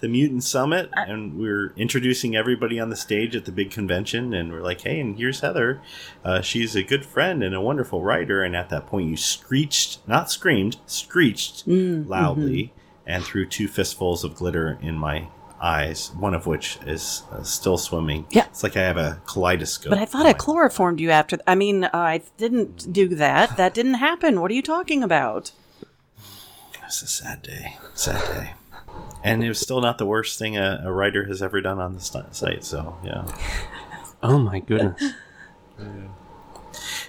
The- 0.00 0.08
mutant 0.08 0.42
summit, 0.44 0.90
and 0.96 1.38
we're 1.38 1.72
introducing 1.76 2.34
everybody 2.34 2.80
on 2.80 2.88
the 2.90 2.96
stage 2.96 3.36
at 3.36 3.44
the 3.44 3.52
big 3.52 3.70
convention, 3.70 4.32
and 4.34 4.52
we're 4.52 4.62
like, 4.62 4.80
"Hey, 4.80 4.98
and 5.00 5.16
here's 5.18 5.40
Heather. 5.40 5.80
Uh, 6.24 6.40
she's 6.40 6.74
a 6.74 6.82
good 6.82 7.04
friend 7.04 7.42
and 7.42 7.54
a 7.54 7.60
wonderful 7.60 8.02
writer." 8.02 8.42
And 8.42 8.56
at 8.56 8.68
that 8.70 8.86
point, 8.86 9.08
you 9.10 9.16
screeched, 9.16 9.98
not 10.08 10.30
screamed, 10.30 10.76
screeched 10.86 11.68
Mm, 11.68 12.08
loudly, 12.08 12.72
and 13.06 13.22
threw 13.24 13.46
two 13.46 13.68
fistfuls 13.68 14.24
of 14.24 14.34
glitter 14.34 14.78
in 14.82 14.94
my 14.96 15.28
eyes. 15.60 16.12
One 16.18 16.34
of 16.34 16.46
which 16.46 16.78
is 16.86 17.22
uh, 17.32 17.42
still 17.42 17.76
swimming. 17.78 18.26
Yeah. 18.30 18.46
it's 18.46 18.62
like 18.62 18.76
I 18.76 18.82
have 18.82 18.96
a 18.96 19.20
kaleidoscope. 19.26 19.90
But 19.90 19.98
I 19.98 20.04
thought 20.04 20.24
I 20.26 20.32
chloroformed 20.32 21.00
you 21.00 21.10
after. 21.10 21.38
I 21.46 21.54
mean, 21.54 21.84
uh, 21.84 21.90
I 21.92 22.22
didn't 22.36 22.92
do 22.92 23.08
that. 23.16 23.56
That 23.56 23.74
didn't 23.74 23.94
happen. 23.94 24.40
What 24.40 24.50
are 24.50 24.54
you 24.54 24.62
talking 24.62 25.02
about? 25.02 25.50
It's 26.86 27.02
a 27.02 27.06
sad 27.06 27.42
day. 27.42 27.76
Sad 27.94 28.24
day. 28.34 28.52
And 29.24 29.42
it 29.42 29.48
was 29.48 29.58
still 29.58 29.80
not 29.80 29.98
the 29.98 30.06
worst 30.06 30.38
thing 30.38 30.56
a, 30.56 30.82
a 30.84 30.92
writer 30.92 31.26
has 31.26 31.42
ever 31.42 31.60
done 31.60 31.78
on 31.78 31.94
the 31.94 32.00
st- 32.00 32.34
site. 32.34 32.64
So 32.64 32.96
yeah. 33.04 33.26
Oh 34.20 34.38
my 34.38 34.58
goodness. 34.58 35.12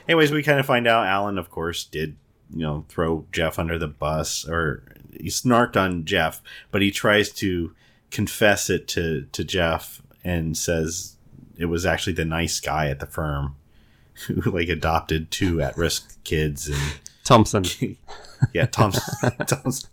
Anyways, 0.07 0.31
we 0.31 0.43
kind 0.43 0.59
of 0.59 0.65
find 0.65 0.87
out 0.87 1.07
Alan, 1.07 1.37
of 1.37 1.49
course, 1.49 1.83
did 1.83 2.17
you 2.51 2.61
know 2.61 2.85
throw 2.89 3.25
Jeff 3.31 3.59
under 3.59 3.77
the 3.77 3.87
bus, 3.87 4.47
or 4.47 4.83
he 5.11 5.29
snarked 5.29 5.75
on 5.75 6.05
Jeff, 6.05 6.41
but 6.71 6.81
he 6.81 6.91
tries 6.91 7.31
to 7.33 7.73
confess 8.11 8.69
it 8.69 8.87
to 8.89 9.27
to 9.31 9.43
Jeff 9.43 10.01
and 10.23 10.57
says 10.57 11.15
it 11.57 11.65
was 11.65 11.85
actually 11.85 12.13
the 12.13 12.25
nice 12.25 12.59
guy 12.59 12.89
at 12.89 12.99
the 12.99 13.05
firm 13.05 13.55
who 14.27 14.51
like 14.51 14.69
adopted 14.69 15.31
two 15.31 15.61
at 15.61 15.77
risk 15.77 16.23
kids 16.23 16.67
and 16.67 16.99
Thompson. 17.23 17.63
yeah, 18.53 18.65
Thompson. 18.65 19.31
Thomas. 19.45 19.89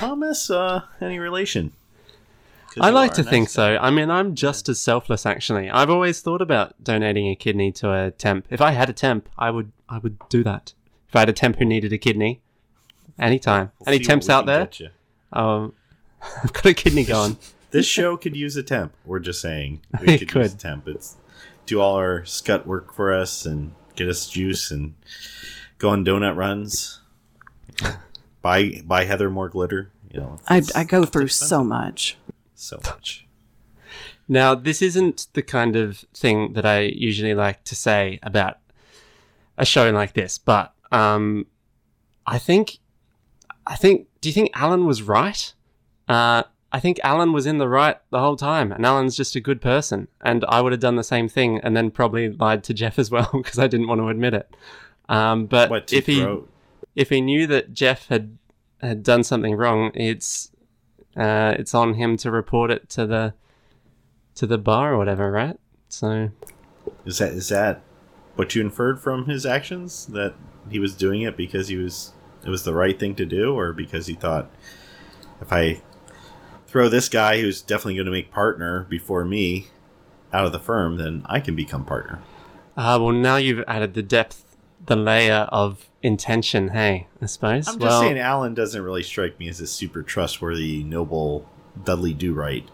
Thomas, 0.00 0.50
uh, 0.50 0.80
any 1.02 1.18
relation? 1.18 1.72
I 2.80 2.88
like 2.88 3.12
to 3.14 3.22
think 3.22 3.50
so. 3.50 3.76
I 3.78 3.90
mean, 3.90 4.10
I'm 4.10 4.34
just 4.34 4.66
as 4.70 4.80
selfless 4.80 5.26
actually. 5.26 5.68
I've 5.68 5.90
always 5.90 6.22
thought 6.22 6.40
about 6.40 6.82
donating 6.82 7.28
a 7.28 7.36
kidney 7.36 7.70
to 7.72 7.92
a 7.92 8.10
temp. 8.10 8.46
If 8.48 8.62
I 8.62 8.70
had 8.70 8.88
a 8.88 8.94
temp, 8.94 9.28
I 9.36 9.50
would 9.50 9.72
I 9.90 9.98
would 9.98 10.18
do 10.30 10.42
that. 10.44 10.72
If 11.06 11.16
I 11.16 11.20
had 11.20 11.28
a 11.28 11.34
temp 11.34 11.58
who 11.58 11.66
needed 11.66 11.92
a 11.92 11.98
kidney, 11.98 12.40
anytime. 13.18 13.72
We'll 13.78 13.94
Any 13.94 14.02
temps 14.02 14.30
out 14.30 14.46
there? 14.46 14.70
Um, 15.34 15.74
I've 16.42 16.52
got 16.54 16.64
a 16.64 16.72
kidney 16.72 17.04
going. 17.04 17.36
This 17.70 17.84
show 17.84 18.16
could 18.16 18.34
use 18.34 18.56
a 18.56 18.62
temp. 18.62 18.94
We're 19.04 19.18
just 19.18 19.42
saying 19.42 19.82
we 20.00 20.14
It 20.14 20.28
could, 20.30 20.44
use 20.44 20.54
a 20.54 20.56
temp. 20.56 20.88
It's 20.88 21.16
do 21.66 21.78
all 21.78 21.96
our 21.96 22.24
scut 22.24 22.66
work 22.66 22.94
for 22.94 23.12
us 23.12 23.44
and 23.44 23.74
get 23.96 24.08
us 24.08 24.30
juice 24.30 24.70
and 24.70 24.94
go 25.76 25.90
on 25.90 26.06
donut 26.06 26.36
runs. 26.36 27.00
buy 28.42 28.82
buy 28.84 29.04
Heather 29.04 29.30
more 29.30 29.48
glitter. 29.48 29.90
You 30.12 30.20
know, 30.20 30.38
I, 30.48 30.62
I 30.74 30.84
go 30.84 31.04
through 31.04 31.28
so 31.28 31.62
much. 31.62 32.16
so 32.54 32.80
much. 32.84 33.26
Now, 34.28 34.54
this 34.54 34.80
isn't 34.82 35.26
the 35.32 35.42
kind 35.42 35.74
of 35.76 35.98
thing 36.14 36.52
that 36.52 36.64
I 36.64 36.80
usually 36.82 37.34
like 37.34 37.64
to 37.64 37.74
say 37.74 38.18
about 38.22 38.58
a 39.58 39.64
show 39.66 39.90
like 39.90 40.12
this, 40.14 40.38
but 40.38 40.72
um, 40.92 41.46
I 42.26 42.38
think, 42.38 42.78
I 43.66 43.74
think, 43.74 44.06
do 44.20 44.28
you 44.28 44.32
think 44.32 44.50
Alan 44.54 44.86
was 44.86 45.02
right? 45.02 45.52
Uh, 46.08 46.44
I 46.72 46.78
think 46.78 47.00
Alan 47.02 47.32
was 47.32 47.44
in 47.46 47.58
the 47.58 47.68
right 47.68 47.96
the 48.10 48.20
whole 48.20 48.36
time, 48.36 48.70
and 48.70 48.86
Alan's 48.86 49.16
just 49.16 49.34
a 49.34 49.40
good 49.40 49.60
person, 49.60 50.06
and 50.20 50.44
I 50.48 50.60
would 50.60 50.70
have 50.72 50.80
done 50.80 50.94
the 50.96 51.02
same 51.02 51.28
thing, 51.28 51.58
and 51.64 51.76
then 51.76 51.90
probably 51.90 52.30
lied 52.30 52.62
to 52.64 52.74
Jeff 52.74 52.98
as 53.00 53.10
well 53.10 53.28
because 53.36 53.58
I 53.58 53.66
didn't 53.66 53.88
want 53.88 54.00
to 54.00 54.08
admit 54.08 54.34
it. 54.34 54.48
Um, 55.08 55.46
but 55.46 55.70
What 55.70 55.92
if 55.92 56.06
he 56.06 56.20
throw- 56.20 56.46
if 56.94 57.10
he 57.10 57.20
knew 57.20 57.46
that 57.46 57.72
Jeff 57.72 58.08
had 58.08 58.38
had 58.80 59.02
done 59.02 59.22
something 59.24 59.54
wrong, 59.54 59.90
it's 59.94 60.50
uh, 61.16 61.54
it's 61.58 61.74
on 61.74 61.94
him 61.94 62.16
to 62.18 62.30
report 62.30 62.70
it 62.70 62.88
to 62.90 63.06
the 63.06 63.34
to 64.36 64.46
the 64.46 64.58
bar 64.58 64.94
or 64.94 64.98
whatever, 64.98 65.30
right? 65.30 65.58
So 65.88 66.30
Is 67.04 67.18
that 67.18 67.32
is 67.32 67.48
that 67.48 67.82
what 68.36 68.54
you 68.54 68.60
inferred 68.60 69.00
from 69.00 69.26
his 69.26 69.44
actions? 69.44 70.06
That 70.06 70.34
he 70.70 70.78
was 70.78 70.94
doing 70.94 71.22
it 71.22 71.36
because 71.36 71.68
he 71.68 71.76
was 71.76 72.12
it 72.44 72.48
was 72.48 72.64
the 72.64 72.74
right 72.74 72.98
thing 72.98 73.14
to 73.16 73.26
do, 73.26 73.54
or 73.54 73.72
because 73.72 74.06
he 74.06 74.14
thought 74.14 74.50
if 75.40 75.52
I 75.52 75.82
throw 76.66 76.88
this 76.88 77.08
guy 77.08 77.40
who's 77.40 77.60
definitely 77.60 77.94
going 77.94 78.06
to 78.06 78.12
make 78.12 78.30
partner 78.30 78.86
before 78.88 79.24
me 79.24 79.66
out 80.32 80.46
of 80.46 80.52
the 80.52 80.60
firm, 80.60 80.96
then 80.96 81.22
I 81.26 81.40
can 81.40 81.56
become 81.56 81.84
partner. 81.84 82.20
uh, 82.76 82.96
well 83.00 83.12
now 83.12 83.36
you've 83.36 83.64
added 83.66 83.94
the 83.94 84.02
depth, 84.02 84.49
the 84.86 84.96
layer 84.96 85.46
of 85.50 85.88
intention. 86.02 86.68
Hey, 86.68 87.06
I 87.20 87.26
suppose. 87.26 87.68
I'm 87.68 87.74
just 87.74 87.80
well, 87.80 88.00
saying, 88.00 88.18
Alan 88.18 88.54
doesn't 88.54 88.82
really 88.82 89.02
strike 89.02 89.38
me 89.38 89.48
as 89.48 89.60
a 89.60 89.66
super 89.66 90.02
trustworthy, 90.02 90.82
noble 90.82 91.48
Dudley 91.84 92.14
Do 92.14 92.32
Right. 92.32 92.68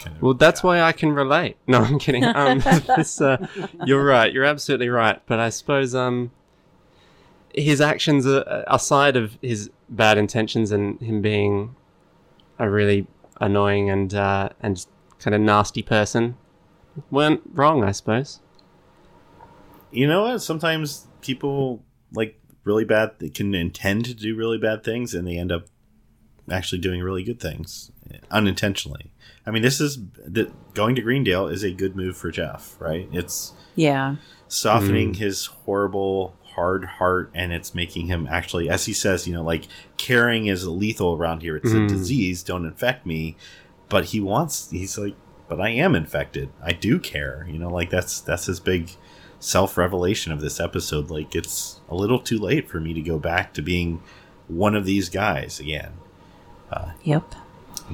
Kind 0.00 0.16
of 0.16 0.22
Well, 0.22 0.34
that's 0.34 0.60
guy. 0.60 0.68
why 0.68 0.80
I 0.82 0.92
can 0.92 1.12
relate. 1.12 1.56
No, 1.66 1.80
I'm 1.82 1.98
kidding. 1.98 2.24
Um, 2.36 2.58
this, 2.96 3.20
uh, 3.20 3.46
you're 3.84 4.04
right. 4.04 4.32
You're 4.32 4.44
absolutely 4.44 4.88
right. 4.88 5.20
But 5.26 5.38
I 5.38 5.50
suppose 5.50 5.94
um, 5.94 6.30
his 7.54 7.80
actions, 7.80 8.26
uh, 8.26 8.64
aside 8.66 9.16
of 9.16 9.38
his 9.40 9.70
bad 9.88 10.18
intentions 10.18 10.72
and 10.72 11.00
him 11.00 11.22
being 11.22 11.74
a 12.58 12.68
really 12.68 13.06
annoying 13.40 13.90
and 13.90 14.14
uh, 14.14 14.48
and 14.60 14.84
kind 15.18 15.34
of 15.34 15.40
nasty 15.40 15.82
person, 15.82 16.36
weren't 17.10 17.42
wrong. 17.52 17.84
I 17.84 17.92
suppose. 17.92 18.40
You 19.90 20.06
know 20.06 20.24
what? 20.24 20.42
Sometimes 20.42 21.05
people 21.20 21.84
like 22.12 22.40
really 22.64 22.84
bad. 22.84 23.12
They 23.18 23.28
can 23.28 23.54
intend 23.54 24.04
to 24.06 24.14
do 24.14 24.34
really 24.36 24.58
bad 24.58 24.82
things, 24.84 25.14
and 25.14 25.26
they 25.26 25.36
end 25.38 25.52
up 25.52 25.66
actually 26.50 26.78
doing 26.78 27.02
really 27.02 27.22
good 27.24 27.40
things 27.40 27.90
unintentionally. 28.30 29.12
I 29.44 29.50
mean, 29.50 29.62
this 29.62 29.80
is 29.80 29.98
the, 30.24 30.52
going 30.74 30.94
to 30.94 31.02
Greendale 31.02 31.48
is 31.48 31.62
a 31.64 31.72
good 31.72 31.96
move 31.96 32.16
for 32.16 32.30
Jeff, 32.30 32.76
right? 32.80 33.08
It's 33.12 33.52
Yeah. 33.74 34.16
softening 34.48 35.12
Mm. 35.12 35.16
his 35.16 35.46
horrible 35.46 36.34
hard 36.54 36.84
heart 36.84 37.30
and 37.34 37.52
it's 37.52 37.74
making 37.74 38.06
him 38.06 38.26
actually 38.30 38.66
as 38.70 38.86
he 38.86 38.92
says 38.94 39.26
you 39.28 39.34
know 39.34 39.42
like 39.42 39.66
caring 39.98 40.46
is 40.46 40.66
lethal 40.66 41.12
around 41.14 41.42
here 41.42 41.54
it's 41.56 41.72
Mm. 41.72 41.84
a 41.84 41.88
disease 41.88 42.42
don't 42.42 42.64
infect 42.64 43.04
me 43.04 43.36
but 43.90 44.06
he 44.06 44.20
wants 44.20 44.70
he's 44.70 44.96
like 44.96 45.14
but 45.48 45.60
i 45.60 45.68
am 45.68 45.94
infected 45.94 46.48
i 46.62 46.72
do 46.72 46.98
care 46.98 47.46
you 47.50 47.58
know 47.58 47.68
like 47.68 47.90
that's 47.90 48.22
that's 48.22 48.46
his 48.46 48.58
big 48.58 48.88
self-revelation 49.38 50.32
of 50.32 50.40
this 50.40 50.58
episode 50.60 51.10
like 51.10 51.34
it's 51.34 51.80
a 51.88 51.94
little 51.94 52.18
too 52.18 52.38
late 52.38 52.68
for 52.68 52.80
me 52.80 52.92
to 52.94 53.00
go 53.02 53.18
back 53.18 53.52
to 53.54 53.62
being 53.62 54.00
one 54.48 54.74
of 54.74 54.84
these 54.84 55.08
guys 55.08 55.60
again 55.60 55.92
Uh, 56.72 56.92
Yep. 57.04 57.34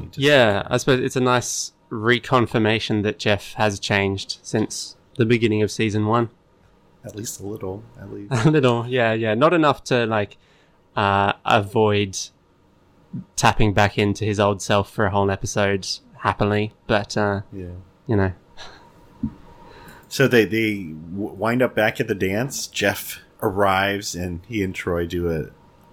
Just- 0.06 0.18
Yeah, 0.18 0.62
I 0.70 0.76
suppose 0.78 1.00
it's 1.00 1.16
a 1.16 1.20
nice 1.20 1.72
reconfirmation 1.90 3.02
that 3.02 3.18
Jeff 3.18 3.52
has 3.54 3.78
changed 3.78 4.38
since 4.42 4.96
the 5.16 5.26
beginning 5.26 5.62
of 5.62 5.70
season 5.70 6.06
one. 6.06 6.30
at 7.04 7.14
least 7.16 7.40
a 7.40 7.46
little 7.46 7.82
at 8.00 8.10
least 8.12 8.32
A 8.46 8.50
little, 8.50 8.86
yeah, 8.86 9.12
yeah. 9.12 9.34
Not 9.34 9.52
enough 9.52 9.82
to 9.84 10.06
like 10.06 10.38
uh, 10.96 11.32
avoid 11.44 12.16
tapping 13.36 13.72
back 13.74 13.98
into 13.98 14.24
his 14.24 14.38
old 14.40 14.62
self 14.62 14.90
for 14.90 15.06
a 15.06 15.10
whole 15.10 15.30
episode 15.30 15.86
happily, 16.18 16.72
but 16.86 17.16
uh, 17.16 17.40
yeah 17.52 17.66
you 18.06 18.16
know, 18.16 18.32
So 20.12 20.28
they 20.28 20.44
they 20.44 20.92
wind 21.14 21.62
up 21.62 21.74
back 21.74 21.98
at 21.98 22.06
the 22.06 22.14
dance. 22.14 22.66
Jeff 22.66 23.20
arrives, 23.40 24.14
and 24.14 24.42
he 24.46 24.62
and 24.62 24.74
Troy 24.74 25.06
do 25.06 25.30
a 25.30 25.46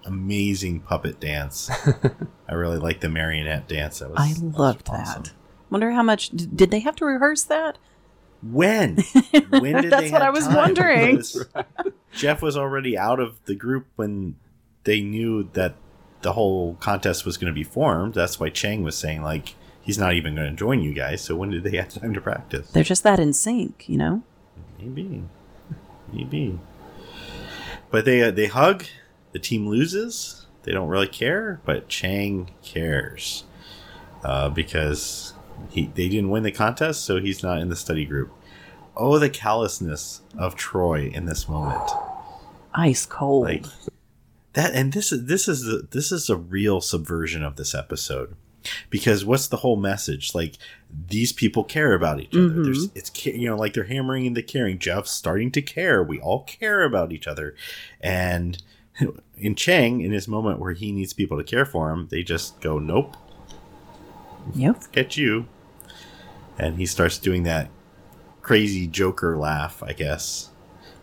amazing 0.06 0.80
puppet 0.80 1.18
dance. 1.20 1.70
I 2.46 2.52
really 2.52 2.76
like 2.76 3.00
the 3.00 3.08
marionette 3.08 3.66
dance. 3.66 4.00
That 4.00 4.10
was 4.10 4.20
I 4.20 4.34
that 4.34 4.58
was 4.58 4.76
awesome. 4.90 5.22
that. 5.22 5.32
Wonder 5.70 5.92
how 5.92 6.02
much 6.02 6.28
did 6.28 6.70
they 6.70 6.80
have 6.80 6.96
to 6.96 7.06
rehearse 7.06 7.44
that? 7.44 7.78
When? 8.42 8.98
When 9.48 9.80
did 9.82 9.90
That's 9.90 10.02
they 10.02 10.10
what 10.10 10.20
have 10.20 10.22
I 10.22 10.30
was 10.30 10.44
time? 10.46 10.56
wondering. 10.56 11.16
Because 11.16 11.46
Jeff 12.12 12.42
was 12.42 12.58
already 12.58 12.98
out 12.98 13.20
of 13.20 13.42
the 13.46 13.54
group 13.54 13.86
when 13.96 14.36
they 14.84 15.00
knew 15.00 15.48
that 15.54 15.76
the 16.20 16.34
whole 16.34 16.74
contest 16.74 17.24
was 17.24 17.38
going 17.38 17.50
to 17.50 17.54
be 17.58 17.64
formed. 17.64 18.12
That's 18.12 18.38
why 18.38 18.50
Chang 18.50 18.82
was 18.82 18.98
saying 18.98 19.22
like 19.22 19.54
he's 19.82 19.98
not 19.98 20.14
even 20.14 20.34
going 20.34 20.50
to 20.50 20.56
join 20.56 20.80
you 20.82 20.92
guys. 20.92 21.22
So 21.22 21.36
when 21.36 21.50
did 21.50 21.64
they 21.64 21.76
have 21.76 21.88
time 21.88 22.14
to 22.14 22.20
practice? 22.20 22.70
They're 22.70 22.84
just 22.84 23.02
that 23.02 23.20
in 23.20 23.32
sync, 23.32 23.88
you 23.88 23.98
know. 23.98 24.22
Maybe, 24.78 25.24
maybe. 26.12 26.58
But 27.90 28.04
they 28.04 28.22
uh, 28.22 28.30
they 28.30 28.46
hug. 28.46 28.84
The 29.32 29.38
team 29.38 29.68
loses. 29.68 30.46
They 30.62 30.72
don't 30.72 30.88
really 30.88 31.06
care, 31.06 31.60
but 31.64 31.88
Chang 31.88 32.50
cares 32.62 33.44
uh, 34.24 34.50
because 34.50 35.34
he 35.70 35.90
they 35.94 36.08
didn't 36.08 36.30
win 36.30 36.42
the 36.42 36.52
contest, 36.52 37.04
so 37.04 37.20
he's 37.20 37.42
not 37.42 37.58
in 37.58 37.68
the 37.68 37.76
study 37.76 38.04
group. 38.04 38.32
Oh, 38.96 39.18
the 39.18 39.30
callousness 39.30 40.20
of 40.36 40.56
Troy 40.56 41.10
in 41.14 41.26
this 41.26 41.48
moment. 41.48 41.90
Ice 42.74 43.06
cold. 43.06 43.44
Like 43.44 43.64
that, 44.52 44.74
and 44.74 44.92
this 44.92 45.12
is 45.12 45.26
this 45.26 45.48
is 45.48 45.64
the 45.64 45.88
this 45.90 46.12
is 46.12 46.28
a 46.28 46.36
real 46.36 46.80
subversion 46.80 47.42
of 47.42 47.56
this 47.56 47.74
episode. 47.74 48.36
Because 48.90 49.24
what's 49.24 49.48
the 49.48 49.58
whole 49.58 49.76
message? 49.76 50.34
Like 50.34 50.56
these 51.08 51.32
people 51.32 51.64
care 51.64 51.94
about 51.94 52.20
each 52.20 52.34
other. 52.34 52.62
There's 52.64 52.88
it's 52.94 53.26
you 53.26 53.48
know 53.48 53.56
like 53.56 53.74
they're 53.74 53.84
hammering 53.84 54.26
into 54.26 54.42
caring. 54.42 54.78
Jeff's 54.78 55.10
starting 55.10 55.50
to 55.52 55.62
care. 55.62 56.02
We 56.02 56.20
all 56.20 56.42
care 56.44 56.82
about 56.82 57.12
each 57.12 57.26
other, 57.26 57.54
and 58.00 58.62
in 59.36 59.54
Chang, 59.54 60.00
in 60.00 60.12
his 60.12 60.28
moment 60.28 60.58
where 60.58 60.72
he 60.72 60.92
needs 60.92 61.12
people 61.12 61.38
to 61.38 61.44
care 61.44 61.64
for 61.64 61.90
him, 61.90 62.08
they 62.10 62.22
just 62.22 62.60
go, 62.60 62.78
"Nope, 62.78 63.16
Yep. 64.54 64.92
get 64.92 65.16
you," 65.16 65.46
and 66.58 66.76
he 66.76 66.86
starts 66.86 67.18
doing 67.18 67.44
that 67.44 67.70
crazy 68.42 68.86
Joker 68.86 69.36
laugh. 69.36 69.82
I 69.82 69.92
guess 69.92 70.50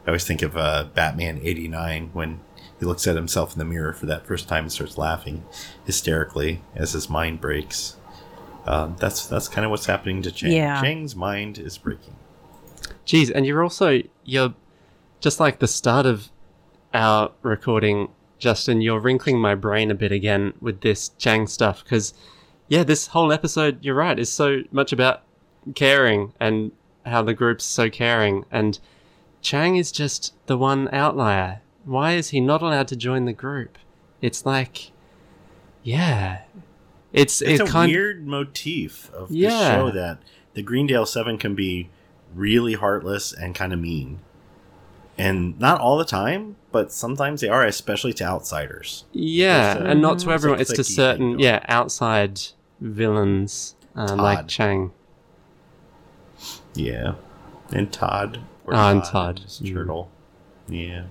I 0.05 0.09
always 0.09 0.25
think 0.25 0.41
of 0.41 0.57
uh, 0.57 0.85
Batman 0.93 1.39
'89 1.41 2.09
when 2.13 2.39
he 2.79 2.85
looks 2.85 3.07
at 3.07 3.15
himself 3.15 3.53
in 3.53 3.59
the 3.59 3.65
mirror 3.65 3.93
for 3.93 4.05
that 4.05 4.25
first 4.25 4.47
time 4.47 4.65
and 4.65 4.71
starts 4.71 4.97
laughing 4.97 5.43
hysterically 5.85 6.61
as 6.75 6.93
his 6.93 7.09
mind 7.09 7.41
breaks. 7.41 7.97
Um, 8.65 8.95
that's 8.99 9.25
that's 9.27 9.47
kind 9.47 9.65
of 9.65 9.71
what's 9.71 9.85
happening 9.85 10.21
to 10.23 10.31
Chang. 10.31 10.51
Yeah. 10.51 10.81
Chang's 10.81 11.15
mind 11.15 11.57
is 11.57 11.77
breaking. 11.77 12.15
Geez, 13.05 13.31
and 13.31 13.45
you're 13.45 13.63
also 13.63 14.01
you're 14.25 14.53
just 15.21 15.39
like 15.39 15.59
the 15.59 15.67
start 15.67 16.05
of 16.05 16.29
our 16.93 17.31
recording, 17.41 18.09
Justin. 18.39 18.81
You're 18.81 18.99
wrinkling 18.99 19.39
my 19.39 19.55
brain 19.55 19.89
a 19.89 19.95
bit 19.95 20.11
again 20.11 20.53
with 20.59 20.81
this 20.81 21.09
Chang 21.17 21.47
stuff 21.47 21.83
because, 21.83 22.13
yeah, 22.67 22.83
this 22.83 23.07
whole 23.07 23.31
episode, 23.31 23.83
you're 23.83 23.95
right, 23.95 24.19
is 24.19 24.31
so 24.31 24.63
much 24.71 24.91
about 24.91 25.23
caring 25.75 26.33
and 26.39 26.71
how 27.05 27.23
the 27.23 27.33
group's 27.33 27.63
so 27.63 27.89
caring, 27.89 28.45
and 28.51 28.79
Chang 29.41 29.77
is 29.77 29.91
just 29.91 30.33
the 30.47 30.57
one 30.57 30.89
outlier. 30.91 31.61
Why 31.87 32.13
is 32.13 32.29
he 32.29 32.41
not 32.41 32.61
allowed 32.61 32.87
to 32.89 32.95
join 32.95 33.25
the 33.25 33.33
group? 33.33 33.77
It's 34.21 34.45
like, 34.45 34.91
yeah, 35.83 36.41
it's 37.13 37.41
It's 37.41 37.61
it 37.61 37.67
a 37.67 37.71
kind 37.71 37.91
weird 37.91 38.27
motif 38.27 39.09
of 39.13 39.29
the 39.29 39.37
Yeah. 39.37 39.75
show 39.77 39.91
that 39.91 40.19
the 40.53 40.61
Greendale 40.61 41.05
Seven 41.05 41.37
can 41.37 41.55
be 41.55 41.89
really 42.35 42.73
heartless 42.73 43.31
and 43.31 43.55
kind 43.55 43.71
of 43.71 43.79
mean, 43.79 44.19
and 45.17 45.57
not 45.59 45.79
all 45.79 45.97
the 45.97 46.03
time, 46.05 46.57
but 46.73 46.91
sometimes 46.91 47.39
they 47.41 47.47
are, 47.47 47.63
especially 47.63 48.11
to 48.13 48.23
outsiders. 48.25 49.05
Yeah, 49.13 49.77
a- 49.77 49.83
and 49.85 50.01
not 50.01 50.19
to 50.19 50.31
everyone. 50.31 50.59
It's 50.59 50.71
to 50.73 50.81
clicky 50.81 50.85
thing 50.87 50.95
certain, 50.95 51.39
yeah, 51.39 51.63
outside 51.69 52.41
villains 52.81 53.75
uh, 53.95 54.13
like 54.15 54.47
Chang. 54.49 54.91
Yeah, 56.75 57.13
and 57.71 57.91
Todd. 57.91 58.39
Or 58.65 58.75
Ah, 58.75 58.91
and 58.91 59.03
Todd. 59.03 59.39
his 59.39 59.61
Mm. 59.61 59.73
turtle. 59.73 60.09
Yeah. 60.67 61.03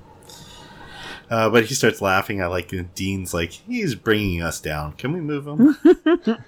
Uh, 1.28 1.50
but 1.50 1.64
he 1.66 1.74
starts 1.74 2.00
laughing. 2.00 2.40
I 2.40 2.46
like 2.46 2.72
Dean's 2.94 3.34
like 3.34 3.50
he's 3.50 3.94
bringing 3.94 4.42
us 4.42 4.60
down. 4.60 4.92
Can 4.92 5.12
we 5.12 5.20
move 5.20 5.46
him? 5.46 5.76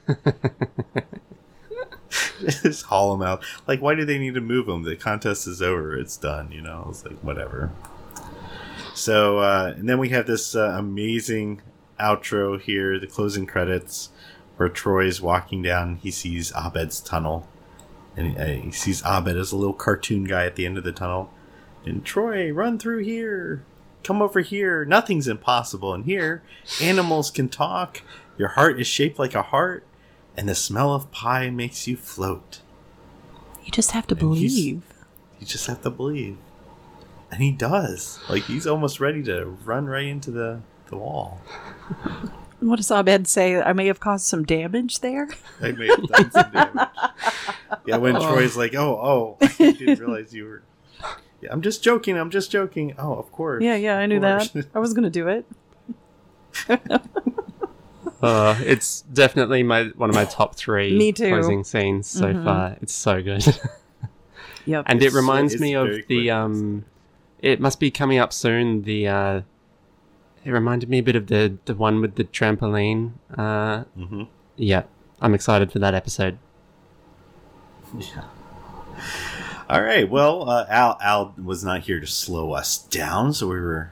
Just 2.40 2.86
haul 2.86 3.14
him 3.14 3.22
out. 3.22 3.42
Like, 3.66 3.82
why 3.82 3.94
do 3.94 4.04
they 4.04 4.18
need 4.18 4.34
to 4.34 4.40
move 4.40 4.68
him? 4.68 4.84
The 4.84 4.94
contest 4.96 5.46
is 5.48 5.60
over. 5.60 5.96
It's 5.96 6.16
done. 6.16 6.52
You 6.52 6.62
know. 6.62 6.86
It's 6.90 7.04
like 7.04 7.18
whatever. 7.24 7.72
So, 8.94 9.38
uh, 9.38 9.74
and 9.76 9.88
then 9.88 9.98
we 9.98 10.08
have 10.10 10.26
this 10.26 10.54
uh, 10.56 10.74
amazing 10.76 11.62
outro 12.00 12.60
here, 12.60 12.98
the 12.98 13.06
closing 13.06 13.46
credits, 13.46 14.10
where 14.56 14.68
Troy's 14.68 15.20
walking 15.20 15.62
down. 15.62 15.96
He 15.96 16.10
sees 16.10 16.52
Abed's 16.52 17.00
tunnel, 17.00 17.48
and 18.16 18.36
uh, 18.38 18.44
he 18.46 18.72
sees 18.72 19.02
Abed 19.02 19.36
as 19.36 19.52
a 19.52 19.56
little 19.56 19.74
cartoon 19.74 20.24
guy 20.24 20.46
at 20.46 20.56
the 20.56 20.66
end 20.66 20.78
of 20.78 20.84
the 20.84 20.92
tunnel. 20.92 21.32
And 21.84 22.04
Troy, 22.04 22.50
run 22.52 22.78
through 22.78 23.04
here. 23.04 23.64
Come 24.04 24.22
over 24.22 24.40
here. 24.40 24.84
Nothing's 24.84 25.28
impossible 25.28 25.92
in 25.94 26.04
here. 26.04 26.42
Animals 26.80 27.30
can 27.30 27.48
talk. 27.48 28.02
Your 28.36 28.48
heart 28.48 28.80
is 28.80 28.86
shaped 28.86 29.18
like 29.18 29.34
a 29.34 29.42
heart, 29.42 29.84
and 30.36 30.48
the 30.48 30.54
smell 30.54 30.94
of 30.94 31.10
pie 31.10 31.50
makes 31.50 31.86
you 31.86 31.96
float. 31.96 32.60
You 33.64 33.70
just 33.70 33.90
have 33.90 34.06
to 34.06 34.14
And 34.14 34.20
believe. 34.20 34.82
You 35.40 35.46
just 35.46 35.66
have 35.66 35.82
to 35.82 35.90
believe. 35.90 36.38
And 37.30 37.42
he 37.42 37.50
does. 37.52 38.18
Like 38.28 38.44
he's 38.44 38.66
almost 38.66 39.00
ready 39.00 39.22
to 39.24 39.44
run 39.44 39.86
right 39.86 40.06
into 40.06 40.30
the, 40.30 40.62
the 40.86 40.96
wall. 40.96 41.40
What 42.60 42.76
does 42.76 42.90
Abed 42.90 43.28
say? 43.28 43.60
I 43.62 43.72
may 43.72 43.86
have 43.86 44.00
caused 44.00 44.26
some 44.26 44.44
damage 44.44 44.98
there. 44.98 45.28
I 45.62 45.70
may 45.72 45.86
have 45.86 46.02
done 46.08 46.30
some 46.32 46.50
damage. 46.50 46.88
Yeah, 47.84 47.98
when 47.98 48.16
oh. 48.16 48.20
Troy's 48.32 48.56
like, 48.56 48.74
"Oh, 48.74 48.98
oh, 49.00 49.36
I 49.40 49.72
didn't 49.72 49.98
realize 50.00 50.34
you 50.34 50.44
were." 50.44 50.62
Yeah, 51.40 51.50
I'm 51.52 51.62
just 51.62 51.82
joking. 51.84 52.16
I'm 52.18 52.30
just 52.30 52.50
joking. 52.50 52.94
Oh, 52.98 53.14
of 53.14 53.30
course. 53.32 53.62
Yeah, 53.62 53.76
yeah, 53.76 53.96
I 53.98 54.06
knew 54.06 54.20
course. 54.20 54.48
that. 54.50 54.66
I 54.74 54.78
was 54.80 54.92
gonna 54.94 55.10
do 55.10 55.28
it. 55.28 55.46
Uh, 58.20 58.58
it's 58.64 59.02
definitely 59.02 59.62
my 59.62 59.84
one 59.94 60.10
of 60.10 60.14
my 60.16 60.24
top 60.24 60.56
three 60.56 60.96
Me 60.98 61.12
too. 61.12 61.28
closing 61.28 61.62
scenes 61.62 62.08
so 62.08 62.34
Mhm. 62.34 62.42
far. 62.44 62.76
It's 62.82 62.92
so 62.92 63.22
good, 63.22 63.46
Yep. 64.64 64.84
and 64.88 65.00
It's 65.00 65.14
it 65.14 65.16
reminds 65.16 65.60
me 65.60 65.74
of 65.74 65.86
very 65.86 66.04
the 66.08 66.30
um. 66.32 66.84
It 67.40 67.60
must 67.60 67.78
be 67.78 67.92
coming 67.92 68.18
up 68.18 68.32
soon. 68.32 68.82
The 68.82 69.06
uh, 69.06 69.40
it 70.44 70.50
reminded 70.50 70.88
me 70.90 70.98
a 70.98 71.02
bit 71.02 71.14
of 71.14 71.28
the 71.28 71.58
the 71.66 71.76
one 71.76 72.00
with 72.00 72.16
the 72.16 72.24
trampoline. 72.24 73.12
Uh, 73.36 73.84
hmm 73.94 74.24
yeah, 74.56 74.82
I'm 75.20 75.32
excited 75.34 75.70
for 75.70 75.78
that 75.78 75.94
episode. 75.94 76.38
Yeah. 77.96 78.24
All 79.68 79.82
right. 79.82 80.08
Well, 80.08 80.48
uh, 80.48 80.66
Al 80.68 80.96
Al 81.00 81.34
was 81.42 81.62
not 81.64 81.80
here 81.82 82.00
to 82.00 82.06
slow 82.06 82.52
us 82.52 82.78
down, 82.78 83.32
so 83.34 83.48
we 83.48 83.60
were 83.60 83.90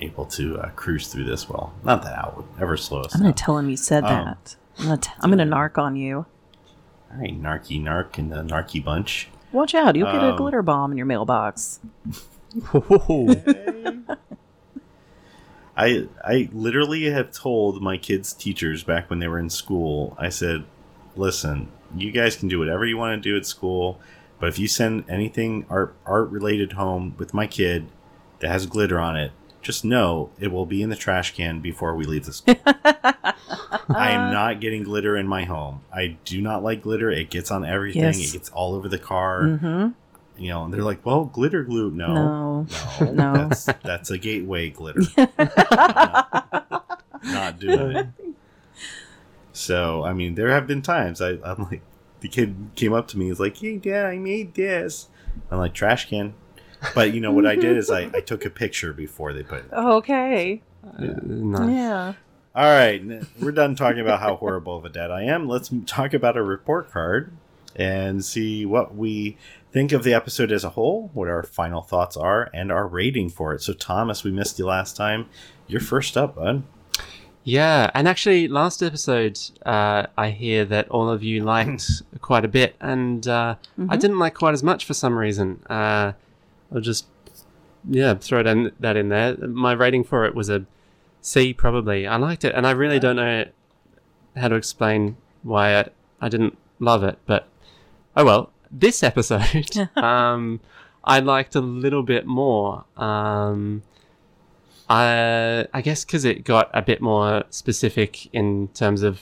able 0.00 0.26
to 0.26 0.58
uh, 0.60 0.70
cruise 0.70 1.08
through 1.08 1.24
this. 1.24 1.48
Well, 1.48 1.72
not 1.82 2.02
that 2.04 2.16
Al 2.16 2.34
would 2.36 2.46
ever 2.62 2.76
slow 2.76 3.00
us 3.02 3.14
I'm 3.14 3.20
gonna 3.22 3.32
tell 3.32 3.58
him 3.58 3.68
you 3.68 3.76
said 3.76 4.04
Um, 4.04 4.10
that. 4.24 4.56
I'm 4.78 4.84
gonna, 4.84 4.96
t- 4.98 5.10
I'm 5.20 5.30
gonna 5.30 5.44
narc 5.46 5.76
on 5.76 5.96
you. 5.96 6.24
All 7.10 7.18
right, 7.20 7.40
Narky 7.40 7.82
Nark 7.82 8.18
and 8.18 8.30
the 8.30 8.42
Narky 8.42 8.84
Bunch. 8.84 9.28
Watch 9.50 9.74
out! 9.74 9.96
You'll 9.96 10.12
get 10.12 10.22
a 10.22 10.30
Um, 10.32 10.36
glitter 10.36 10.62
bomb 10.62 10.92
in 10.92 10.98
your 10.98 11.06
mailbox. 11.06 11.80
I 15.76 16.08
I 16.24 16.48
literally 16.52 17.04
have 17.10 17.30
told 17.32 17.80
my 17.82 17.96
kids' 17.96 18.32
teachers 18.32 18.82
back 18.82 19.08
when 19.10 19.18
they 19.20 19.28
were 19.28 19.38
in 19.38 19.48
school. 19.50 20.16
I 20.18 20.28
said, 20.28 20.64
"Listen, 21.16 21.68
you 21.96 22.10
guys 22.10 22.36
can 22.36 22.48
do 22.48 22.58
whatever 22.58 22.84
you 22.84 22.96
want 22.96 23.20
to 23.22 23.28
do 23.28 23.36
at 23.36 23.46
school, 23.46 24.00
but 24.38 24.48
if 24.48 24.58
you 24.58 24.68
send 24.68 25.04
anything 25.08 25.66
art 25.68 25.94
art 26.06 26.30
related 26.30 26.72
home 26.72 27.14
with 27.18 27.34
my 27.34 27.46
kid 27.46 27.88
that 28.40 28.48
has 28.48 28.66
glitter 28.66 28.98
on 28.98 29.16
it, 29.16 29.32
just 29.62 29.84
know 29.84 30.30
it 30.38 30.48
will 30.48 30.66
be 30.66 30.82
in 30.82 30.90
the 30.90 30.96
trash 30.96 31.34
can 31.34 31.60
before 31.60 31.94
we 31.94 32.04
leave 32.04 32.24
the 32.24 32.32
school. 32.32 32.56
I 32.64 34.10
am 34.10 34.32
not 34.32 34.60
getting 34.60 34.82
glitter 34.82 35.16
in 35.16 35.26
my 35.26 35.44
home. 35.44 35.82
I 35.92 36.16
do 36.24 36.40
not 36.40 36.62
like 36.62 36.82
glitter. 36.82 37.10
It 37.10 37.30
gets 37.30 37.50
on 37.50 37.64
everything. 37.64 38.02
Yes. 38.02 38.28
It 38.28 38.32
gets 38.32 38.48
all 38.50 38.74
over 38.74 38.88
the 38.88 38.98
car. 38.98 39.42
Mm-hmm. 39.42 39.88
You 40.42 40.48
know, 40.50 40.64
and 40.64 40.72
they're 40.72 40.84
like, 40.84 41.04
"Well, 41.04 41.24
glitter 41.24 41.64
glue, 41.64 41.90
no." 41.90 42.14
No. 42.14 42.66
No. 43.12 43.48
That's, 43.48 43.64
that's 43.82 44.10
a 44.10 44.18
gateway 44.18 44.70
glitter. 44.70 45.00
not, 45.38 47.02
not 47.24 47.58
doing 47.58 47.96
it. 47.96 48.06
So, 49.52 50.04
I 50.04 50.12
mean, 50.12 50.36
there 50.36 50.50
have 50.50 50.68
been 50.68 50.82
times 50.82 51.20
I, 51.20 51.30
I'm 51.42 51.64
like, 51.64 51.82
the 52.20 52.28
kid 52.28 52.70
came 52.74 52.92
up 52.92 53.08
to 53.08 53.18
me, 53.18 53.28
he's 53.28 53.40
like, 53.40 53.56
"Hey, 53.56 53.76
Dad, 53.76 54.06
I 54.06 54.18
made 54.18 54.54
this." 54.54 55.08
I'm 55.50 55.58
like, 55.58 55.74
"Trash 55.74 56.08
can." 56.08 56.34
But 56.94 57.12
you 57.12 57.20
know 57.20 57.32
what 57.32 57.46
I 57.46 57.56
did 57.56 57.76
is 57.76 57.90
I, 57.90 58.02
I 58.14 58.20
took 58.20 58.44
a 58.44 58.50
picture 58.50 58.92
before 58.92 59.32
they 59.32 59.42
put 59.42 59.64
it. 59.64 59.72
Okay. 59.72 60.62
Uh, 60.84 61.06
no. 61.22 61.68
Yeah. 61.68 62.12
All 62.54 62.64
right, 62.64 63.02
we're 63.40 63.52
done 63.52 63.76
talking 63.76 64.00
about 64.00 64.20
how 64.20 64.34
horrible 64.34 64.76
of 64.76 64.84
a 64.84 64.88
dad 64.88 65.10
I 65.12 65.22
am. 65.22 65.48
Let's 65.48 65.70
talk 65.86 66.12
about 66.12 66.36
a 66.36 66.42
report 66.42 66.90
card 66.90 67.32
and 67.76 68.24
see 68.24 68.66
what 68.66 68.96
we 68.96 69.36
think 69.70 69.92
of 69.92 70.02
the 70.02 70.14
episode 70.14 70.50
as 70.50 70.64
a 70.64 70.70
whole, 70.70 71.10
what 71.14 71.28
our 71.28 71.44
final 71.44 71.82
thoughts 71.82 72.16
are, 72.16 72.50
and 72.52 72.72
our 72.72 72.86
rating 72.86 73.28
for 73.28 73.54
it. 73.54 73.62
So, 73.62 73.74
Thomas, 73.74 74.24
we 74.24 74.32
missed 74.32 74.58
you 74.58 74.66
last 74.66 74.96
time. 74.96 75.26
You're 75.68 75.80
first 75.80 76.16
up, 76.16 76.34
bud. 76.34 76.64
Yeah, 77.48 77.90
and 77.94 78.06
actually, 78.06 78.46
last 78.46 78.82
episode, 78.82 79.40
uh, 79.64 80.04
I 80.18 80.28
hear 80.28 80.66
that 80.66 80.90
all 80.90 81.08
of 81.08 81.22
you 81.22 81.42
liked 81.42 82.02
quite 82.20 82.44
a 82.44 82.48
bit, 82.48 82.76
and 82.78 83.26
uh, 83.26 83.54
I 83.88 83.96
didn't 83.96 84.18
like 84.18 84.34
quite 84.34 84.52
as 84.52 84.62
much 84.62 84.84
for 84.84 84.92
some 84.92 85.16
reason. 85.16 85.62
Uh, 85.70 86.12
I'll 86.70 86.82
just, 86.82 87.06
yeah, 87.88 88.12
throw 88.16 88.42
that 88.42 88.54
in, 88.54 88.72
that 88.80 88.98
in 88.98 89.08
there. 89.08 89.34
My 89.38 89.72
rating 89.72 90.04
for 90.04 90.26
it 90.26 90.34
was 90.34 90.50
a 90.50 90.66
C, 91.22 91.54
probably. 91.54 92.06
I 92.06 92.16
liked 92.16 92.44
it, 92.44 92.54
and 92.54 92.66
I 92.66 92.72
really 92.72 92.98
don't 92.98 93.16
know 93.16 93.46
how 94.36 94.48
to 94.48 94.54
explain 94.54 95.16
why 95.42 95.74
I, 95.80 95.88
I 96.20 96.28
didn't 96.28 96.58
love 96.80 97.02
it, 97.02 97.18
but 97.24 97.48
oh 98.14 98.26
well. 98.26 98.52
This 98.70 99.02
episode, 99.02 99.88
um, 99.96 100.60
I 101.02 101.20
liked 101.20 101.54
a 101.54 101.62
little 101.62 102.02
bit 102.02 102.26
more. 102.26 102.84
Um, 102.98 103.84
I 104.88 105.66
I 105.72 105.80
guess 105.82 106.04
because 106.04 106.24
it 106.24 106.44
got 106.44 106.70
a 106.72 106.82
bit 106.82 107.00
more 107.00 107.44
specific 107.50 108.32
in 108.34 108.68
terms 108.68 109.02
of 109.02 109.20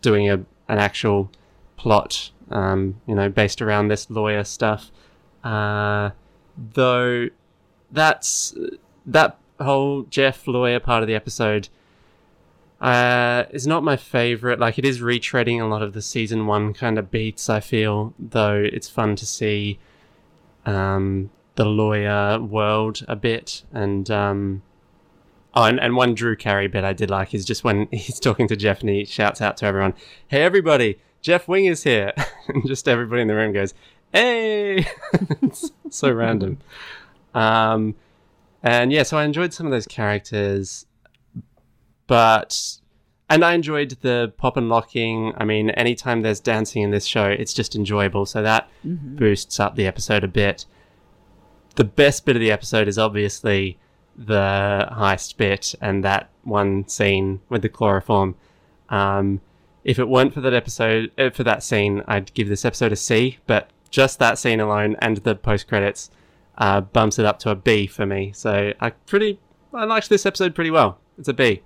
doing 0.00 0.30
a 0.30 0.44
an 0.68 0.78
actual 0.78 1.30
plot, 1.76 2.30
um, 2.50 3.00
you 3.06 3.14
know, 3.14 3.28
based 3.28 3.62
around 3.62 3.88
this 3.88 4.10
lawyer 4.10 4.44
stuff. 4.44 4.90
Uh, 5.44 6.10
though 6.56 7.28
that's 7.92 8.54
that 9.04 9.38
whole 9.60 10.02
Jeff 10.04 10.46
lawyer 10.46 10.80
part 10.80 11.02
of 11.02 11.06
the 11.06 11.14
episode 11.14 11.68
uh, 12.80 13.44
is 13.50 13.66
not 13.66 13.82
my 13.82 13.96
favorite. 13.96 14.58
Like 14.58 14.78
it 14.78 14.84
is 14.84 15.00
retreading 15.00 15.60
a 15.60 15.66
lot 15.66 15.82
of 15.82 15.92
the 15.92 16.02
season 16.02 16.46
one 16.46 16.74
kind 16.74 16.98
of 16.98 17.10
beats. 17.10 17.48
I 17.48 17.60
feel 17.60 18.14
though 18.18 18.62
it's 18.62 18.88
fun 18.88 19.16
to 19.16 19.26
see 19.26 19.78
um, 20.64 21.30
the 21.56 21.64
lawyer 21.64 22.40
world 22.40 23.04
a 23.08 23.16
bit 23.16 23.64
and 23.72 24.10
um, 24.10 24.62
Oh, 25.56 25.64
and, 25.64 25.80
and 25.80 25.96
one 25.96 26.14
Drew 26.14 26.36
Carey 26.36 26.68
bit 26.68 26.84
I 26.84 26.92
did 26.92 27.08
like 27.08 27.32
is 27.32 27.46
just 27.46 27.64
when 27.64 27.88
he's 27.90 28.20
talking 28.20 28.46
to 28.48 28.56
Jeff 28.56 28.82
and 28.82 28.90
he 28.90 29.06
shouts 29.06 29.40
out 29.40 29.56
to 29.58 29.66
everyone, 29.66 29.94
"Hey 30.28 30.42
everybody, 30.42 30.98
Jeff 31.22 31.48
Wing 31.48 31.64
is 31.64 31.82
here," 31.82 32.12
and 32.48 32.66
just 32.66 32.86
everybody 32.86 33.22
in 33.22 33.28
the 33.28 33.34
room 33.34 33.54
goes, 33.54 33.72
"Hey!" 34.12 34.86
it's 35.42 35.72
so 35.88 36.12
random. 36.12 36.58
Um, 37.34 37.94
and 38.62 38.92
yeah, 38.92 39.02
so 39.02 39.16
I 39.16 39.24
enjoyed 39.24 39.54
some 39.54 39.66
of 39.66 39.72
those 39.72 39.86
characters, 39.86 40.84
but 42.06 42.78
and 43.30 43.42
I 43.42 43.54
enjoyed 43.54 43.96
the 44.02 44.34
pop 44.36 44.58
and 44.58 44.68
locking. 44.68 45.32
I 45.38 45.44
mean, 45.44 45.70
anytime 45.70 46.20
there's 46.20 46.40
dancing 46.40 46.82
in 46.82 46.90
this 46.90 47.06
show, 47.06 47.26
it's 47.26 47.54
just 47.54 47.74
enjoyable. 47.74 48.26
So 48.26 48.42
that 48.42 48.68
boosts 48.84 49.58
up 49.58 49.74
the 49.74 49.86
episode 49.86 50.22
a 50.22 50.28
bit. 50.28 50.66
The 51.76 51.84
best 51.84 52.24
bit 52.24 52.36
of 52.36 52.40
the 52.40 52.50
episode 52.50 52.88
is 52.88 52.98
obviously 52.98 53.78
the 54.16 54.88
heist 54.92 55.36
bit 55.36 55.74
and 55.80 56.02
that 56.04 56.30
one 56.42 56.88
scene 56.88 57.40
with 57.48 57.62
the 57.62 57.68
chloroform. 57.68 58.34
Um, 58.88 59.40
if 59.84 59.98
it 59.98 60.08
weren't 60.08 60.34
for 60.34 60.40
that 60.40 60.54
episode, 60.54 61.12
uh, 61.18 61.30
for 61.30 61.44
that 61.44 61.62
scene, 61.62 62.02
I'd 62.08 62.32
give 62.34 62.48
this 62.48 62.64
episode 62.64 62.92
a 62.92 62.96
C. 62.96 63.38
But 63.46 63.70
just 63.90 64.18
that 64.18 64.38
scene 64.38 64.58
alone 64.58 64.96
and 65.00 65.18
the 65.18 65.34
post 65.34 65.68
credits 65.68 66.10
uh, 66.58 66.80
bumps 66.80 67.18
it 67.18 67.26
up 67.26 67.38
to 67.40 67.50
a 67.50 67.54
B 67.54 67.86
for 67.86 68.06
me. 68.06 68.32
So 68.34 68.72
I 68.80 68.90
pretty, 68.90 69.38
I 69.72 69.84
liked 69.84 70.08
this 70.08 70.26
episode 70.26 70.54
pretty 70.54 70.70
well. 70.70 70.98
It's 71.18 71.28
a 71.28 71.34
B. 71.34 71.62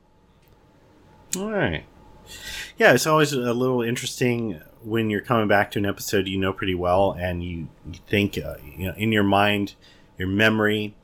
All 1.37 1.51
right. 1.51 1.85
Yeah, 2.77 2.93
it's 2.93 3.07
always 3.07 3.33
a 3.33 3.55
little 3.55 3.83
interesting 3.83 4.61
when 4.83 5.11
you're 5.11 5.21
coming 5.21 5.47
back 5.47 5.71
to 5.73 5.79
an 5.79 5.87
episode 5.87 6.27
you 6.27 6.39
know 6.39 6.53
pretty 6.53 6.75
well, 6.75 7.13
and 7.13 7.43
you, 7.45 7.69
you 7.87 8.01
think, 8.07 8.39
uh, 8.39 8.57
you 8.65 8.87
know, 8.87 8.95
in 8.97 9.13
your 9.13 9.23
mind, 9.23 9.75
your 10.21 10.29
memory, 10.29 10.95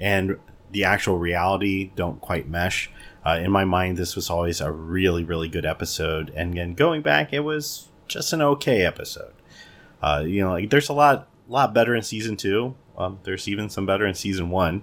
and 0.00 0.36
the 0.72 0.84
actual 0.84 1.16
reality 1.16 1.92
don't 1.94 2.20
quite 2.20 2.48
mesh. 2.48 2.90
Uh, 3.24 3.38
in 3.40 3.52
my 3.52 3.64
mind, 3.64 3.96
this 3.96 4.16
was 4.16 4.28
always 4.28 4.60
a 4.60 4.70
really, 4.70 5.22
really 5.22 5.48
good 5.48 5.64
episode, 5.64 6.32
and 6.34 6.54
then 6.54 6.74
going 6.74 7.00
back, 7.00 7.32
it 7.32 7.40
was 7.40 7.88
just 8.08 8.32
an 8.32 8.42
okay 8.42 8.84
episode. 8.84 9.32
Uh, 10.02 10.24
you 10.26 10.42
know, 10.42 10.50
like 10.50 10.70
there's 10.70 10.88
a 10.88 10.92
lot, 10.92 11.28
lot 11.48 11.72
better 11.72 11.94
in 11.94 12.02
season 12.02 12.36
two. 12.36 12.74
Um, 12.98 13.20
there's 13.22 13.48
even 13.48 13.70
some 13.70 13.86
better 13.86 14.06
in 14.06 14.14
season 14.14 14.50
one. 14.50 14.82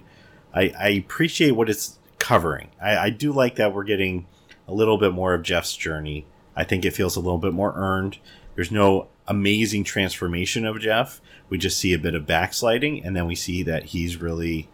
I, 0.54 0.72
I 0.78 0.88
appreciate 0.88 1.52
what 1.52 1.68
it's 1.70 1.98
covering. 2.18 2.70
I, 2.82 2.96
I 2.96 3.10
do 3.10 3.30
like 3.30 3.56
that 3.56 3.74
we're 3.74 3.84
getting 3.84 4.26
a 4.66 4.72
little 4.72 4.96
bit 4.96 5.12
more 5.12 5.34
of 5.34 5.42
Jeff's 5.42 5.76
journey. 5.76 6.26
I 6.56 6.64
think 6.64 6.84
it 6.84 6.92
feels 6.92 7.14
a 7.14 7.20
little 7.20 7.38
bit 7.38 7.52
more 7.52 7.74
earned. 7.76 8.18
There's 8.54 8.70
no 8.70 9.08
amazing 9.26 9.84
transformation 9.84 10.64
of 10.66 10.80
Jeff. 10.80 11.20
We 11.48 11.58
just 11.58 11.78
see 11.78 11.92
a 11.92 11.98
bit 11.98 12.14
of 12.14 12.26
backsliding, 12.26 13.04
and 13.04 13.14
then 13.14 13.26
we 13.26 13.34
see 13.34 13.62
that 13.62 13.86
he's 13.86 14.16
really 14.16 14.68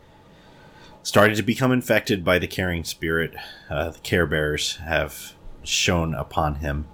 started 1.03 1.37
to 1.37 1.43
become 1.43 1.73
infected 1.73 2.25
by 2.25 2.39
the 2.39 2.47
caring 2.47 2.85
spirit. 2.85 3.35
Uh, 3.71 3.91
the 3.91 3.99
Care 4.01 4.27
Bears 4.27 4.77
have 4.77 5.35
shown 5.63 6.15
upon 6.15 6.57
him, 6.57 6.87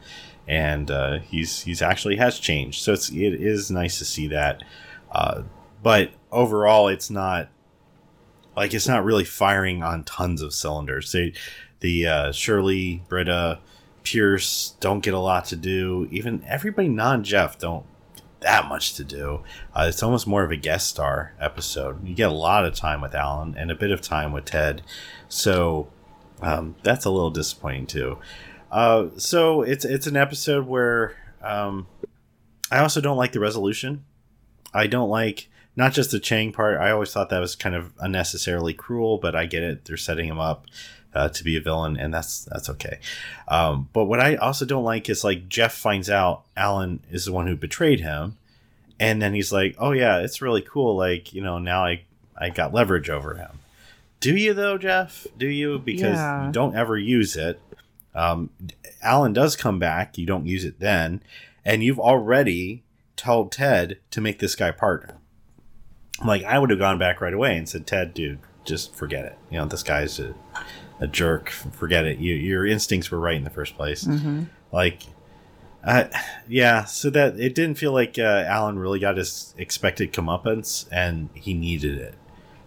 and 0.47 0.91
uh, 0.91 1.19
he's 1.19 1.63
he's 1.63 1.83
actually 1.83 2.17
has 2.17 2.39
changed. 2.39 2.83
So 2.83 2.93
it's 2.93 3.11
it 3.11 3.35
is 3.35 3.71
nice 3.71 3.99
to 3.99 4.05
see 4.05 4.29
that. 4.29 4.63
Uh, 5.11 5.43
but 5.83 6.11
overall, 6.33 6.89
it's 6.89 7.11
not 7.11 7.49
like 8.57 8.75
it's 8.75 8.89
not 8.89 9.05
really 9.05 9.25
firing 9.25 9.83
on 9.83 10.05
tons 10.05 10.43
of 10.43 10.55
cylinders. 10.55 11.13
They, 11.13 11.35
the 11.81 12.07
uh, 12.07 12.33
Shirley, 12.33 13.03
Britta, 13.09 13.59
Pierce 14.05 14.75
don't 14.81 15.01
get 15.01 15.15
a 15.15 15.19
lot 15.19 15.47
to 15.47 15.57
do. 15.57 16.07
Even 16.11 16.45
everybody 16.47 16.89
non 16.89 17.25
Jeff 17.25 17.59
don't 17.59 17.85
get 18.15 18.41
that 18.41 18.67
much 18.67 18.95
to 18.95 19.05
do. 19.05 19.43
Uh, 19.75 19.87
it's 19.89 20.03
almost 20.03 20.27
more 20.27 20.45
of 20.45 20.51
a 20.51 20.57
guest 20.57 20.89
star 20.89 21.35
episode. 21.41 22.07
You 22.07 22.15
get 22.15 22.29
a 22.29 22.35
lot 22.35 22.65
of 22.65 22.75
time 22.75 23.01
with 23.01 23.15
Alan 23.15 23.57
and 23.59 23.71
a 23.71 23.75
bit 23.75 23.91
of 23.91 24.01
time 24.01 24.33
with 24.33 24.45
Ted, 24.45 24.83
so 25.29 25.89
um, 26.43 26.77
that's 26.83 27.05
a 27.05 27.11
little 27.11 27.31
disappointing 27.31 27.87
too. 27.87 28.19
Uh, 28.71 29.09
so 29.17 29.63
it's 29.63 29.85
it's 29.85 30.07
an 30.07 30.17
episode 30.17 30.67
where 30.67 31.17
um, 31.43 31.87
I 32.71 32.79
also 32.79 33.01
don't 33.01 33.17
like 33.17 33.33
the 33.33 33.41
resolution. 33.41 34.05
I 34.73 34.87
don't 34.87 35.09
like 35.09 35.49
not 35.77 35.93
just 35.93 36.11
the 36.11 36.21
Chang 36.21 36.53
part. 36.53 36.79
I 36.79 36.91
always 36.91 37.13
thought 37.13 37.31
that 37.31 37.41
was 37.41 37.57
kind 37.57 37.75
of 37.75 37.93
unnecessarily 37.99 38.75
cruel, 38.75 39.19
but 39.19 39.35
I 39.35 39.47
get 39.47 39.63
it. 39.63 39.85
They're 39.85 39.97
setting 39.97 40.27
him 40.27 40.39
up 40.39 40.67
uh, 41.15 41.29
to 41.31 41.45
be 41.45 41.57
a 41.57 41.61
villain, 41.61 41.97
and 41.97 42.13
that's 42.13 42.45
that's 42.45 42.69
okay. 42.71 42.99
Um, 43.49 43.89
but 43.93 44.05
what 44.05 44.21
I 44.21 44.35
also 44.37 44.65
don't 44.65 44.85
like 44.85 45.09
is 45.09 45.25
like 45.25 45.49
Jeff 45.49 45.73
finds 45.75 46.11
out 46.11 46.45
Alan 46.57 47.01
is 47.11 47.25
the 47.27 47.33
one 47.33 47.47
who 47.47 47.57
betrayed 47.57 48.01
him, 48.01 48.37
and 48.99 49.21
then 49.23 49.35
he's 49.35 49.53
like, 49.53 49.77
"Oh 49.79 49.93
yeah, 49.93 50.19
it's 50.19 50.43
really 50.43 50.63
cool. 50.63 50.97
Like 50.97 51.33
you 51.33 51.43
know 51.43 51.59
now 51.59 51.85
I 51.85 52.03
I 52.37 52.51
got 52.51 52.75
leverage 52.75 53.09
over 53.11 53.35
him." 53.35 53.59
Do 54.21 54.37
you 54.37 54.55
though, 54.55 54.79
Jeff? 54.79 55.27
Do 55.39 55.47
you? 55.47 55.79
Because 55.79 56.17
Yeah. 56.17 56.47
you 56.47 56.53
don't 56.53 56.75
ever 56.77 56.97
use 56.97 57.37
it. 57.37 57.61
Um, 58.15 58.51
Alan 59.03 59.33
does 59.33 59.55
come 59.57 59.79
back. 59.79 60.17
You 60.17 60.25
don't 60.27 60.47
use 60.47 60.65
it 60.65 60.81
then, 60.81 61.23
and 61.65 61.83
you've 61.85 62.01
already 62.01 62.83
told 63.17 63.53
Ted 63.53 63.99
to 64.11 64.21
make 64.21 64.39
this 64.39 64.55
guy 64.55 64.71
partner. 64.71 65.17
Like 66.25 66.43
I 66.45 66.59
would 66.59 66.71
have 66.71 66.79
gone 66.79 66.99
back 66.99 67.21
right 67.21 67.35
away 67.35 67.57
and 67.57 67.69
said, 67.69 67.87
Ted, 67.87 68.15
dude, 68.15 68.39
just 68.65 68.95
forget 68.95 69.25
it. 69.25 69.37
You 69.51 69.59
know, 69.59 69.67
this 69.67 69.83
guy's 69.83 70.19
a, 70.21 70.35
a 71.01 71.07
jerk. 71.07 71.51
Forget 71.51 72.05
it. 72.05 72.19
You, 72.19 72.35
your 72.35 72.67
instincts 72.67 73.11
were 73.11 73.21
right 73.21 73.37
in 73.37 73.45
the 73.45 73.51
first 73.51 73.77
place. 73.77 74.05
Like, 74.73 75.03
uh, 75.85 76.05
yeah. 76.49 76.85
So 76.85 77.11
that 77.11 77.39
it 77.39 77.55
didn't 77.55 77.77
feel 77.79 77.93
like 77.93 78.19
uh, 78.19 78.45
Alan 78.47 78.79
really 78.79 78.99
got 78.99 79.17
his 79.17 79.55
expected 79.59 80.13
comeuppance, 80.13 80.87
and 80.91 81.29
he 81.35 81.55
needed 81.55 81.99
it. 81.99 82.15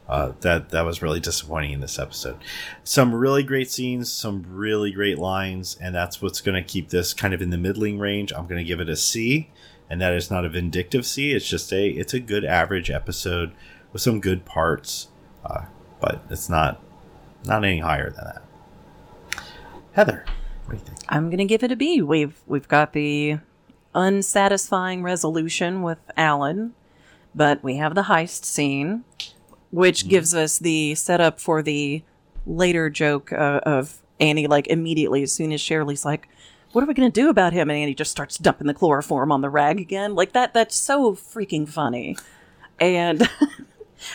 Uh, 0.07 0.32
that 0.39 0.69
that 0.69 0.86
was 0.86 1.01
really 1.01 1.19
disappointing 1.19 1.71
in 1.71 1.82
this 1.82 1.99
episode. 1.99 2.38
Some 2.84 3.13
really 3.13 3.43
great 3.43 3.69
scenes, 3.69 4.09
some 4.11 4.45
really 4.47 4.91
great 4.91 5.17
lines, 5.17 5.78
and 5.82 5.93
that's 5.93 6.21
what's 6.21 6.39
going 6.39 6.55
to 6.55 6.67
keep 6.67 6.89
this 6.89 7.13
kind 7.13 7.34
of 7.34 7.41
in 7.41 7.49
the 7.49 7.57
middling 7.57 7.99
range. 7.99 8.32
I'm 8.32 8.47
going 8.47 8.59
to 8.59 8.63
give 8.63 8.80
it 8.80 8.88
a 8.88 8.95
C, 8.95 9.49
and 9.89 9.99
that 9.99 10.13
is 10.13 10.32
not 10.32 10.45
a 10.45 10.49
vindictive 10.49 11.05
C. 11.05 11.34
It's 11.34 11.49
just 11.49 11.73
a 11.73 11.89
it's 11.89 12.13
a 12.13 12.21
good 12.21 12.45
average 12.45 12.89
episode 12.89 13.51
with 13.91 14.01
some 14.01 14.21
good 14.21 14.45
parts, 14.45 15.09
uh, 15.43 15.65
but 15.99 16.23
it's 16.30 16.47
not 16.47 16.82
not 17.48 17.64
any 17.64 17.80
higher 17.80 18.10
than 18.10 18.26
that. 18.26 18.43
Heather, 19.93 20.26
what 20.66 20.74
do 20.74 20.78
you 20.78 20.86
think? 20.86 21.00
I'm 21.10 21.30
gonna 21.30 21.45
give 21.45 21.64
it 21.64 21.72
a 21.72 21.76
B. 21.76 22.02
We've 22.02 22.39
we've 22.45 22.68
got 22.68 22.93
the 22.93 23.39
unsatisfying 23.95 25.02
resolution 25.02 25.82
with 25.82 26.00
Alan, 26.16 26.74
but 27.34 27.64
we 27.64 27.78
have 27.78 27.95
the 27.95 28.04
heist 28.04 28.45
scene, 28.45 29.04
which 29.72 30.08
gives 30.08 30.36
us 30.36 30.60
the 30.60 30.93
setup 30.95 31.39
for 31.39 31.64
the 31.64 32.04
later 32.45 32.89
joke 32.89 33.32
uh, 33.34 33.62
of 33.64 34.02
Annie. 34.20 34.48
Like 34.48 34.68
immediately, 34.68 35.24
as 35.24 35.32
soon 35.32 35.52
as 35.52 35.62
Shirley's 35.62 36.06
like, 36.06 36.28
"What 36.74 36.84
are 36.84 36.88
we 36.88 36.93
gonna 36.93 37.10
do 37.10 37.30
about 37.30 37.54
him?" 37.54 37.70
and 37.70 37.80
Annie 37.80 37.95
just 37.95 38.12
starts 38.12 38.38
dumping 38.38 38.68
the 38.68 38.74
chloroform 38.74 39.32
on 39.32 39.41
the 39.41 39.50
rag 39.50 39.80
again. 39.80 40.14
Like 40.14 40.34
that. 40.34 40.54
That's 40.54 40.76
so 40.76 41.14
freaking 41.14 41.68
funny, 41.68 42.18
and. 42.80 43.30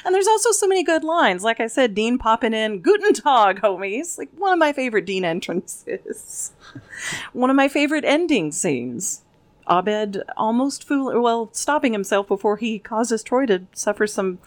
And 0.04 0.14
there's 0.14 0.26
also 0.26 0.52
so 0.52 0.66
many 0.66 0.82
good 0.82 1.04
lines. 1.04 1.42
Like 1.42 1.60
I 1.60 1.66
said, 1.66 1.94
Dean 1.94 2.18
popping 2.18 2.54
in, 2.54 2.80
Guten 2.80 3.12
Tag, 3.14 3.60
homies. 3.60 4.18
Like 4.18 4.30
one 4.36 4.52
of 4.52 4.58
my 4.58 4.72
favorite 4.72 5.06
Dean 5.06 5.24
entrances. 5.24 6.52
one 7.32 7.50
of 7.50 7.56
my 7.56 7.68
favorite 7.68 8.04
ending 8.04 8.52
scenes. 8.52 9.22
Abed 9.68 10.22
almost 10.36 10.84
fool 10.84 11.22
well, 11.22 11.48
stopping 11.52 11.92
himself 11.92 12.26
before 12.26 12.56
he 12.56 12.78
causes 12.78 13.22
Troy 13.22 13.46
to 13.46 13.62
suffer 13.72 14.06
some 14.06 14.38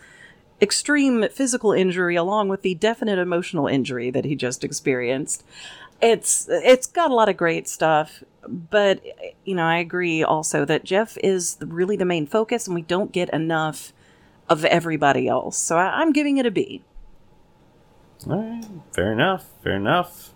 extreme 0.61 1.27
physical 1.29 1.71
injury 1.71 2.15
along 2.15 2.49
with 2.49 2.61
the 2.61 2.75
definite 2.75 3.19
emotional 3.19 3.67
injury 3.67 4.09
that 4.11 4.25
he 4.25 4.35
just 4.35 4.63
experienced. 4.63 5.43
It's 6.01 6.47
it's 6.49 6.87
got 6.87 7.11
a 7.11 7.13
lot 7.13 7.29
of 7.29 7.37
great 7.37 7.67
stuff, 7.67 8.23
but 8.47 9.01
you 9.45 9.55
know, 9.55 9.63
I 9.63 9.77
agree 9.77 10.23
also 10.23 10.65
that 10.65 10.83
Jeff 10.83 11.17
is 11.23 11.57
really 11.61 11.95
the 11.95 12.05
main 12.05 12.27
focus 12.27 12.67
and 12.67 12.75
we 12.75 12.81
don't 12.81 13.11
get 13.11 13.29
enough 13.29 13.93
of 14.49 14.65
everybody 14.65 15.27
else. 15.27 15.57
So 15.57 15.77
I, 15.77 16.01
I'm 16.01 16.11
giving 16.11 16.37
it 16.37 16.45
a 16.45 16.51
B. 16.51 16.83
All 18.29 18.37
right, 18.37 18.65
fair 18.91 19.11
enough. 19.11 19.45
Fair 19.63 19.75
enough. 19.75 20.31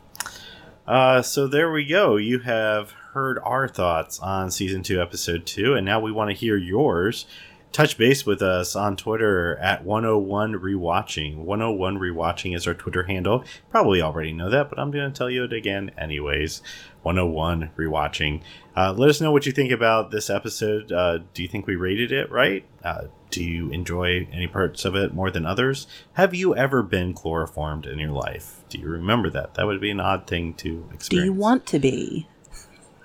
Uh, 0.87 1.21
so 1.21 1.47
there 1.47 1.71
we 1.71 1.85
go. 1.85 2.17
You 2.17 2.39
have 2.39 2.91
heard 3.13 3.39
our 3.43 3.67
thoughts 3.67 4.19
on 4.19 4.51
season 4.51 4.83
two, 4.83 5.01
episode 5.01 5.45
two, 5.45 5.75
and 5.75 5.85
now 5.85 5.99
we 5.99 6.11
want 6.11 6.29
to 6.29 6.35
hear 6.35 6.57
yours. 6.57 7.25
Touch 7.71 7.97
base 7.99 8.25
with 8.25 8.41
us 8.41 8.75
on 8.75 8.95
Twitter 8.95 9.55
at 9.57 9.85
101 9.85 10.53
Rewatching. 10.53 11.37
101 11.37 11.99
Rewatching 11.99 12.55
is 12.55 12.65
our 12.65 12.73
Twitter 12.73 13.03
handle. 13.03 13.43
Probably 13.69 14.01
already 14.01 14.33
know 14.33 14.49
that, 14.49 14.69
but 14.69 14.79
I'm 14.79 14.89
going 14.89 15.11
to 15.11 15.15
tell 15.15 15.29
you 15.29 15.43
it 15.43 15.53
again 15.53 15.91
anyways. 15.95 16.63
101 17.03 17.69
Rewatching. 17.77 18.41
Uh, 18.75 18.93
let 18.93 19.11
us 19.11 19.21
know 19.21 19.31
what 19.31 19.45
you 19.45 19.51
think 19.51 19.71
about 19.71 20.09
this 20.09 20.31
episode. 20.31 20.91
Uh, 20.91 21.19
do 21.35 21.43
you 21.43 21.47
think 21.47 21.67
we 21.67 21.75
rated 21.75 22.11
it 22.11 22.31
right? 22.31 22.65
Uh, 22.83 23.03
do 23.31 23.43
you 23.43 23.69
enjoy 23.71 24.27
any 24.31 24.47
parts 24.47 24.85
of 24.85 24.95
it 24.95 25.13
more 25.13 25.29
than 25.31 25.45
others? 25.45 25.87
Have 26.13 26.33
you 26.33 26.55
ever 26.55 26.81
been 26.81 27.13
chloroformed 27.13 27.85
in 27.85 27.99
your 27.99 28.11
life? 28.11 28.61
Do 28.69 28.79
you 28.79 28.87
remember 28.87 29.29
that? 29.29 29.53
That 29.55 29.65
would 29.67 29.79
be 29.81 29.91
an 29.91 29.99
odd 29.99 30.25
thing 30.27 30.53
to 30.55 30.89
experience. 30.93 31.07
Do 31.09 31.23
you 31.25 31.33
want 31.33 31.65
to 31.67 31.79
be? 31.79 32.27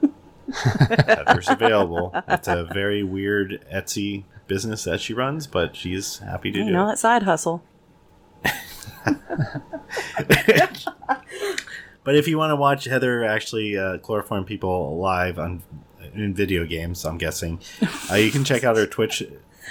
Heather's 0.54 1.48
available. 1.48 2.12
It's 2.28 2.48
a 2.48 2.64
very 2.64 3.02
weird 3.02 3.64
Etsy 3.72 4.24
business 4.46 4.84
that 4.84 5.00
she 5.00 5.14
runs, 5.14 5.46
but 5.46 5.74
she's 5.76 6.18
happy 6.18 6.50
to 6.52 6.58
You 6.58 6.64
do 6.66 6.70
know 6.70 6.84
it. 6.84 6.92
that 6.92 6.98
side 6.98 7.22
hustle. 7.22 7.62
but 12.04 12.14
if 12.14 12.28
you 12.28 12.36
want 12.38 12.50
to 12.50 12.56
watch 12.56 12.84
Heather 12.84 13.24
actually 13.24 13.76
uh, 13.76 13.98
chloroform 13.98 14.44
people 14.44 14.98
live 14.98 15.38
on 15.38 15.62
in 16.14 16.34
video 16.34 16.64
games, 16.64 17.04
I'm 17.04 17.18
guessing 17.18 17.60
uh, 18.10 18.14
you 18.16 18.30
can 18.30 18.44
check 18.44 18.64
out 18.64 18.76
her 18.76 18.86
Twitch 18.86 19.22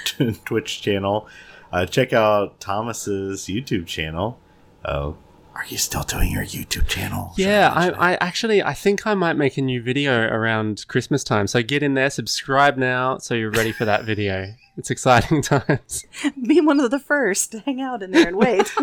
Twitch 0.45 0.81
channel. 0.81 1.27
Uh, 1.71 1.85
check 1.85 2.13
out 2.13 2.59
Thomas's 2.59 3.43
YouTube 3.43 3.87
channel. 3.87 4.39
Oh, 4.85 5.17
are 5.55 5.65
you 5.67 5.77
still 5.77 6.01
doing 6.01 6.31
your 6.31 6.43
YouTube 6.43 6.87
channel? 6.87 7.31
Yeah, 7.37 7.71
I, 7.75 8.13
I 8.13 8.13
actually 8.15 8.63
I 8.63 8.73
think 8.73 9.05
I 9.05 9.13
might 9.13 9.33
make 9.33 9.57
a 9.57 9.61
new 9.61 9.83
video 9.83 10.27
around 10.27 10.85
Christmas 10.87 11.23
time. 11.23 11.45
So 11.45 11.61
get 11.61 11.83
in 11.83 11.93
there, 11.93 12.09
subscribe 12.09 12.75
now, 12.75 13.19
so 13.19 13.35
you're 13.35 13.51
ready 13.51 13.71
for 13.71 13.85
that 13.85 14.03
video. 14.03 14.53
It's 14.75 14.89
exciting 14.89 15.43
times. 15.43 16.03
Be 16.47 16.59
one 16.59 16.79
of 16.79 16.89
the 16.89 16.97
first 16.97 17.51
to 17.51 17.59
hang 17.59 17.79
out 17.79 18.01
in 18.01 18.09
there 18.09 18.27
and 18.27 18.35
wait. 18.35 18.73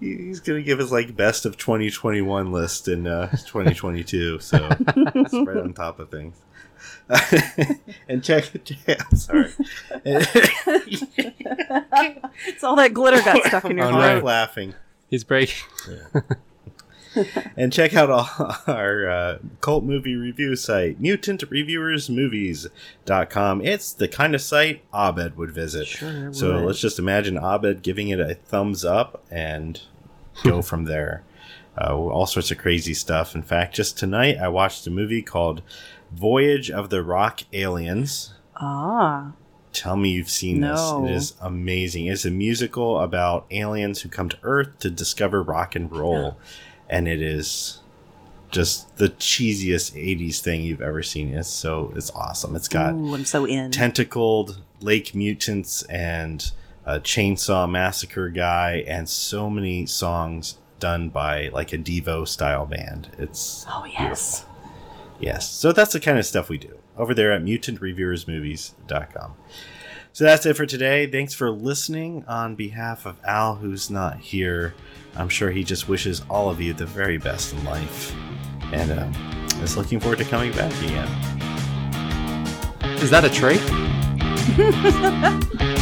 He's 0.00 0.40
gonna 0.40 0.62
give 0.62 0.78
his 0.78 0.90
like 0.90 1.14
best 1.14 1.44
of 1.44 1.58
2021 1.58 2.50
list 2.50 2.88
in 2.88 3.06
uh, 3.06 3.28
2022, 3.28 4.38
so 4.38 4.70
it's 4.86 5.34
right 5.34 5.58
on 5.58 5.74
top 5.74 5.98
of 5.98 6.10
things. 6.10 6.40
and 8.08 8.22
check, 8.22 8.44
yeah, 8.86 8.96
I'm 9.10 9.16
sorry. 9.16 9.50
it's 12.46 12.62
all 12.64 12.76
that 12.76 12.92
glitter 12.94 13.20
got 13.22 13.42
stuck 13.44 13.64
in 13.66 13.76
your 13.78 13.86
Oh, 13.86 13.90
heart. 13.92 14.18
no. 14.18 14.24
laughing. 14.24 14.74
He's 15.08 15.24
breaking. 15.24 15.56
and 17.56 17.72
check 17.72 17.94
out 17.96 18.10
all 18.10 18.28
our 18.66 19.08
uh, 19.08 19.38
cult 19.60 19.84
movie 19.84 20.14
review 20.16 20.54
site, 20.56 21.00
mutantreviewersmovies.com. 21.02 23.64
It's 23.64 23.92
the 23.92 24.08
kind 24.08 24.34
of 24.34 24.40
site 24.42 24.82
Abed 24.94 25.36
would 25.36 25.50
visit. 25.50 25.86
Sure 25.86 26.32
so 26.32 26.54
would. 26.56 26.64
let's 26.66 26.80
just 26.80 26.98
imagine 26.98 27.36
Abed 27.38 27.82
giving 27.82 28.08
it 28.08 28.20
a 28.20 28.34
thumbs 28.34 28.84
up 28.84 29.22
and 29.30 29.80
go 30.44 30.62
from 30.68 30.84
there. 30.84 31.22
Uh, 31.80 31.96
all 31.96 32.26
sorts 32.26 32.50
of 32.50 32.58
crazy 32.58 32.92
stuff. 32.92 33.36
In 33.36 33.42
fact, 33.42 33.76
just 33.76 33.96
tonight 33.96 34.36
I 34.38 34.48
watched 34.48 34.84
a 34.86 34.90
movie 34.90 35.22
called 35.22 35.62
Voyage 36.12 36.70
of 36.70 36.90
the 36.90 37.02
Rock 37.02 37.40
Aliens. 37.52 38.34
Ah, 38.56 39.32
Tell 39.72 39.96
me 39.96 40.10
you've 40.10 40.30
seen 40.30 40.60
No. 40.60 41.02
this. 41.06 41.10
It 41.10 41.14
is 41.14 41.34
amazing. 41.40 42.06
It's 42.06 42.24
a 42.24 42.30
musical 42.30 43.00
about 43.00 43.46
aliens 43.50 44.00
who 44.00 44.08
come 44.08 44.28
to 44.30 44.38
Earth 44.42 44.78
to 44.80 44.90
discover 44.90 45.42
rock 45.42 45.76
and 45.76 45.92
roll. 45.92 46.36
And 46.88 47.06
it 47.06 47.20
is 47.20 47.80
just 48.50 48.96
the 48.96 49.10
cheesiest 49.10 49.92
80s 49.94 50.40
thing 50.40 50.62
you've 50.62 50.80
ever 50.80 51.02
seen. 51.02 51.34
It's 51.34 51.48
so 51.50 51.92
it's 51.94 52.10
awesome. 52.12 52.56
It's 52.56 52.66
got 52.68 52.94
Ooh, 52.94 53.14
I'm 53.14 53.26
so 53.26 53.44
in. 53.44 53.70
tentacled 53.70 54.62
lake 54.80 55.14
mutants 55.14 55.82
and 55.84 56.50
a 56.86 56.98
chainsaw 56.98 57.70
massacre 57.70 58.30
guy 58.30 58.82
and 58.88 59.06
so 59.08 59.50
many 59.50 59.84
songs 59.84 60.56
done 60.80 61.10
by 61.10 61.50
like 61.50 61.74
a 61.74 61.78
Devo 61.78 62.26
style 62.26 62.64
band. 62.64 63.10
It's 63.18 63.66
oh 63.68 63.84
yes. 63.84 64.46
Yes. 65.20 65.50
So 65.50 65.72
that's 65.72 65.92
the 65.92 66.00
kind 66.00 66.18
of 66.18 66.26
stuff 66.26 66.48
we 66.48 66.58
do 66.58 66.78
over 66.96 67.14
there 67.14 67.32
at 67.32 67.42
mutantreviewersmovies.com. 67.42 69.34
So 70.12 70.24
that's 70.24 70.46
it 70.46 70.56
for 70.56 70.66
today. 70.66 71.06
Thanks 71.06 71.34
for 71.34 71.50
listening 71.50 72.24
on 72.26 72.54
behalf 72.56 73.06
of 73.06 73.18
Al, 73.24 73.56
who's 73.56 73.90
not 73.90 74.18
here. 74.18 74.74
I'm 75.16 75.28
sure 75.28 75.50
he 75.50 75.64
just 75.64 75.88
wishes 75.88 76.22
all 76.28 76.50
of 76.50 76.60
you 76.60 76.72
the 76.72 76.86
very 76.86 77.18
best 77.18 77.52
in 77.52 77.64
life 77.64 78.14
and 78.72 78.90
uh, 78.90 79.62
is 79.62 79.76
looking 79.76 80.00
forward 80.00 80.18
to 80.18 80.24
coming 80.24 80.52
back 80.52 80.72
again. 80.82 81.08
Is 82.98 83.10
that 83.10 83.24
a 83.24 83.30
tree? 83.30 83.58